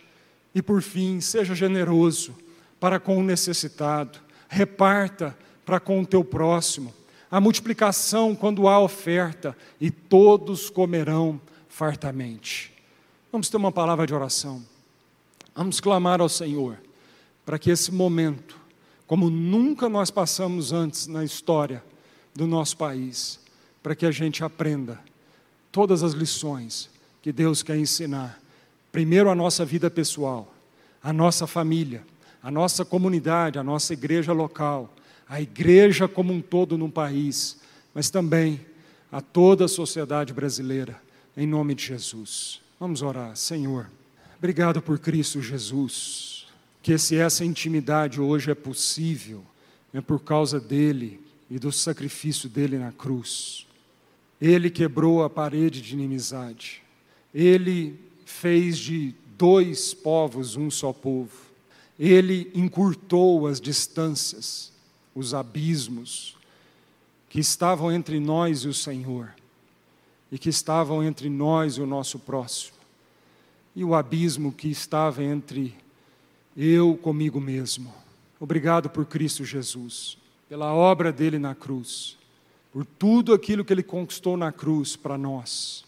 E 0.56 0.62
por 0.62 0.82
fim, 0.82 1.20
seja 1.20 1.54
generoso 1.54 2.34
para 2.80 2.98
com 2.98 3.18
o 3.18 3.24
necessitado, 3.24 4.20
reparta 4.48 5.38
para 5.66 5.82
com 5.82 6.00
o 6.00 6.06
teu 6.06 6.24
próximo. 6.24 6.94
A 7.30 7.42
multiplicação 7.42 8.34
quando 8.34 8.66
há 8.66 8.80
oferta, 8.80 9.54
e 9.82 9.92
todos 9.92 10.70
comerão 10.70 11.42
fartamente. 11.68 12.74
Vamos 13.34 13.50
ter 13.50 13.58
uma 13.58 13.74
palavra 13.74 14.08
de 14.08 14.14
oração. 14.14 14.64
Vamos 15.54 15.82
clamar 15.82 16.22
ao 16.22 16.30
Senhor 16.30 16.78
para 17.46 17.60
que 17.60 17.70
esse 17.70 17.92
momento, 17.92 18.57
como 19.08 19.30
nunca 19.30 19.90
nós 19.90 20.12
passamos 20.12 20.72
antes 20.72 21.08
na 21.08 21.24
história 21.24 21.84
do 22.36 22.46
nosso 22.46 22.78
país, 22.78 23.40
para 23.82 23.96
que 23.96 24.06
a 24.06 24.12
gente 24.12 24.44
aprenda 24.44 25.00
todas 25.72 26.04
as 26.04 26.14
lições 26.14 26.90
que 27.22 27.32
Deus 27.32 27.64
quer 27.64 27.78
ensinar 27.78 28.40
Primeiro, 28.98 29.30
a 29.30 29.36
nossa 29.36 29.64
vida 29.64 29.92
pessoal, 29.92 30.52
a 31.04 31.14
nossa 31.14 31.46
família, 31.46 32.04
a 32.42 32.50
nossa 32.50 32.84
comunidade, 32.84 33.60
a 33.60 33.64
nossa 33.64 33.94
igreja 33.94 34.34
local, 34.34 34.92
a 35.30 35.40
igreja 35.40 36.08
como 36.08 36.34
um 36.34 36.42
todo 36.42 36.78
no 36.80 36.90
país, 36.90 37.60
mas 37.94 38.10
também 38.10 38.60
a 39.12 39.22
toda 39.22 39.66
a 39.66 39.68
sociedade 39.68 40.34
brasileira, 40.34 41.00
em 41.36 41.46
nome 41.46 41.76
de 41.76 41.86
Jesus. 41.86 42.60
Vamos 42.80 43.04
orar, 43.04 43.36
Senhor. 43.36 43.88
Obrigado 44.38 44.82
por 44.82 44.98
Cristo 44.98 45.44
Jesus, 45.44 46.37
que 46.88 46.98
se 46.98 47.18
essa 47.18 47.44
intimidade 47.44 48.22
hoje 48.22 48.50
é 48.50 48.56
possível, 48.56 49.44
é 49.94 50.00
por 50.00 50.22
causa 50.22 50.58
dele 50.58 51.20
e 51.52 51.60
do 51.60 51.70
sacrifício 51.70 52.48
dele 52.48 52.78
na 52.78 52.94
cruz. 52.94 53.68
Ele 54.40 54.70
quebrou 54.70 55.22
a 55.22 55.30
parede 55.30 55.82
de 55.82 55.94
inimizade. 55.96 56.82
Ele 57.36 58.00
fez 58.26 58.78
de 58.78 59.14
dois 59.38 59.94
povos 59.94 60.56
um 60.56 60.72
só 60.72 60.94
povo. 60.94 61.34
Ele 62.00 62.50
encurtou 62.56 63.48
as 63.48 63.60
distâncias, 63.60 64.72
os 65.14 65.34
abismos 65.34 66.38
que 67.30 67.42
estavam 67.42 67.92
entre 67.92 68.18
nós 68.18 68.60
e 68.60 68.70
o 68.70 68.74
Senhor, 68.74 69.36
e 70.32 70.40
que 70.40 70.48
estavam 70.48 71.04
entre 71.04 71.30
nós 71.30 71.74
e 71.74 71.82
o 71.82 71.86
nosso 71.86 72.18
próximo, 72.18 72.78
e 73.76 73.84
o 73.84 73.94
abismo 73.94 74.54
que 74.54 74.70
estava 74.70 75.22
entre 75.22 75.76
eu 76.58 76.98
comigo 76.98 77.40
mesmo. 77.40 77.94
Obrigado 78.40 78.90
por 78.90 79.06
Cristo 79.06 79.46
Jesus, 79.46 80.18
pela 80.50 80.74
obra 80.74 81.12
dele 81.12 81.38
na 81.38 81.54
cruz, 81.54 82.18
por 82.74 82.84
tudo 82.84 83.34
aquilo 83.34 83.64
que 83.64 83.72
ele 83.72 83.84
conquistou 83.84 84.36
na 84.36 84.52
cruz 84.52 84.96
para 84.96 85.18
nós. 85.18 85.86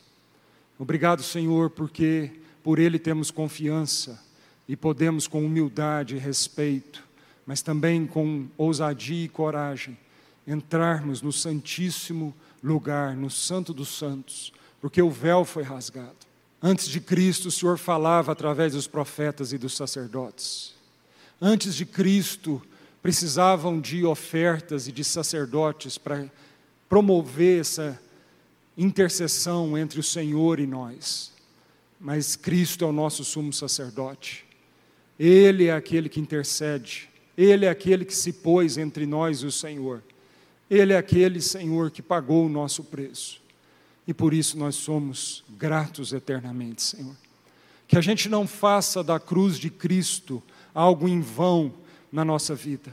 Obrigado, 0.80 1.22
Senhor, 1.22 1.70
porque 1.72 2.32
por 2.64 2.80
Ele 2.80 2.98
temos 2.98 3.32
confiança 3.32 4.24
e 4.66 4.78
podemos, 4.78 5.28
com 5.28 5.44
humildade 5.44 6.16
e 6.16 6.20
respeito, 6.20 7.04
mas 7.46 7.62
também 7.62 8.08
com 8.08 8.48
ousadia 8.58 9.26
e 9.26 9.28
coragem, 9.28 9.98
entrarmos 10.48 11.22
no 11.22 11.34
Santíssimo 11.34 12.34
lugar, 12.64 13.16
no 13.16 13.30
Santo 13.30 13.74
dos 13.74 13.90
Santos, 13.90 14.54
porque 14.80 15.02
o 15.02 15.10
véu 15.10 15.44
foi 15.44 15.64
rasgado. 15.64 16.29
Antes 16.62 16.88
de 16.88 17.00
Cristo, 17.00 17.48
o 17.48 17.52
Senhor 17.52 17.78
falava 17.78 18.32
através 18.32 18.74
dos 18.74 18.88
profetas 18.88 19.54
e 19.54 19.58
dos 19.58 19.76
sacerdotes. 19.76 20.74
Antes 21.42 21.74
de 21.74 21.86
Cristo, 21.86 22.62
precisavam 23.02 23.80
de 23.80 24.06
ofertas 24.06 24.88
e 24.88 24.92
de 24.92 25.04
sacerdotes 25.04 25.98
para 25.98 26.30
promover 26.90 27.62
essa 27.62 28.00
intercessão 28.78 29.78
entre 29.78 30.00
o 30.00 30.04
Senhor 30.04 30.60
e 30.60 30.68
nós. 30.68 31.32
Mas 32.00 32.36
Cristo 32.36 32.84
é 32.84 32.88
o 32.88 32.94
nosso 32.94 33.24
sumo 33.24 33.54
sacerdote. 33.54 34.46
Ele 35.18 35.68
é 35.68 35.74
aquele 35.74 36.10
que 36.10 36.20
intercede. 36.20 37.10
Ele 37.38 37.66
é 37.66 37.70
aquele 37.70 38.04
que 38.04 38.16
se 38.16 38.34
pôs 38.34 38.78
entre 38.78 39.06
nós 39.06 39.40
e 39.40 39.46
o 39.46 39.52
Senhor. 39.52 40.04
Ele 40.70 40.94
é 40.94 40.98
aquele 40.98 41.42
Senhor 41.42 41.90
que 41.90 42.02
pagou 42.02 42.46
o 42.46 42.50
nosso 42.50 42.84
preço. 42.84 43.42
E 44.10 44.14
por 44.14 44.34
isso 44.34 44.58
nós 44.58 44.74
somos 44.74 45.44
gratos 45.48 46.14
eternamente, 46.14 46.82
Senhor. 46.82 47.16
Que 47.88 47.96
a 47.96 48.02
gente 48.02 48.28
não 48.28 48.48
faça 48.48 49.04
da 49.04 49.20
cruz 49.20 49.60
de 49.60 49.70
Cristo 49.70 50.42
algo 50.74 51.08
em 51.08 51.22
vão 51.22 51.72
na 52.12 52.26
nossa 52.26 52.56
vida, 52.56 52.92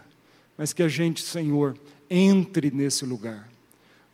mas 0.58 0.74
que 0.74 0.82
a 0.82 0.88
gente, 0.88 1.22
Senhor, 1.22 1.74
entre 2.10 2.70
nesse 2.70 3.06
lugar 3.06 3.48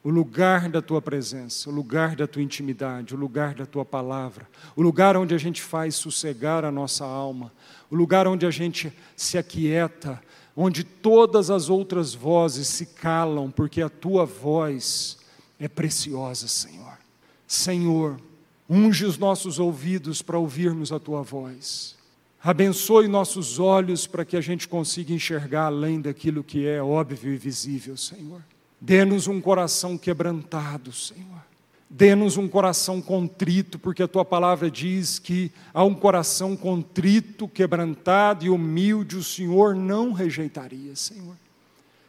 o 0.04 0.10
lugar 0.10 0.68
da 0.68 0.82
tua 0.82 1.00
presença, 1.00 1.70
o 1.70 1.72
lugar 1.72 2.16
da 2.16 2.26
tua 2.26 2.42
intimidade, 2.42 3.14
o 3.14 3.18
lugar 3.18 3.54
da 3.54 3.64
tua 3.64 3.84
palavra, 3.84 4.48
o 4.74 4.82
lugar 4.82 5.16
onde 5.16 5.32
a 5.32 5.38
gente 5.38 5.62
faz 5.62 5.94
sossegar 5.94 6.64
a 6.64 6.72
nossa 6.72 7.04
alma, 7.04 7.52
o 7.88 7.94
lugar 7.94 8.26
onde 8.26 8.44
a 8.44 8.50
gente 8.50 8.92
se 9.16 9.38
aquieta, 9.38 10.20
onde 10.56 10.82
todas 10.82 11.50
as 11.50 11.68
outras 11.68 12.14
vozes 12.14 12.66
se 12.66 12.86
calam, 12.86 13.48
porque 13.48 13.80
a 13.80 13.88
tua 13.88 14.24
voz 14.24 15.21
é 15.62 15.68
preciosa, 15.68 16.48
Senhor. 16.48 16.98
Senhor, 17.46 18.20
unge 18.68 19.04
os 19.04 19.16
nossos 19.16 19.60
ouvidos 19.60 20.20
para 20.20 20.36
ouvirmos 20.36 20.90
a 20.90 20.98
tua 20.98 21.22
voz. 21.22 21.96
Abençoe 22.42 23.06
nossos 23.06 23.60
olhos 23.60 24.04
para 24.04 24.24
que 24.24 24.36
a 24.36 24.40
gente 24.40 24.66
consiga 24.66 25.12
enxergar 25.12 25.66
além 25.66 26.00
daquilo 26.00 26.42
que 26.42 26.66
é 26.66 26.82
óbvio 26.82 27.32
e 27.32 27.36
visível, 27.36 27.96
Senhor. 27.96 28.42
Dê-nos 28.80 29.28
um 29.28 29.40
coração 29.40 29.96
quebrantado, 29.96 30.92
Senhor. 30.92 31.44
Dê-nos 31.88 32.36
um 32.36 32.48
coração 32.48 33.00
contrito, 33.00 33.78
porque 33.78 34.02
a 34.02 34.08
tua 34.08 34.24
palavra 34.24 34.68
diz 34.68 35.20
que 35.20 35.52
há 35.72 35.84
um 35.84 35.94
coração 35.94 36.56
contrito, 36.56 37.46
quebrantado 37.46 38.44
e 38.44 38.50
humilde, 38.50 39.16
o 39.16 39.22
Senhor 39.22 39.76
não 39.76 40.12
rejeitaria, 40.12 40.96
Senhor. 40.96 41.36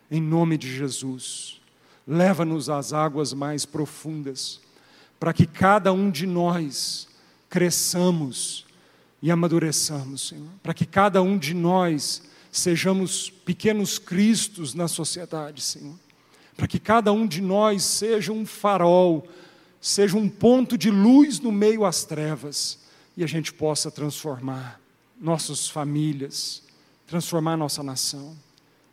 Em 0.09 0.19
nome 0.19 0.57
de 0.57 0.75
Jesus, 0.75 1.61
leva-nos 2.07 2.69
às 2.69 2.93
águas 2.93 3.33
mais 3.33 3.65
profundas, 3.65 4.59
para 5.19 5.33
que 5.33 5.45
cada 5.45 5.93
um 5.93 6.11
de 6.11 6.27
nós 6.27 7.07
cresçamos 7.49 8.65
e 9.21 9.31
amadureçamos, 9.31 10.27
Senhor. 10.27 10.49
Para 10.61 10.73
que 10.73 10.85
cada 10.85 11.21
um 11.21 11.37
de 11.37 11.53
nós 11.53 12.23
sejamos 12.51 13.29
pequenos 13.29 13.97
cristos 13.97 14.73
na 14.73 14.87
sociedade, 14.87 15.61
Senhor 15.61 15.95
para 16.55 16.67
que 16.67 16.79
cada 16.79 17.11
um 17.11 17.25
de 17.25 17.41
nós 17.41 17.83
seja 17.83 18.31
um 18.31 18.45
farol, 18.45 19.27
seja 19.81 20.15
um 20.15 20.29
ponto 20.29 20.77
de 20.77 20.89
luz 20.89 21.39
no 21.39 21.51
meio 21.51 21.85
às 21.85 22.05
trevas, 22.05 22.79
e 23.17 23.23
a 23.23 23.27
gente 23.27 23.53
possa 23.53 23.91
transformar 23.91 24.79
nossas 25.19 25.67
famílias, 25.67 26.63
transformar 27.05 27.57
nossa 27.57 27.83
nação, 27.83 28.35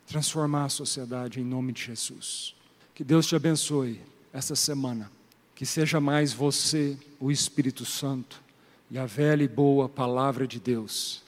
transformar 0.06 0.64
a 0.64 0.68
sociedade 0.68 1.40
em 1.40 1.44
nome 1.44 1.72
de 1.72 1.84
Jesus. 1.84 2.54
Que 3.00 3.04
Deus 3.04 3.26
te 3.26 3.34
abençoe 3.34 3.98
essa 4.30 4.54
semana, 4.54 5.10
que 5.54 5.64
seja 5.64 5.98
mais 5.98 6.34
você, 6.34 6.98
o 7.18 7.30
Espírito 7.30 7.86
Santo, 7.86 8.42
e 8.90 8.98
a 8.98 9.06
velha 9.06 9.42
e 9.42 9.48
boa 9.48 9.88
palavra 9.88 10.46
de 10.46 10.60
Deus, 10.60 11.22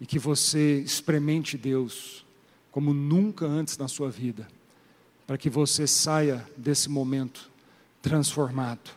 e 0.00 0.06
que 0.06 0.18
você 0.18 0.80
experimente 0.80 1.58
Deus 1.58 2.24
como 2.72 2.94
nunca 2.94 3.44
antes 3.44 3.76
na 3.76 3.88
sua 3.88 4.08
vida 4.08 4.48
para 5.26 5.36
que 5.36 5.50
você 5.50 5.86
saia 5.86 6.42
desse 6.56 6.88
momento 6.88 7.50
transformado 8.00 8.90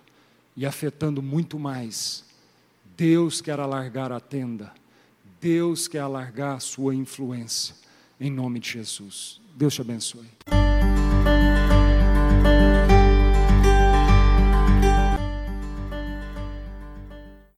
e 0.55 0.65
afetando 0.65 1.21
muito 1.21 1.59
mais. 1.59 2.23
Deus 2.95 3.41
quer 3.41 3.59
alargar 3.59 4.09
a 4.09 4.21
tenda, 4.21 4.73
Deus 5.41 5.85
quer 5.85 5.99
alargar 5.99 6.55
a 6.55 6.59
sua 6.61 6.95
influência, 6.95 7.75
em 8.17 8.31
nome 8.31 8.57
de 8.61 8.69
Jesus. 8.69 9.41
Deus 9.53 9.73
te 9.73 9.81
abençoe. 9.81 10.29